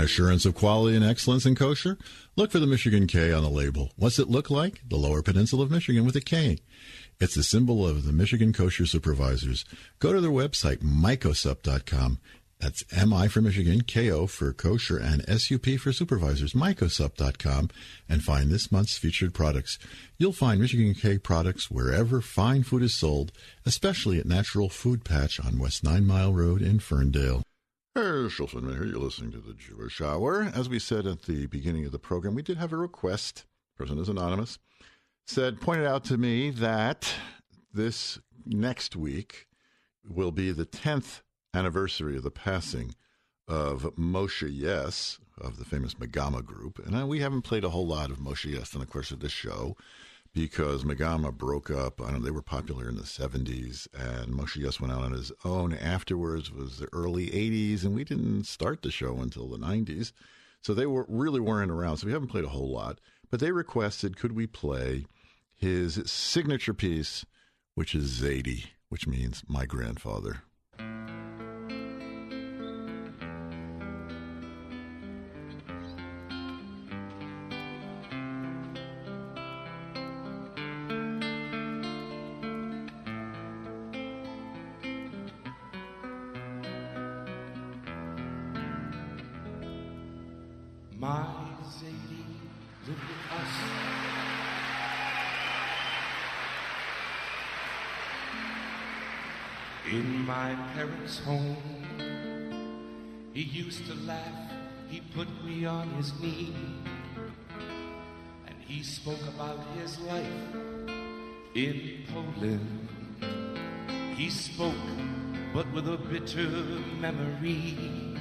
Want 0.00 0.10
assurance 0.10 0.46
of 0.46 0.54
quality 0.54 0.96
and 0.96 1.04
excellence 1.04 1.44
in 1.44 1.54
kosher? 1.54 1.98
Look 2.34 2.50
for 2.50 2.58
the 2.58 2.66
Michigan 2.66 3.06
K 3.06 3.34
on 3.34 3.42
the 3.42 3.50
label. 3.50 3.90
What's 3.96 4.18
it 4.18 4.30
look 4.30 4.48
like? 4.48 4.80
The 4.88 4.96
Lower 4.96 5.20
Peninsula 5.20 5.64
of 5.64 5.70
Michigan 5.70 6.06
with 6.06 6.16
a 6.16 6.22
K. 6.22 6.56
It's 7.20 7.34
the 7.34 7.42
symbol 7.42 7.86
of 7.86 8.06
the 8.06 8.12
Michigan 8.12 8.54
Kosher 8.54 8.86
Supervisors. 8.86 9.66
Go 9.98 10.14
to 10.14 10.22
their 10.22 10.30
website, 10.30 10.78
mikosup.com. 10.78 12.18
That's 12.60 12.82
MI 12.96 13.28
for 13.28 13.42
Michigan, 13.42 13.82
KO 13.82 14.26
for 14.26 14.54
kosher, 14.54 14.96
and 14.96 15.22
SUP 15.38 15.78
for 15.78 15.92
supervisors, 15.92 16.54
mikosup.com, 16.54 17.68
and 18.08 18.22
find 18.22 18.50
this 18.50 18.72
month's 18.72 18.96
featured 18.96 19.34
products. 19.34 19.78
You'll 20.16 20.32
find 20.32 20.62
Michigan 20.62 20.94
K 20.94 21.18
products 21.18 21.70
wherever 21.70 22.22
fine 22.22 22.62
food 22.62 22.82
is 22.82 22.94
sold, 22.94 23.32
especially 23.66 24.18
at 24.18 24.24
Natural 24.24 24.70
Food 24.70 25.04
Patch 25.04 25.38
on 25.38 25.58
West 25.58 25.84
Nine 25.84 26.06
Mile 26.06 26.32
Road 26.32 26.62
in 26.62 26.78
Ferndale. 26.78 27.42
Finman 27.96 28.74
here. 28.74 28.86
You're 28.86 28.98
listening 28.98 29.32
to 29.32 29.40
the 29.40 29.52
Jewish 29.52 30.00
Hour. 30.00 30.44
As 30.54 30.68
we 30.68 30.78
said 30.78 31.06
at 31.06 31.22
the 31.22 31.46
beginning 31.46 31.84
of 31.84 31.92
the 31.92 31.98
program, 31.98 32.36
we 32.36 32.42
did 32.42 32.56
have 32.56 32.72
a 32.72 32.76
request. 32.76 33.46
Person 33.76 33.98
is 33.98 34.08
anonymous. 34.08 34.58
Said, 35.26 35.60
pointed 35.60 35.86
out 35.86 36.04
to 36.04 36.16
me 36.16 36.50
that 36.50 37.12
this 37.72 38.20
next 38.46 38.94
week 38.94 39.48
will 40.08 40.30
be 40.30 40.52
the 40.52 40.66
10th 40.66 41.22
anniversary 41.52 42.16
of 42.16 42.22
the 42.22 42.30
passing 42.30 42.94
of 43.48 43.82
Moshe 43.96 44.48
Yess 44.48 45.18
of 45.40 45.58
the 45.58 45.64
famous 45.64 45.94
Megama 45.94 46.44
group. 46.44 46.78
And 46.78 46.96
uh, 46.96 47.06
we 47.06 47.20
haven't 47.20 47.42
played 47.42 47.64
a 47.64 47.70
whole 47.70 47.86
lot 47.86 48.10
of 48.10 48.18
Moshe 48.18 48.52
Yess 48.52 48.72
in 48.74 48.80
the 48.80 48.86
course 48.86 49.10
of 49.10 49.18
this 49.18 49.32
show 49.32 49.76
because 50.32 50.84
Megama 50.84 51.32
broke 51.32 51.70
up. 51.70 52.00
I 52.00 52.12
know 52.12 52.20
they 52.20 52.30
were 52.30 52.42
popular 52.42 52.88
in 52.88 52.96
the 52.96 53.02
70s, 53.02 53.88
and 53.92 54.32
Moshe 54.32 54.56
Yess 54.56 54.80
went 54.80 54.92
out 54.92 55.02
on 55.02 55.12
his 55.12 55.32
own. 55.44 55.72
Afterwards 55.72 56.52
was 56.52 56.78
the 56.78 56.88
early 56.92 57.26
80s, 57.28 57.84
and 57.84 57.94
we 57.94 58.04
didn't 58.04 58.44
start 58.44 58.82
the 58.82 58.90
show 58.90 59.18
until 59.20 59.48
the 59.48 59.58
90s. 59.58 60.12
So 60.62 60.74
they 60.74 60.86
were 60.86 61.06
really 61.08 61.40
weren't 61.40 61.70
around. 61.70 61.98
So 61.98 62.06
we 62.06 62.12
haven't 62.12 62.28
played 62.28 62.44
a 62.44 62.50
whole 62.50 62.70
lot. 62.70 63.00
But 63.30 63.40
they 63.40 63.52
requested, 63.52 64.16
could 64.16 64.32
we 64.32 64.46
play 64.46 65.06
his 65.56 66.00
signature 66.06 66.74
piece, 66.74 67.24
which 67.74 67.94
is 67.94 68.20
Zadie, 68.20 68.66
which 68.88 69.06
means 69.06 69.42
my 69.46 69.66
grandfather. 69.66 70.42
Parents' 101.10 101.18
home, 101.20 101.56
he 103.32 103.42
used 103.42 103.86
to 103.86 103.94
laugh, 104.06 104.52
he 104.88 105.00
put 105.14 105.28
me 105.44 105.64
on 105.64 105.88
his 105.90 106.12
knee, 106.20 106.54
and 108.46 108.56
he 108.66 108.82
spoke 108.82 109.22
about 109.34 109.58
his 109.78 109.98
life 110.00 110.54
in 111.54 112.04
Poland. 112.12 112.88
He 114.16 114.30
spoke, 114.30 114.74
but 115.54 115.70
with 115.72 115.88
a 115.88 115.96
bitter 115.96 116.48
memory. 117.00 118.16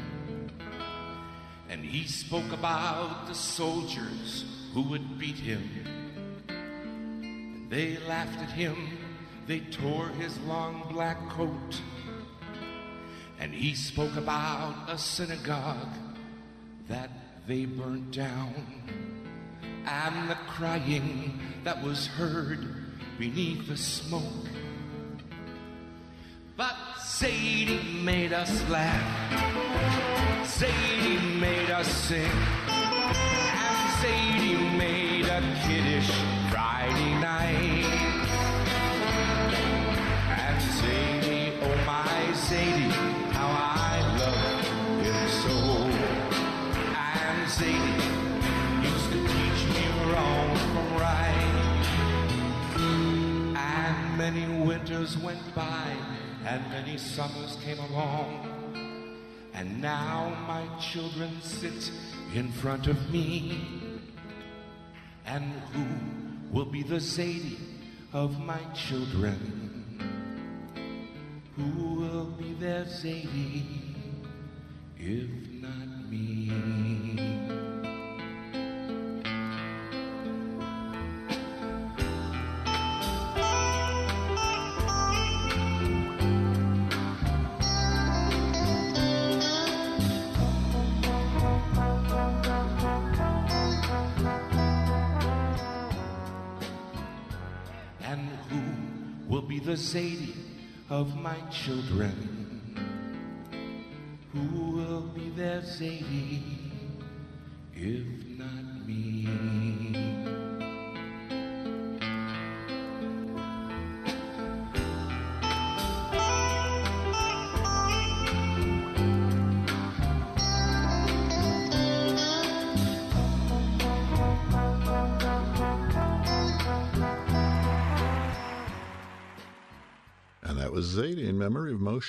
And 1.69 1.83
he 1.83 2.07
spoke 2.07 2.51
about 2.51 3.27
the 3.27 3.35
soldiers 3.35 4.45
who 4.73 4.81
would 4.83 5.19
beat 5.19 5.37
him. 5.37 5.63
They 7.69 7.97
laughed 8.07 8.39
at 8.39 8.51
him, 8.51 8.75
they 9.45 9.59
tore 9.59 10.09
his 10.19 10.39
long 10.41 10.87
black 10.89 11.29
coat. 11.29 11.81
And 13.49 13.57
he 13.57 13.73
spoke 13.73 14.15
about 14.15 14.75
a 14.87 14.95
synagogue 14.95 15.95
that 16.87 17.09
they 17.47 17.65
burnt 17.65 18.11
down. 18.11 18.53
And 19.87 20.29
the 20.29 20.35
crying 20.47 21.39
that 21.63 21.83
was 21.83 22.05
heard 22.05 22.75
beneath 23.17 23.67
the 23.67 23.75
smoke. 23.75 24.21
But 26.55 26.75
Zadie 26.99 28.03
made 28.03 28.33
us 28.33 28.51
laugh. 28.69 29.33
Zadie 30.45 31.39
made 31.39 31.71
us 31.71 31.87
sing. 31.87 32.31
And 32.67 33.89
Zadie 33.97 34.77
made 34.77 35.25
a 35.25 35.41
kiddish 35.65 36.11
Friday 36.51 37.15
night. 37.19 37.83
And 40.37 40.61
Zadie, 40.61 41.57
oh 41.63 41.85
my 41.87 42.31
Zadie, 42.33 43.08
winters 55.09 55.23
went 55.23 55.55
by, 55.55 55.95
and 56.45 56.69
many 56.69 56.97
summers 56.97 57.57
came 57.63 57.79
along. 57.79 58.55
And 59.53 59.81
now 59.81 60.31
my 60.47 60.67
children 60.79 61.41
sit 61.41 61.91
in 62.33 62.51
front 62.51 62.87
of 62.87 63.11
me. 63.11 63.61
And 65.25 65.43
who 65.73 65.85
will 66.51 66.65
be 66.65 66.83
the 66.83 66.95
Zadie 66.95 67.57
of 68.13 68.39
my 68.39 68.59
children? 68.73 69.37
Who 71.55 71.95
will 71.95 72.25
be 72.25 72.53
their 72.53 72.85
Zadie 72.85 73.65
if 74.97 75.29
not 75.61 76.09
me? 76.09 77.58
The 99.79 99.99
Zadie 99.99 100.35
of 100.89 101.15
my 101.15 101.39
children. 101.51 102.11
Who 104.33 104.71
will 104.71 105.01
be 105.01 105.29
their 105.29 105.61
Zadie 105.61 106.41
if 107.73 108.28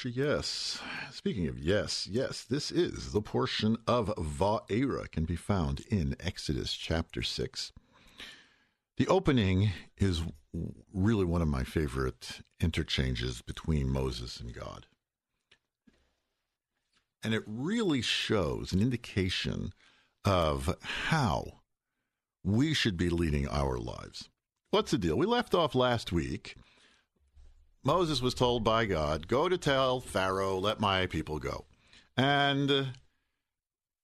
Moshe 0.01 0.16
Yess. 0.16 0.80
Speaking 1.11 1.46
of 1.46 1.59
yes, 1.59 2.09
yes, 2.11 2.44
this 2.44 2.70
is 2.70 3.12
the 3.12 3.20
portion 3.20 3.76
of 3.86 4.09
Va'era 4.16 5.11
can 5.11 5.24
be 5.24 5.36
found 5.36 5.80
in 5.90 6.16
Exodus 6.20 6.72
chapter 6.72 7.22
6. 7.22 7.72
The 8.96 9.07
opening 9.09 9.72
is 9.98 10.22
really 10.94 11.24
one 11.24 11.42
of 11.42 11.48
my 11.48 11.64
favorite 11.64 12.40
interchanges 12.61 13.42
between 13.42 13.90
Moses 13.90 14.40
and 14.40 14.55
God. 14.55 14.86
And 17.22 17.34
it 17.34 17.42
really 17.46 18.01
shows 18.01 18.72
an 18.72 18.80
indication 18.80 19.72
of 20.24 20.74
how 20.80 21.61
we 22.42 22.72
should 22.72 22.96
be 22.96 23.11
leading 23.11 23.46
our 23.48 23.76
lives. 23.76 24.30
What's 24.70 24.92
the 24.92 24.98
deal? 24.98 25.16
We 25.16 25.26
left 25.26 25.55
off 25.55 25.74
last 25.74 26.11
week. 26.11 26.57
Moses 27.83 28.20
was 28.20 28.35
told 28.35 28.62
by 28.62 28.85
God, 28.85 29.28
Go 29.28 29.49
to 29.49 29.57
tell 29.57 30.01
Pharaoh, 30.01 30.59
let 30.59 30.81
my 30.81 31.07
people 31.07 31.39
go. 31.39 31.64
And 32.16 32.70
uh, 32.70 32.85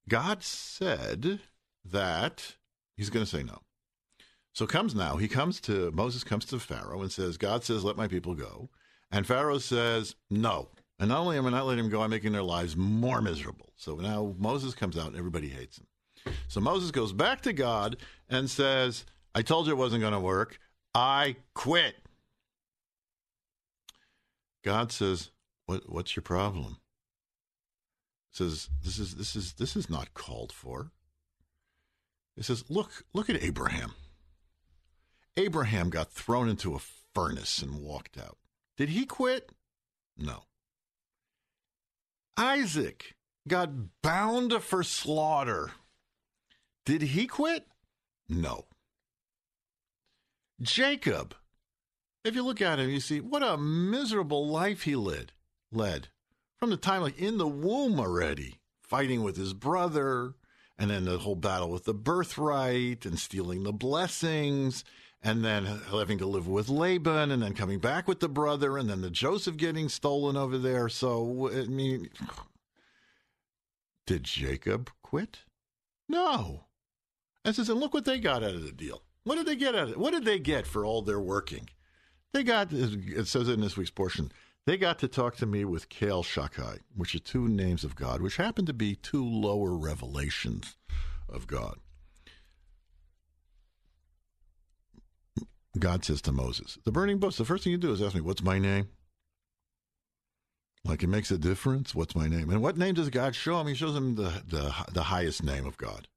God 0.09 0.43
said 0.43 1.41
that 1.85 2.57
he's 2.97 3.11
going 3.11 3.24
to 3.24 3.31
say 3.31 3.43
no. 3.43 3.61
So 4.53 4.66
comes 4.66 4.95
now, 4.95 5.16
he 5.16 5.29
comes 5.29 5.61
to, 5.62 5.91
Moses 5.91 6.24
comes 6.24 6.47
to 6.47 6.59
Pharaoh 6.59 7.03
and 7.03 7.12
says, 7.12 7.37
God 7.37 7.62
says, 7.62 7.85
let 7.85 7.97
my 7.97 8.09
people 8.09 8.35
go. 8.35 8.70
And 9.11 9.27
Pharaoh 9.27 9.59
says, 9.59 10.14
no. 10.31 10.70
And 10.99 11.11
not 11.11 11.20
only 11.20 11.37
am 11.37 11.45
I 11.45 11.51
not 11.51 11.66
letting 11.66 11.85
them 11.85 11.93
go, 11.93 12.01
I'm 12.01 12.09
making 12.09 12.33
their 12.33 12.43
lives 12.43 12.74
more 12.74 13.20
miserable. 13.20 13.72
So 13.77 13.97
now 13.97 14.35
Moses 14.39 14.74
comes 14.74 14.97
out 14.97 15.09
and 15.09 15.16
everybody 15.16 15.49
hates 15.49 15.79
him. 15.79 15.87
So 16.49 16.61
Moses 16.61 16.91
goes 16.91 17.12
back 17.12 17.43
to 17.43 17.53
God 17.53 17.99
and 18.31 18.49
says, 18.49 19.05
I 19.35 19.43
told 19.43 19.66
you 19.66 19.74
it 19.74 19.77
wasn't 19.77 20.01
going 20.01 20.14
to 20.14 20.20
work. 20.20 20.59
I 20.95 21.37
quit. 21.55 21.97
God 24.67 24.91
says, 24.91 25.31
what, 25.67 25.89
what's 25.89 26.17
your 26.17 26.25
problem? 26.25 26.79
Says, 28.33 28.69
this 28.83 28.99
is, 28.99 29.14
this 29.14 29.37
is, 29.37 29.53
this 29.53 29.77
is 29.77 29.89
not 29.89 30.12
called 30.12 30.53
for. 30.53 30.91
He 32.35 32.43
says, 32.43 32.64
look, 32.69 33.05
look 33.14 33.31
at 33.31 33.41
Abraham. 33.41 33.93
Abraham 35.37 35.89
got 35.89 36.11
thrown 36.11 36.49
into 36.49 36.75
a 36.75 36.81
furnace 37.14 37.62
and 37.62 37.81
walked 37.81 38.19
out. 38.19 38.39
Did 38.77 38.89
he 38.89 39.07
quit? 39.07 39.53
No. 40.19 40.43
Isaac 42.37 43.14
got 43.47 43.71
bound 44.03 44.53
for 44.64 44.83
slaughter. 44.83 45.71
Did 46.85 47.03
he 47.03 47.29
quit? 47.29 47.67
No. 48.29 48.64
Jacob, 50.61 51.37
if 52.27 52.35
you 52.35 52.43
look 52.43 52.61
at 52.61 52.79
him, 52.79 52.91
you 52.91 53.01
see 53.01 53.20
what 53.20 53.43
a 53.43 53.57
miserable 53.57 54.49
life 54.49 54.83
he 54.83 54.97
led. 54.97 55.33
Led 55.72 56.09
from 56.57 56.70
the 56.70 56.77
time 56.77 57.03
like 57.03 57.18
in 57.18 57.39
the 57.39 57.47
womb 57.47 58.01
already, 58.01 58.61
fighting 58.81 59.22
with 59.22 59.37
his 59.37 59.53
brother, 59.53 60.35
and 60.79 60.91
then 60.91 61.05
the 61.05 61.18
whole 61.18 61.37
battle 61.37 61.70
with 61.70 61.85
the 61.85 61.95
birthright 61.95 63.05
and 63.05 63.18
stealing 63.18 63.62
the 63.62 63.72
blessings, 63.72 64.85
and 65.22 65.45
then 65.45 65.64
having 65.91 66.18
to 66.18 66.27
live 66.27 66.49
with 66.49 66.68
Laban, 66.68 67.31
and 67.31 67.43
then 67.43 67.55
coming 67.55 67.79
back 67.79 68.07
with 68.07 68.20
the 68.20 68.29
brother, 68.29 68.79
and 68.79 68.89
then 68.89 69.01
the 69.01 69.11
Joseph 69.11 69.57
getting 69.57 69.89
stolen 69.89 70.37
over 70.37 70.59
there. 70.59 70.89
So 70.89 71.51
I 71.53 71.66
mean, 71.66 72.09
did 74.07 74.24
Jacob 74.24 74.91
quit? 75.03 75.41
No. 76.09 76.64
And 77.45 77.55
says, 77.55 77.68
and 77.68 77.81
look 77.81 77.95
what 77.95 78.05
they 78.05 78.18
got 78.18 78.43
out 78.43 78.55
of 78.55 78.64
the 78.64 78.72
deal. 78.72 79.03
What 79.24 79.37
did 79.37 79.47
they 79.47 79.57
get 79.57 79.74
out 79.74 79.85
of 79.85 79.91
it? 79.91 79.99
What 79.99 80.12
did 80.12 80.24
they 80.24 80.39
get 80.39 80.66
for 80.66 80.85
all 80.85 81.03
their 81.03 81.20
working? 81.20 81.68
They 82.33 82.43
got, 82.45 82.72
it 82.72 83.27
says 83.27 83.49
in 83.49 83.61
this 83.61 83.77
week's 83.77 83.91
portion, 83.91 84.31
they 84.66 84.77
got 84.77 84.99
to 84.99 85.09
talk 85.09 85.37
to 85.37 85.47
me 85.47 85.64
with 85.64 85.89
Kel 85.89 86.22
Shakai, 86.22 86.81
which 86.95 87.14
are 87.14 87.20
two 87.20 87.49
names 87.49 87.85
of 87.85 87.95
God, 87.95 88.20
which 88.20 88.37
happen 88.37 88.66
to 88.66 88.72
be 88.72 88.97
two 88.97 89.24
lower 89.24 89.74
revelations 89.74 90.77
of 91.29 91.47
God. 91.47 91.79
God 95.79 96.05
says 96.05 96.20
to 96.22 96.33
Moses, 96.33 96.79
The 96.85 96.93
burning 96.93 97.18
bush, 97.18 97.37
the 97.37 97.45
first 97.45 97.64
thing 97.64 97.72
you 97.72 97.79
do 97.79 97.93
is 97.93 98.03
ask 98.03 98.14
me, 98.14 98.20
What's 98.20 98.43
my 98.43 98.59
name? 98.59 98.89
Like 100.85 101.03
it 101.03 101.09
makes 101.09 101.31
a 101.31 101.39
difference. 101.39 101.95
What's 101.95 102.14
my 102.14 102.29
name? 102.29 102.51
And 102.51 102.62
what 102.62 102.77
name 102.77 102.95
does 102.95 103.11
God 103.11 103.35
show 103.35 103.61
him? 103.61 103.66
He 103.66 103.74
shows 103.74 103.97
him 103.97 104.14
the, 104.14 104.43
the, 104.47 104.72
the 104.93 105.03
highest 105.05 105.43
name 105.43 105.66
of 105.66 105.77
God. 105.77 106.09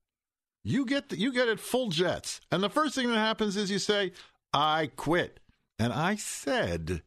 You 0.64 0.86
get, 0.86 1.10
the, 1.10 1.18
you 1.18 1.34
get 1.34 1.48
it 1.48 1.60
full 1.60 1.90
jets. 1.90 2.40
And 2.52 2.62
the 2.62 2.70
first 2.70 2.94
thing 2.94 3.10
that 3.10 3.18
happens 3.18 3.58
is 3.58 3.72
you 3.72 3.80
say, 3.80 4.12
I 4.54 4.92
quit. 4.96 5.40
And 5.80 5.94
I 5.94 6.16
said 6.16 7.02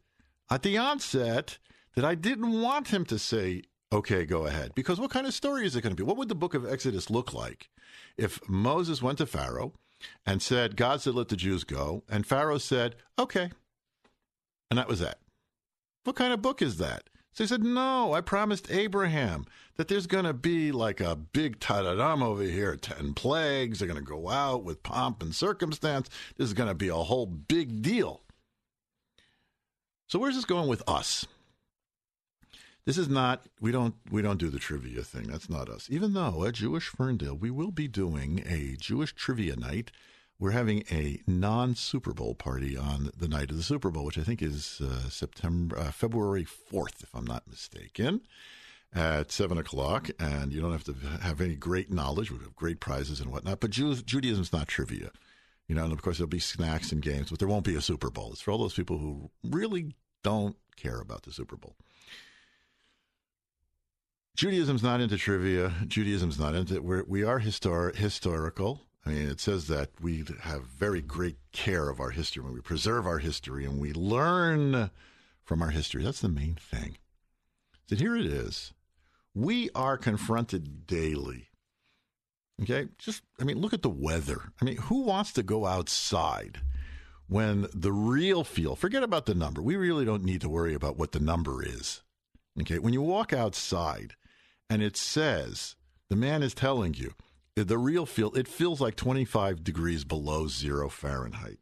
at 0.49 0.63
the 0.63 0.77
onset 0.77 1.59
that 1.95 2.03
I 2.03 2.15
didn't 2.15 2.61
want 2.61 2.87
him 2.89 3.05
to 3.05 3.19
say, 3.19 3.61
okay, 3.91 4.25
go 4.25 4.47
ahead. 4.47 4.73
Because 4.73 4.99
what 4.99 5.11
kind 5.11 5.27
of 5.27 5.33
story 5.33 5.65
is 5.65 5.75
it 5.75 5.81
going 5.81 5.95
to 5.95 6.01
be? 6.01 6.05
What 6.05 6.17
would 6.17 6.29
the 6.29 6.35
book 6.35 6.55
of 6.55 6.65
Exodus 6.65 7.09
look 7.09 7.33
like 7.33 7.69
if 8.17 8.39
Moses 8.49 9.01
went 9.01 9.19
to 9.19 9.27
Pharaoh 9.27 9.73
and 10.25 10.41
said, 10.41 10.75
God 10.75 11.01
said, 11.01 11.13
let 11.13 11.29
the 11.29 11.37
Jews 11.37 11.63
go, 11.63 12.03
and 12.09 12.25
Pharaoh 12.25 12.57
said, 12.57 12.95
okay. 13.17 13.51
And 14.69 14.77
that 14.79 14.87
was 14.87 14.99
that. 14.99 15.19
What 16.03 16.15
kind 16.15 16.33
of 16.33 16.41
book 16.41 16.61
is 16.61 16.77
that? 16.77 17.03
So 17.33 17.43
he 17.43 17.47
said, 17.47 17.63
No, 17.63 18.13
I 18.13 18.21
promised 18.21 18.69
Abraham 18.69 19.45
that 19.77 19.87
there's 19.87 20.05
going 20.05 20.25
to 20.25 20.33
be 20.33 20.71
like 20.71 21.01
a 21.01 21.15
big 21.15 21.59
tadadam 21.59 22.21
over 22.21 22.43
here, 22.43 22.75
10 22.75 23.13
plagues. 23.15 23.79
They're 23.79 23.87
going 23.87 24.03
to 24.03 24.05
go 24.05 24.29
out 24.29 24.63
with 24.63 24.83
pomp 24.83 25.23
and 25.23 25.33
circumstance. 25.33 26.09
This 26.37 26.47
is 26.47 26.53
going 26.53 26.69
to 26.69 26.75
be 26.75 26.89
a 26.89 26.95
whole 26.95 27.25
big 27.25 27.81
deal. 27.81 28.21
So 30.13 30.19
where's 30.19 30.35
this 30.35 30.45
going 30.45 30.67
with 30.67 30.87
us? 30.87 31.25
This 32.85 32.99
is 32.99 33.09
not 33.09 33.47
we 33.59 33.71
don't 33.71 33.95
we 34.11 34.21
don't 34.21 34.37
do 34.37 34.49
the 34.49 34.59
trivia 34.59 35.01
thing. 35.01 35.23
That's 35.23 35.49
not 35.49 35.69
us. 35.69 35.87
Even 35.89 36.13
though 36.13 36.45
at 36.45 36.53
Jewish 36.53 36.87
Ferndale 36.89 37.33
we 37.33 37.49
will 37.49 37.71
be 37.71 37.87
doing 37.87 38.43
a 38.45 38.75
Jewish 38.79 39.15
trivia 39.15 39.55
night. 39.55 39.89
We're 40.37 40.51
having 40.51 40.83
a 40.91 41.19
non 41.25 41.73
Super 41.73 42.13
Bowl 42.13 42.35
party 42.35 42.77
on 42.77 43.09
the 43.17 43.27
night 43.27 43.49
of 43.49 43.57
the 43.57 43.63
Super 43.63 43.89
Bowl, 43.89 44.05
which 44.05 44.19
I 44.19 44.21
think 44.21 44.43
is 44.43 44.81
uh, 44.81 45.09
September 45.09 45.79
uh, 45.79 45.89
February 45.89 46.43
fourth, 46.43 47.01
if 47.01 47.15
I'm 47.15 47.25
not 47.25 47.47
mistaken, 47.47 48.21
at 48.93 49.31
seven 49.31 49.57
o'clock. 49.57 50.11
And 50.19 50.53
you 50.53 50.61
don't 50.61 50.73
have 50.73 50.83
to 50.83 50.95
have 51.23 51.41
any 51.41 51.55
great 51.55 51.91
knowledge. 51.91 52.29
We 52.29 52.37
have 52.37 52.55
great 52.55 52.79
prizes 52.79 53.19
and 53.19 53.31
whatnot. 53.31 53.61
But 53.61 53.71
Jew- 53.71 53.95
Judaism's 53.95 54.53
not 54.53 54.67
trivia. 54.67 55.09
You 55.67 55.73
know, 55.73 55.85
and 55.85 55.93
of 55.93 56.03
course 56.03 56.19
there'll 56.19 56.29
be 56.29 56.37
snacks 56.37 56.91
and 56.91 57.01
games, 57.01 57.31
but 57.31 57.39
there 57.39 57.47
won't 57.47 57.65
be 57.65 57.73
a 57.73 57.81
Super 57.81 58.11
Bowl. 58.11 58.31
It's 58.31 58.41
for 58.41 58.51
all 58.51 58.59
those 58.59 58.75
people 58.75 58.99
who 58.99 59.31
really 59.43 59.95
don't 60.23 60.55
care 60.75 60.99
about 60.99 61.23
the 61.23 61.31
Super 61.31 61.55
Bowl. 61.55 61.75
Judaism's 64.35 64.81
not 64.81 64.99
into 64.99 65.17
trivia. 65.17 65.73
Judaism's 65.87 66.39
not 66.39 66.55
into 66.55 66.81
we're, 66.81 67.03
we 67.03 67.23
are 67.23 67.39
histor- 67.39 67.95
historical. 67.95 68.81
I 69.05 69.09
mean, 69.09 69.29
it 69.29 69.39
says 69.39 69.67
that 69.67 69.89
we 70.01 70.23
have 70.41 70.63
very 70.63 71.01
great 71.01 71.37
care 71.51 71.89
of 71.89 71.99
our 71.99 72.09
history 72.09 72.41
when 72.41 72.53
we 72.53 72.61
preserve 72.61 73.05
our 73.05 73.19
history 73.19 73.65
and 73.65 73.79
we 73.79 73.93
learn 73.93 74.89
from 75.43 75.61
our 75.61 75.69
history. 75.69 76.03
That's 76.03 76.21
the 76.21 76.29
main 76.29 76.55
thing. 76.55 76.97
So 77.89 77.97
here 77.97 78.15
it 78.15 78.25
is. 78.25 78.73
We 79.35 79.69
are 79.75 79.97
confronted 79.97 80.87
daily. 80.87 81.49
Okay, 82.61 82.87
just 82.97 83.23
I 83.41 83.43
mean, 83.43 83.59
look 83.59 83.73
at 83.73 83.81
the 83.81 83.89
weather. 83.89 84.53
I 84.61 84.65
mean, 84.65 84.77
who 84.77 85.01
wants 85.01 85.33
to 85.33 85.43
go 85.43 85.65
outside 85.65 86.61
when 87.27 87.67
the 87.73 87.91
real 87.91 88.43
feel? 88.43 88.75
Forget 88.75 89.03
about 89.03 89.25
the 89.25 89.35
number. 89.35 89.61
We 89.61 89.75
really 89.75 90.05
don't 90.05 90.23
need 90.23 90.41
to 90.41 90.49
worry 90.49 90.73
about 90.73 90.97
what 90.97 91.11
the 91.11 91.19
number 91.19 91.65
is. 91.65 92.01
Okay, 92.61 92.79
when 92.79 92.93
you 92.93 93.01
walk 93.01 93.33
outside 93.33 94.15
and 94.69 94.83
it 94.83 94.95
says 94.95 95.75
the 96.09 96.15
man 96.15 96.43
is 96.43 96.53
telling 96.53 96.93
you 96.93 97.13
eh, 97.57 97.63
the 97.63 97.77
real 97.77 98.05
feel 98.05 98.31
it 98.35 98.47
feels 98.47 98.79
like 98.79 98.95
25 98.95 99.63
degrees 99.63 100.03
below 100.03 100.47
zero 100.47 100.89
Fahrenheit, 100.89 101.59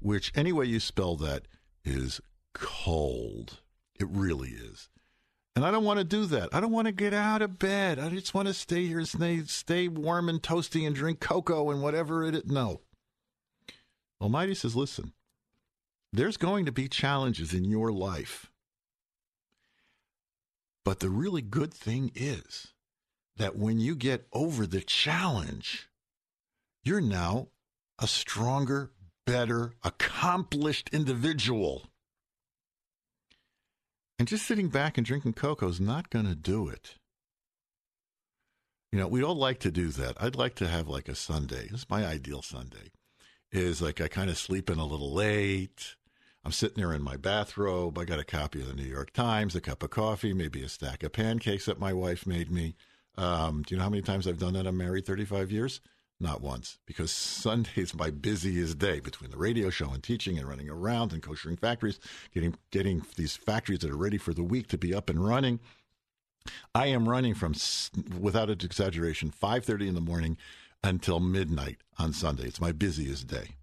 which 0.00 0.32
any 0.34 0.52
way 0.52 0.64
you 0.64 0.80
spell 0.80 1.16
that 1.16 1.46
is 1.84 2.20
cold. 2.52 3.60
It 4.00 4.08
really 4.08 4.50
is. 4.50 4.88
And 5.56 5.64
I 5.64 5.70
don't 5.70 5.84
want 5.84 5.98
to 5.98 6.04
do 6.04 6.26
that. 6.26 6.48
I 6.52 6.60
don't 6.60 6.72
want 6.72 6.86
to 6.86 6.92
get 6.92 7.14
out 7.14 7.40
of 7.40 7.60
bed. 7.60 8.00
I 8.00 8.08
just 8.08 8.34
want 8.34 8.48
to 8.48 8.54
stay 8.54 8.86
here 8.86 8.98
and 8.98 9.06
stay, 9.06 9.42
stay 9.44 9.86
warm 9.86 10.28
and 10.28 10.42
toasty 10.42 10.84
and 10.84 10.96
drink 10.96 11.20
cocoa 11.20 11.70
and 11.70 11.80
whatever 11.80 12.24
it 12.24 12.34
is. 12.34 12.46
No. 12.46 12.80
Almighty 14.24 14.54
says, 14.54 14.74
listen, 14.74 15.12
There's 16.10 16.38
going 16.38 16.64
to 16.64 16.72
be 16.72 16.88
challenges 16.88 17.52
in 17.52 17.66
your 17.66 17.92
life. 17.92 18.50
But 20.82 21.00
the 21.00 21.10
really 21.10 21.42
good 21.42 21.74
thing 21.74 22.10
is 22.14 22.68
that 23.36 23.56
when 23.56 23.80
you 23.80 23.94
get 23.94 24.26
over 24.32 24.66
the 24.66 24.80
challenge, 24.80 25.90
you're 26.82 27.02
now 27.02 27.48
a 27.98 28.06
stronger, 28.06 28.92
better, 29.26 29.74
accomplished 29.82 30.88
individual. 30.90 31.90
And 34.18 34.26
just 34.26 34.46
sitting 34.46 34.68
back 34.68 34.96
and 34.96 35.06
drinking 35.06 35.34
cocoa 35.34 35.68
is 35.68 35.80
not 35.80 36.08
going 36.08 36.26
to 36.26 36.34
do 36.34 36.66
it. 36.68 36.94
You 38.90 39.00
know, 39.00 39.08
we'd 39.08 39.24
all 39.24 39.36
like 39.36 39.60
to 39.60 39.70
do 39.70 39.88
that. 39.88 40.16
I'd 40.18 40.36
like 40.36 40.54
to 40.54 40.68
have 40.68 40.88
like 40.88 41.10
a 41.10 41.14
Sunday. 41.14 41.68
This 41.68 41.80
is 41.80 41.90
my 41.90 42.06
ideal 42.06 42.40
Sunday. 42.40 42.90
Is 43.54 43.80
like 43.80 44.00
I 44.00 44.08
kind 44.08 44.30
of 44.30 44.36
sleep 44.36 44.68
in 44.68 44.80
a 44.80 44.84
little 44.84 45.12
late. 45.12 45.94
I'm 46.44 46.50
sitting 46.50 46.76
there 46.76 46.92
in 46.92 47.02
my 47.02 47.16
bathrobe. 47.16 47.96
I 47.96 48.04
got 48.04 48.18
a 48.18 48.24
copy 48.24 48.60
of 48.60 48.66
the 48.66 48.74
New 48.74 48.82
York 48.82 49.12
Times, 49.12 49.54
a 49.54 49.60
cup 49.60 49.84
of 49.84 49.90
coffee, 49.90 50.34
maybe 50.34 50.64
a 50.64 50.68
stack 50.68 51.04
of 51.04 51.12
pancakes 51.12 51.66
that 51.66 51.78
my 51.78 51.92
wife 51.92 52.26
made 52.26 52.50
me. 52.50 52.74
Um, 53.16 53.62
do 53.62 53.72
you 53.72 53.78
know 53.78 53.84
how 53.84 53.90
many 53.90 54.02
times 54.02 54.26
I've 54.26 54.40
done 54.40 54.54
that? 54.54 54.66
I'm 54.66 54.76
married 54.76 55.06
35 55.06 55.52
years. 55.52 55.80
Not 56.18 56.40
once, 56.40 56.78
because 56.84 57.10
Sunday 57.12 57.70
is 57.76 57.94
my 57.94 58.10
busiest 58.10 58.78
day 58.78 58.98
between 58.98 59.30
the 59.30 59.36
radio 59.38 59.70
show 59.70 59.90
and 59.90 60.02
teaching 60.02 60.36
and 60.36 60.48
running 60.48 60.68
around 60.68 61.12
and 61.12 61.22
koshering 61.22 61.60
factories, 61.60 62.00
getting 62.34 62.56
getting 62.72 63.06
these 63.14 63.36
factories 63.36 63.78
that 63.78 63.90
are 63.92 63.96
ready 63.96 64.18
for 64.18 64.34
the 64.34 64.42
week 64.42 64.66
to 64.68 64.78
be 64.78 64.92
up 64.92 65.08
and 65.08 65.24
running. 65.24 65.60
I 66.74 66.88
am 66.88 67.08
running 67.08 67.34
from, 67.34 67.54
without 68.20 68.50
an 68.50 68.58
exaggeration, 68.64 69.30
5:30 69.30 69.86
in 69.86 69.94
the 69.94 70.00
morning 70.00 70.38
until 70.84 71.18
midnight 71.18 71.78
on 71.98 72.12
Sunday. 72.12 72.44
It's 72.44 72.60
my 72.60 72.72
busiest 72.72 73.26
day. 73.26 73.56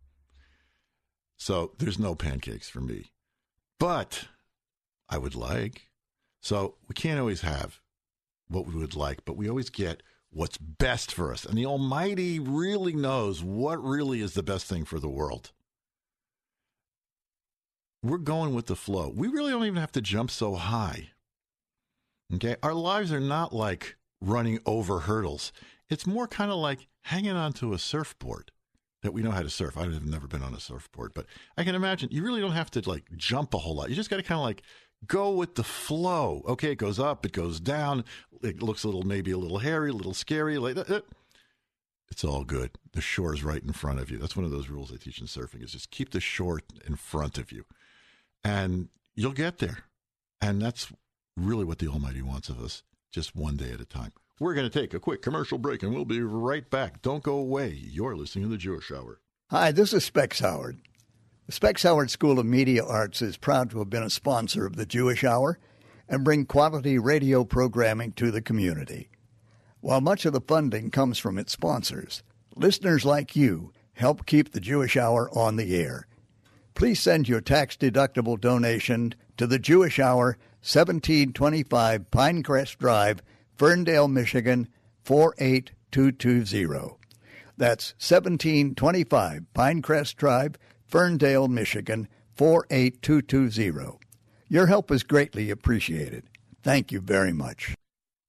So 1.37 1.71
there's 1.77 1.99
no 1.99 2.15
pancakes 2.15 2.69
for 2.69 2.81
me, 2.81 3.11
but 3.79 4.25
I 5.07 5.17
would 5.17 5.35
like. 5.35 5.89
So 6.41 6.75
we 6.87 6.93
can't 6.93 7.19
always 7.19 7.41
have 7.41 7.79
what 8.47 8.67
we 8.67 8.75
would 8.75 8.95
like, 8.95 9.23
but 9.23 9.37
we 9.37 9.47
always 9.47 9.69
get 9.69 10.03
what's 10.31 10.57
best 10.57 11.13
for 11.13 11.31
us. 11.31 11.45
And 11.45 11.57
the 11.57 11.65
Almighty 11.65 12.39
really 12.39 12.93
knows 12.93 13.43
what 13.43 13.83
really 13.83 14.21
is 14.21 14.33
the 14.33 14.43
best 14.43 14.65
thing 14.65 14.85
for 14.85 14.99
the 14.99 15.09
world. 15.09 15.51
We're 18.03 18.17
going 18.17 18.55
with 18.55 18.65
the 18.65 18.75
flow. 18.75 19.11
We 19.15 19.27
really 19.27 19.51
don't 19.51 19.65
even 19.65 19.79
have 19.79 19.91
to 19.93 20.01
jump 20.01 20.31
so 20.31 20.55
high. 20.55 21.09
Okay? 22.33 22.55
Our 22.63 22.73
lives 22.73 23.11
are 23.11 23.19
not 23.19 23.53
like 23.53 23.95
running 24.21 24.59
over 24.65 25.01
hurdles. 25.01 25.51
It's 25.91 26.07
more 26.07 26.25
kind 26.25 26.49
of 26.49 26.57
like 26.57 26.87
hanging 27.03 27.35
onto 27.35 27.73
a 27.73 27.77
surfboard 27.77 28.51
that 29.03 29.11
we 29.11 29.21
know 29.21 29.31
how 29.31 29.41
to 29.41 29.49
surf. 29.49 29.77
I've 29.77 30.05
never 30.05 30.25
been 30.25 30.41
on 30.41 30.53
a 30.53 30.59
surfboard, 30.59 31.13
but 31.13 31.25
I 31.57 31.65
can 31.65 31.75
imagine 31.75 32.09
you 32.11 32.23
really 32.23 32.39
don't 32.39 32.53
have 32.53 32.71
to 32.71 32.89
like 32.89 33.05
jump 33.17 33.53
a 33.53 33.57
whole 33.57 33.75
lot. 33.75 33.89
You 33.89 33.95
just 33.95 34.09
got 34.09 34.15
to 34.15 34.23
kind 34.23 34.39
of 34.39 34.45
like 34.45 34.63
go 35.05 35.31
with 35.31 35.55
the 35.55 35.63
flow. 35.63 36.43
Okay, 36.47 36.71
it 36.71 36.77
goes 36.77 36.97
up, 36.97 37.25
it 37.25 37.33
goes 37.33 37.59
down. 37.59 38.05
It 38.41 38.63
looks 38.63 38.83
a 38.83 38.87
little, 38.87 39.03
maybe 39.03 39.31
a 39.31 39.37
little 39.37 39.59
hairy, 39.59 39.89
a 39.89 39.93
little 39.93 40.13
scary. 40.13 40.57
Like 40.57 40.77
it's 42.09 42.23
all 42.23 42.45
good. 42.45 42.71
The 42.93 43.01
shore 43.01 43.33
is 43.33 43.43
right 43.43 43.61
in 43.61 43.73
front 43.73 43.99
of 43.99 44.09
you. 44.09 44.17
That's 44.17 44.37
one 44.37 44.45
of 44.45 44.51
those 44.51 44.69
rules 44.69 44.93
I 44.93 44.95
teach 44.95 45.19
in 45.19 45.27
surfing: 45.27 45.61
is 45.61 45.73
just 45.73 45.91
keep 45.91 46.11
the 46.11 46.21
shore 46.21 46.61
in 46.87 46.95
front 46.95 47.37
of 47.37 47.51
you, 47.51 47.65
and 48.45 48.87
you'll 49.13 49.33
get 49.33 49.57
there. 49.57 49.79
And 50.39 50.61
that's 50.61 50.91
really 51.35 51.65
what 51.65 51.79
the 51.79 51.87
Almighty 51.87 52.21
wants 52.21 52.47
of 52.47 52.63
us, 52.63 52.83
just 53.11 53.35
one 53.35 53.57
day 53.57 53.71
at 53.71 53.81
a 53.81 53.85
time. 53.85 54.13
We're 54.41 54.55
going 54.55 54.67
to 54.67 54.79
take 54.79 54.95
a 54.95 54.99
quick 54.99 55.21
commercial 55.21 55.59
break, 55.59 55.83
and 55.83 55.93
we'll 55.93 56.03
be 56.03 56.19
right 56.19 56.67
back. 56.67 57.03
Don't 57.03 57.21
go 57.21 57.35
away. 57.35 57.77
You're 57.79 58.15
listening 58.15 58.45
to 58.45 58.49
the 58.49 58.57
Jewish 58.57 58.91
Hour. 58.91 59.19
Hi, 59.51 59.71
this 59.71 59.93
is 59.93 60.03
Specs 60.03 60.39
Howard. 60.39 60.79
The 61.45 61.51
Specs 61.51 61.83
Howard 61.83 62.09
School 62.09 62.39
of 62.39 62.47
Media 62.47 62.83
Arts 62.83 63.21
is 63.21 63.37
proud 63.37 63.69
to 63.69 63.77
have 63.77 63.91
been 63.91 64.01
a 64.01 64.09
sponsor 64.09 64.65
of 64.65 64.77
the 64.77 64.87
Jewish 64.87 65.23
Hour 65.23 65.59
and 66.09 66.23
bring 66.23 66.47
quality 66.47 66.97
radio 66.97 67.43
programming 67.43 68.13
to 68.13 68.31
the 68.31 68.41
community. 68.41 69.11
While 69.79 70.01
much 70.01 70.25
of 70.25 70.33
the 70.33 70.41
funding 70.41 70.89
comes 70.89 71.19
from 71.19 71.37
its 71.37 71.51
sponsors, 71.51 72.23
listeners 72.55 73.05
like 73.05 73.35
you 73.35 73.71
help 73.93 74.25
keep 74.25 74.53
the 74.53 74.59
Jewish 74.59 74.97
Hour 74.97 75.29
on 75.37 75.57
the 75.57 75.75
air. 75.75 76.07
Please 76.73 76.99
send 76.99 77.29
your 77.29 77.41
tax 77.41 77.77
deductible 77.77 78.41
donation 78.41 79.13
to 79.37 79.45
the 79.45 79.59
Jewish 79.59 79.99
Hour, 79.99 80.39
1725 80.63 82.09
Pinecrest 82.09 82.79
Drive, 82.79 83.21
Ferndale, 83.61 84.07
Michigan 84.07 84.67
48220. 85.03 86.97
That's 87.57 87.93
1725 87.99 89.45
Pinecrest 89.53 90.15
Drive, 90.15 90.55
Ferndale, 90.87 91.47
Michigan 91.47 92.07
48220. 92.33 93.99
Your 94.47 94.65
help 94.65 94.89
is 94.89 95.03
greatly 95.03 95.51
appreciated. 95.51 96.23
Thank 96.63 96.91
you 96.91 97.01
very 97.01 97.33
much. 97.33 97.75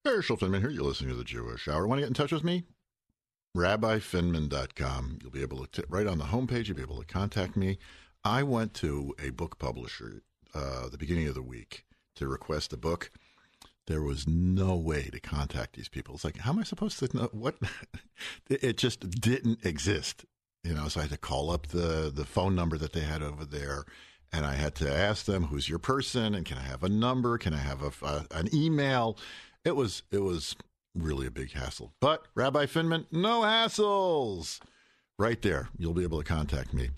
Herschel 0.04 0.36
Finman 0.36 0.60
here. 0.60 0.68
You're 0.68 0.84
listening 0.84 1.08
to 1.12 1.16
the 1.16 1.24
Jewish 1.24 1.66
Hour. 1.66 1.86
Want 1.86 2.00
to 2.00 2.02
get 2.02 2.08
in 2.08 2.12
touch 2.12 2.32
with 2.32 2.44
me? 2.44 2.64
RabbiFinman.com. 3.56 5.20
You'll 5.22 5.30
be 5.30 5.40
able 5.40 5.64
to, 5.64 5.80
t- 5.80 5.88
right 5.88 6.06
on 6.06 6.18
the 6.18 6.24
homepage, 6.24 6.66
you'll 6.66 6.76
be 6.76 6.82
able 6.82 7.00
to 7.00 7.06
contact 7.06 7.56
me. 7.56 7.78
I 8.22 8.42
went 8.42 8.74
to 8.74 9.14
a 9.18 9.30
book 9.30 9.58
publisher 9.58 10.24
uh, 10.54 10.90
the 10.90 10.98
beginning 10.98 11.26
of 11.26 11.34
the 11.34 11.40
week 11.40 11.86
to 12.16 12.28
request 12.28 12.74
a 12.74 12.76
book. 12.76 13.10
There 13.86 14.02
was 14.02 14.28
no 14.28 14.76
way 14.76 15.08
to 15.12 15.20
contact 15.20 15.74
these 15.74 15.88
people. 15.88 16.14
It's 16.14 16.24
like, 16.24 16.38
how 16.38 16.52
am 16.52 16.60
I 16.60 16.62
supposed 16.62 16.98
to 17.00 17.16
know 17.16 17.28
what? 17.32 17.56
it 18.48 18.76
just 18.76 19.10
didn't 19.10 19.64
exist. 19.64 20.24
You 20.62 20.74
know, 20.74 20.86
so 20.86 21.00
I 21.00 21.04
had 21.04 21.12
to 21.12 21.18
call 21.18 21.50
up 21.50 21.66
the, 21.68 22.12
the 22.14 22.24
phone 22.24 22.54
number 22.54 22.78
that 22.78 22.92
they 22.92 23.00
had 23.00 23.22
over 23.22 23.44
there 23.44 23.84
and 24.32 24.46
I 24.46 24.54
had 24.54 24.74
to 24.76 24.90
ask 24.90 25.26
them, 25.26 25.44
who's 25.44 25.68
your 25.68 25.78
person? 25.78 26.34
And 26.34 26.46
can 26.46 26.56
I 26.56 26.62
have 26.62 26.82
a 26.82 26.88
number? 26.88 27.36
Can 27.36 27.52
I 27.52 27.58
have 27.58 27.82
a, 28.02 28.26
an 28.30 28.48
email? 28.54 29.18
It 29.64 29.76
was, 29.76 30.02
it 30.10 30.20
was 30.20 30.56
really 30.94 31.26
a 31.26 31.30
big 31.30 31.52
hassle. 31.52 31.92
But 32.00 32.26
Rabbi 32.34 32.66
Finman, 32.66 33.06
no 33.12 33.42
hassles. 33.42 34.60
Right 35.18 35.40
there, 35.42 35.68
you'll 35.76 35.92
be 35.92 36.02
able 36.02 36.18
to 36.18 36.24
contact 36.24 36.72
me. 36.72 36.90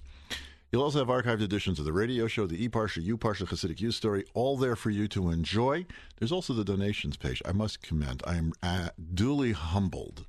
You'll 0.74 0.82
also 0.82 0.98
have 0.98 1.06
archived 1.06 1.40
editions 1.40 1.78
of 1.78 1.84
the 1.84 1.92
radio 1.92 2.26
show, 2.26 2.48
the 2.48 2.64
E 2.64 2.68
Parsha, 2.68 3.00
U 3.00 3.16
Parsha, 3.16 3.46
Hasidic 3.46 3.80
U 3.80 3.92
Story, 3.92 4.24
all 4.34 4.56
there 4.56 4.74
for 4.74 4.90
you 4.90 5.06
to 5.06 5.30
enjoy. 5.30 5.86
There's 6.18 6.32
also 6.32 6.52
the 6.52 6.64
donations 6.64 7.16
page. 7.16 7.40
I 7.44 7.52
must 7.52 7.80
commend. 7.80 8.24
I 8.26 8.34
am 8.34 8.52
uh, 8.60 8.88
duly 9.14 9.52
humbled 9.52 10.26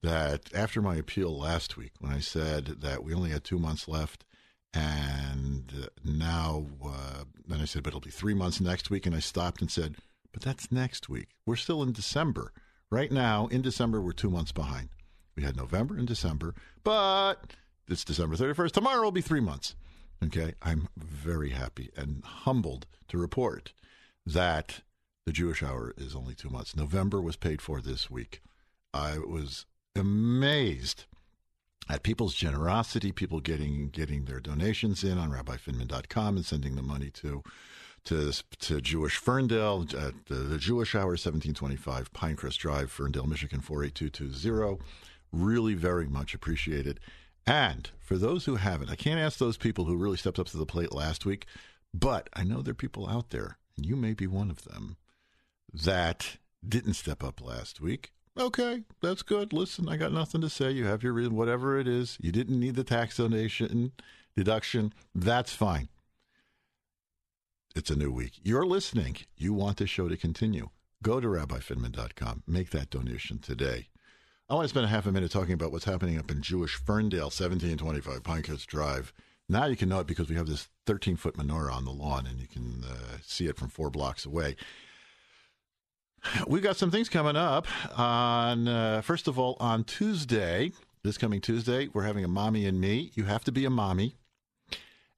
that 0.00 0.54
after 0.54 0.80
my 0.80 0.94
appeal 0.94 1.36
last 1.36 1.76
week, 1.76 1.94
when 1.98 2.12
I 2.12 2.20
said 2.20 2.66
that 2.82 3.02
we 3.02 3.12
only 3.12 3.30
had 3.30 3.42
two 3.42 3.58
months 3.58 3.88
left, 3.88 4.24
and 4.72 5.90
now, 6.04 6.66
uh, 6.86 7.24
then 7.48 7.60
I 7.60 7.64
said, 7.64 7.82
but 7.82 7.88
it'll 7.88 8.00
be 8.00 8.10
three 8.10 8.34
months 8.34 8.60
next 8.60 8.88
week, 8.88 9.04
and 9.04 9.16
I 9.16 9.18
stopped 9.18 9.60
and 9.62 9.68
said, 9.68 9.96
but 10.32 10.42
that's 10.42 10.70
next 10.70 11.08
week. 11.08 11.30
We're 11.44 11.56
still 11.56 11.82
in 11.82 11.90
December. 11.90 12.52
Right 12.88 13.10
now, 13.10 13.48
in 13.48 13.62
December, 13.62 14.00
we're 14.00 14.12
two 14.12 14.30
months 14.30 14.52
behind. 14.52 14.90
We 15.34 15.42
had 15.42 15.56
November 15.56 15.96
and 15.96 16.06
December, 16.06 16.54
but 16.84 17.56
it's 17.92 18.04
December 18.04 18.36
31st. 18.36 18.72
Tomorrow 18.72 19.02
will 19.02 19.12
be 19.12 19.20
three 19.20 19.40
months. 19.40 19.76
Okay. 20.24 20.54
I'm 20.62 20.88
very 20.96 21.50
happy 21.50 21.90
and 21.96 22.24
humbled 22.24 22.86
to 23.08 23.18
report 23.18 23.72
that 24.24 24.80
the 25.26 25.32
Jewish 25.32 25.62
Hour 25.62 25.92
is 25.96 26.16
only 26.16 26.34
two 26.34 26.48
months. 26.48 26.74
November 26.74 27.20
was 27.20 27.36
paid 27.36 27.60
for 27.60 27.80
this 27.80 28.10
week. 28.10 28.40
I 28.94 29.18
was 29.18 29.66
amazed 29.94 31.04
at 31.88 32.02
people's 32.02 32.34
generosity, 32.34 33.12
people 33.12 33.40
getting 33.40 33.90
getting 33.90 34.24
their 34.24 34.40
donations 34.40 35.04
in 35.04 35.18
on 35.18 35.30
rabbifinman.com 35.30 36.36
and 36.36 36.46
sending 36.46 36.76
the 36.76 36.82
money 36.82 37.10
to 37.10 37.42
to 38.04 38.32
to 38.60 38.80
Jewish 38.80 39.16
Ferndale 39.16 39.86
at 39.96 40.26
the, 40.26 40.34
the 40.34 40.58
Jewish 40.58 40.94
Hour, 40.94 41.10
1725 41.10 42.12
Pinecrest 42.12 42.58
Drive, 42.58 42.90
Ferndale, 42.90 43.26
Michigan 43.26 43.60
48220. 43.60 44.82
Really 45.32 45.74
very 45.74 46.06
much 46.06 46.34
appreciated. 46.34 47.00
And 47.46 47.90
for 47.98 48.16
those 48.16 48.44
who 48.44 48.56
haven't, 48.56 48.90
I 48.90 48.96
can't 48.96 49.20
ask 49.20 49.38
those 49.38 49.56
people 49.56 49.84
who 49.84 49.96
really 49.96 50.16
stepped 50.16 50.38
up 50.38 50.46
to 50.48 50.56
the 50.56 50.66
plate 50.66 50.92
last 50.92 51.26
week, 51.26 51.46
but 51.92 52.28
I 52.34 52.44
know 52.44 52.62
there 52.62 52.72
are 52.72 52.74
people 52.74 53.08
out 53.08 53.30
there, 53.30 53.58
and 53.76 53.84
you 53.84 53.96
may 53.96 54.14
be 54.14 54.26
one 54.26 54.50
of 54.50 54.64
them, 54.64 54.96
that 55.72 56.36
didn't 56.66 56.94
step 56.94 57.24
up 57.24 57.40
last 57.44 57.80
week. 57.80 58.12
Okay, 58.38 58.84
that's 59.02 59.22
good. 59.22 59.52
Listen, 59.52 59.88
I 59.88 59.96
got 59.96 60.12
nothing 60.12 60.40
to 60.40 60.48
say. 60.48 60.70
You 60.70 60.86
have 60.86 61.02
your 61.02 61.12
reason, 61.12 61.36
whatever 61.36 61.78
it 61.78 61.86
is. 61.86 62.16
You 62.20 62.32
didn't 62.32 62.58
need 62.58 62.76
the 62.76 62.84
tax 62.84 63.16
donation 63.16 63.92
deduction. 64.36 64.92
That's 65.14 65.52
fine. 65.52 65.88
It's 67.74 67.90
a 67.90 67.96
new 67.96 68.10
week. 68.10 68.32
You're 68.42 68.66
listening. 68.66 69.16
You 69.36 69.52
want 69.52 69.78
the 69.78 69.86
show 69.86 70.08
to 70.08 70.16
continue. 70.16 70.70
Go 71.02 71.20
to 71.20 71.28
rabbifinman.com. 71.28 72.42
Make 72.46 72.70
that 72.70 72.90
donation 72.90 73.38
today. 73.38 73.88
I 74.52 74.54
want 74.54 74.66
to 74.66 74.68
spend 74.68 74.84
a 74.84 74.90
half 74.90 75.06
a 75.06 75.12
minute 75.12 75.30
talking 75.30 75.54
about 75.54 75.72
what's 75.72 75.86
happening 75.86 76.18
up 76.18 76.30
in 76.30 76.42
Jewish 76.42 76.74
Ferndale, 76.74 77.30
1725 77.30 78.22
Pinecrest 78.22 78.66
Drive. 78.66 79.10
Now 79.48 79.64
you 79.64 79.76
can 79.76 79.88
know 79.88 80.00
it 80.00 80.06
because 80.06 80.28
we 80.28 80.36
have 80.36 80.46
this 80.46 80.68
13 80.84 81.16
foot 81.16 81.38
menorah 81.38 81.72
on 81.72 81.86
the 81.86 81.90
lawn 81.90 82.26
and 82.26 82.38
you 82.38 82.46
can 82.46 82.84
uh, 82.86 83.16
see 83.22 83.46
it 83.46 83.56
from 83.56 83.70
four 83.70 83.88
blocks 83.88 84.26
away. 84.26 84.56
We've 86.46 86.62
got 86.62 86.76
some 86.76 86.90
things 86.90 87.08
coming 87.08 87.34
up. 87.34 87.66
On 87.98 88.68
uh, 88.68 89.00
first 89.00 89.26
of 89.26 89.38
all, 89.38 89.56
on 89.58 89.84
Tuesday, 89.84 90.72
this 91.02 91.16
coming 91.16 91.40
Tuesday, 91.40 91.88
we're 91.94 92.02
having 92.02 92.22
a 92.22 92.28
mommy 92.28 92.66
and 92.66 92.78
me. 92.78 93.10
You 93.14 93.24
have 93.24 93.44
to 93.44 93.52
be 93.52 93.64
a 93.64 93.70
mommy, 93.70 94.16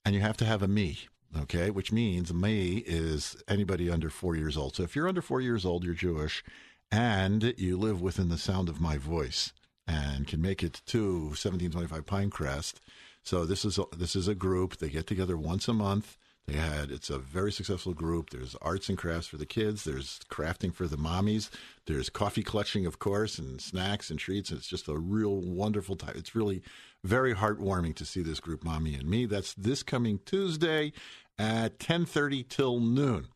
and 0.05 0.15
you 0.15 0.21
have 0.21 0.37
to 0.37 0.45
have 0.45 0.63
a 0.63 0.69
me. 0.69 1.09
Okay, 1.43 1.71
which 1.71 1.91
means 1.91 2.33
me 2.33 2.85
is 2.87 3.37
anybody 3.49 3.91
under 3.91 4.11
four 4.11 4.37
years 4.37 4.57
old. 4.57 4.77
So 4.77 4.85
if 4.85 4.95
you're 4.95 5.09
under 5.09 5.23
four 5.23 5.41
years 5.41 5.65
old, 5.65 5.83
you're 5.83 5.93
Jewish, 5.93 6.45
and 6.91 7.55
you 7.57 7.77
live 7.77 8.01
within 8.01 8.29
the 8.29 8.39
sound 8.39 8.69
of 8.69 8.81
my 8.81 8.99
voice 8.99 9.53
and 9.87 10.27
can 10.27 10.41
make 10.41 10.63
it 10.63 10.81
to 10.87 11.27
1725 11.27 12.07
Pinecrest. 12.07 12.75
So 13.23 13.45
this 13.45 13.65
is 13.65 13.79
a, 13.79 13.85
this 13.97 14.17
is 14.17 14.29
a 14.29 14.35
group. 14.35 14.77
They 14.77 14.89
get 14.89 15.07
together 15.07 15.37
once 15.37 15.69
a 15.69 15.73
month. 15.73 16.17
They 16.47 16.55
had 16.55 16.91
it's 16.91 17.09
a 17.09 17.19
very 17.19 17.51
successful 17.51 17.95
group. 17.95 18.31
There's 18.31 18.55
arts 18.61 18.91
and 18.91 18.99
crafts 18.99 19.27
for 19.27 19.39
the 19.39 19.47
kids. 19.47 19.85
There's 19.85 20.21
crafting 20.31 20.75
for 20.75 20.87
the 20.87 20.99
mommies. 20.99 21.49
There's 21.87 22.11
coffee 22.11 22.43
clutching, 22.43 22.85
of 22.85 22.99
course, 22.99 23.39
and 23.39 23.61
snacks 23.61 24.11
and 24.11 24.19
treats. 24.19 24.53
It's 24.53 24.67
just 24.67 24.89
a 24.89 24.99
real 24.99 25.41
wonderful 25.41 25.97
time. 25.97 26.15
It's 26.17 26.35
really 26.35 26.63
very 27.03 27.35
heartwarming 27.35 27.95
to 27.97 28.05
see 28.05 28.23
this 28.23 28.41
group, 28.41 28.63
mommy 28.63 28.95
and 28.95 29.09
me. 29.09 29.25
That's 29.25 29.55
this 29.55 29.83
coming 29.83 30.21
Tuesday 30.27 30.93
at 31.39 31.79
10:30 31.79 32.47
till 32.49 32.79
noon. 32.79 33.29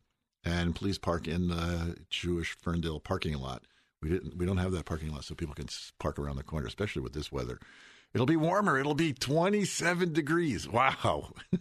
And 0.48 0.74
please 0.74 0.96
park 0.98 1.28
in 1.28 1.48
the 1.48 1.96
Jewish 2.08 2.56
Ferndale 2.56 3.00
parking 3.00 3.34
lot. 3.38 3.64
We 4.00 4.08
didn't 4.08 4.38
we 4.38 4.46
don't 4.46 4.56
have 4.56 4.72
that 4.72 4.86
parking 4.86 5.12
lot 5.12 5.24
so 5.24 5.34
people 5.34 5.54
can 5.54 5.68
park 5.98 6.18
around 6.18 6.36
the 6.36 6.42
corner, 6.42 6.66
especially 6.66 7.02
with 7.02 7.12
this 7.12 7.30
weather. 7.30 7.58
It'll 8.14 8.26
be 8.26 8.36
warmer. 8.36 8.78
It'll 8.78 8.94
be 8.94 9.12
27 9.12 10.14
degrees. 10.14 10.66
Wow. 10.66 11.34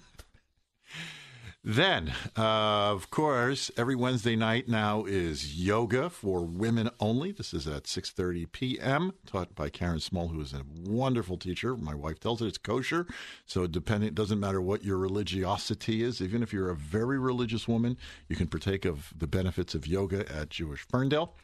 Then, 1.70 2.14
uh, 2.38 2.94
of 2.94 3.10
course, 3.10 3.70
every 3.76 3.94
Wednesday 3.94 4.38
night 4.38 4.70
now 4.70 5.04
is 5.04 5.58
yoga 5.58 6.10
for 6.10 6.46
women 6.46 6.90
only. 6.98 7.34
This 7.34 7.54
is 7.54 7.68
at 7.68 7.84
6:30 7.84 8.50
p.m. 8.54 9.12
taught 9.26 9.54
by 9.54 9.68
Karen 9.68 10.00
Small, 10.00 10.30
who 10.30 10.40
is 10.40 10.54
a 10.54 10.62
wonderful 10.86 11.36
teacher. 11.36 11.76
My 11.76 11.94
wife 11.94 12.22
tells 12.22 12.42
it 12.42 12.48
it's 12.48 12.58
kosher, 12.58 13.06
so 13.46 13.68
depending 13.68 14.08
it 14.08 14.16
doesn't 14.16 14.40
matter 14.40 14.62
what 14.62 14.86
your 14.86 14.98
religiosity 14.98 16.04
is. 16.04 16.22
Even 16.22 16.42
if 16.42 16.54
you're 16.54 16.70
a 16.70 16.74
very 16.76 17.20
religious 17.20 17.68
woman, 17.68 17.98
you 18.30 18.38
can 18.38 18.48
partake 18.48 18.86
of 18.86 19.14
the 19.18 19.28
benefits 19.28 19.76
of 19.76 19.86
yoga 19.86 20.20
at 20.32 20.50
Jewish 20.50 20.88
Ferndale. 20.88 21.36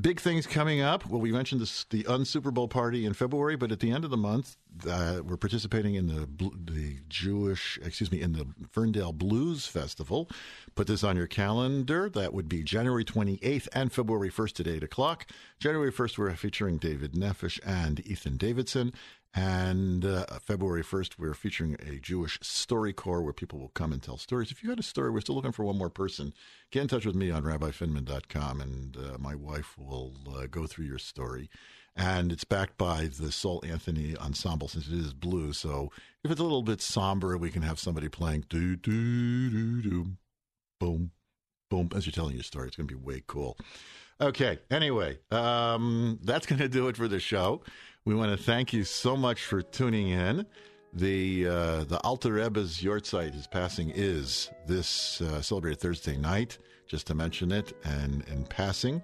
Big 0.00 0.20
things 0.20 0.46
coming 0.46 0.80
up. 0.80 1.06
Well, 1.06 1.20
we 1.20 1.32
mentioned 1.32 1.60
this, 1.60 1.84
the 1.84 2.06
Un-Super 2.06 2.50
Bowl 2.50 2.66
party 2.66 3.04
in 3.04 3.12
February, 3.12 3.56
but 3.56 3.70
at 3.70 3.80
the 3.80 3.90
end 3.90 4.06
of 4.06 4.10
the 4.10 4.16
month, 4.16 4.56
uh, 4.88 5.20
we're 5.22 5.36
participating 5.36 5.96
in 5.96 6.06
the 6.06 6.26
the 6.64 6.96
Jewish, 7.10 7.78
excuse 7.84 8.10
me, 8.10 8.22
in 8.22 8.32
the 8.32 8.46
Ferndale 8.70 9.12
Blues 9.12 9.66
Festival. 9.66 10.30
Put 10.74 10.86
this 10.86 11.04
on 11.04 11.16
your 11.16 11.26
calendar. 11.26 12.08
That 12.08 12.32
would 12.32 12.48
be 12.48 12.62
January 12.62 13.04
28th 13.04 13.68
and 13.74 13.92
February 13.92 14.30
1st 14.30 14.60
at 14.60 14.66
8 14.66 14.82
o'clock. 14.82 15.26
January 15.60 15.92
1st, 15.92 16.16
we're 16.16 16.34
featuring 16.36 16.78
David 16.78 17.12
Nefesh 17.12 17.60
and 17.62 18.00
Ethan 18.06 18.38
Davidson. 18.38 18.94
And 19.34 20.04
uh, 20.04 20.26
February 20.42 20.82
1st, 20.82 21.12
we're 21.18 21.32
featuring 21.32 21.76
a 21.86 21.98
Jewish 21.98 22.38
story 22.42 22.92
corps 22.92 23.22
where 23.22 23.32
people 23.32 23.58
will 23.58 23.70
come 23.70 23.90
and 23.90 24.02
tell 24.02 24.18
stories. 24.18 24.50
If 24.50 24.62
you 24.62 24.68
got 24.68 24.78
a 24.78 24.82
story, 24.82 25.10
we're 25.10 25.22
still 25.22 25.34
looking 25.34 25.52
for 25.52 25.64
one 25.64 25.78
more 25.78 25.88
person. 25.88 26.34
Get 26.70 26.82
in 26.82 26.88
touch 26.88 27.06
with 27.06 27.14
me 27.14 27.30
on 27.30 27.42
rabbifinman.com, 27.42 28.60
and 28.60 28.96
uh, 28.96 29.16
my 29.18 29.34
wife 29.34 29.78
will 29.78 30.12
uh, 30.36 30.46
go 30.50 30.66
through 30.66 30.84
your 30.84 30.98
story. 30.98 31.48
And 31.96 32.30
it's 32.30 32.44
backed 32.44 32.76
by 32.76 33.06
the 33.06 33.32
Soul 33.32 33.62
Anthony 33.66 34.16
Ensemble 34.16 34.68
since 34.68 34.88
it 34.88 34.98
is 34.98 35.14
blue. 35.14 35.54
So 35.54 35.90
if 36.24 36.30
it's 36.30 36.40
a 36.40 36.44
little 36.44 36.62
bit 36.62 36.82
somber, 36.82 37.36
we 37.38 37.50
can 37.50 37.62
have 37.62 37.78
somebody 37.78 38.08
playing 38.08 38.44
do, 38.50 38.76
do, 38.76 39.50
do, 39.50 39.82
do, 39.82 40.06
boom, 40.78 41.10
boom, 41.70 41.88
as 41.94 42.06
you're 42.06 42.12
telling 42.12 42.34
your 42.34 42.44
story. 42.44 42.68
It's 42.68 42.76
going 42.76 42.88
to 42.88 42.94
be 42.94 43.02
way 43.02 43.22
cool. 43.26 43.56
Okay. 44.22 44.60
Anyway, 44.70 45.18
um, 45.32 46.20
that's 46.22 46.46
going 46.46 46.60
to 46.60 46.68
do 46.68 46.86
it 46.86 46.96
for 46.96 47.08
the 47.08 47.18
show. 47.18 47.60
We 48.04 48.14
want 48.14 48.30
to 48.30 48.42
thank 48.42 48.72
you 48.72 48.84
so 48.84 49.16
much 49.16 49.42
for 49.44 49.62
tuning 49.62 50.10
in. 50.10 50.46
The 50.92 51.48
uh, 51.48 51.84
the 51.84 51.98
Alter 52.04 52.34
Rebbe's 52.34 52.80
Yortzeit, 52.82 53.34
his 53.34 53.48
passing 53.48 53.90
is 53.90 54.50
this 54.66 55.20
uh, 55.22 55.42
celebrated 55.42 55.80
Thursday 55.80 56.16
night, 56.16 56.58
just 56.86 57.08
to 57.08 57.16
mention 57.16 57.50
it, 57.50 57.72
and 57.82 58.22
in 58.28 58.44
passing. 58.44 59.02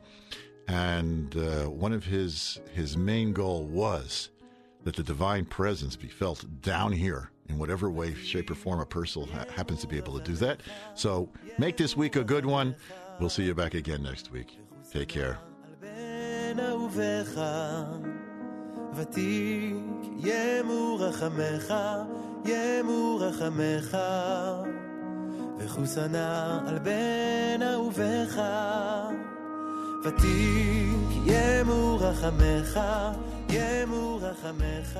And 0.68 1.36
uh, 1.36 1.64
one 1.64 1.92
of 1.92 2.04
his 2.04 2.60
his 2.72 2.96
main 2.96 3.32
goal 3.32 3.64
was 3.64 4.28
that 4.84 4.94
the 4.94 5.02
divine 5.02 5.46
presence 5.46 5.96
be 5.96 6.08
felt 6.08 6.44
down 6.62 6.92
here 6.92 7.32
in 7.48 7.58
whatever 7.58 7.90
way, 7.90 8.14
shape, 8.14 8.50
or 8.50 8.54
form 8.54 8.78
a 8.78 8.86
person 8.86 9.26
ha- 9.28 9.46
happens 9.56 9.80
to 9.80 9.88
be 9.88 9.96
able 9.96 10.16
to 10.16 10.24
do 10.24 10.34
that. 10.34 10.60
So 10.94 11.28
make 11.58 11.76
this 11.76 11.96
week 11.96 12.14
a 12.14 12.22
good 12.22 12.46
one. 12.46 12.76
We'll 13.18 13.30
see 13.30 13.44
you 13.44 13.54
back 13.54 13.74
again 13.74 14.02
next 14.04 14.30
week. 14.30 14.58
Take 14.91 15.09
care. 15.09 15.35
בין 15.79 16.59
אהוביך, 16.59 17.39
ותיק 18.95 19.75
ימו 20.17 20.97
רחמך, 20.99 21.73
ימו 22.45 23.17
רחמך, 23.19 23.97
וחוסנה 25.57 26.59
על 26.67 26.79
בין 26.79 27.61
אהוביך, 27.61 28.41
ותיק 30.05 31.09
ימו 31.25 31.97
רחמך, 31.99 32.79
ימו 33.49 34.19
רחמך. 34.21 34.99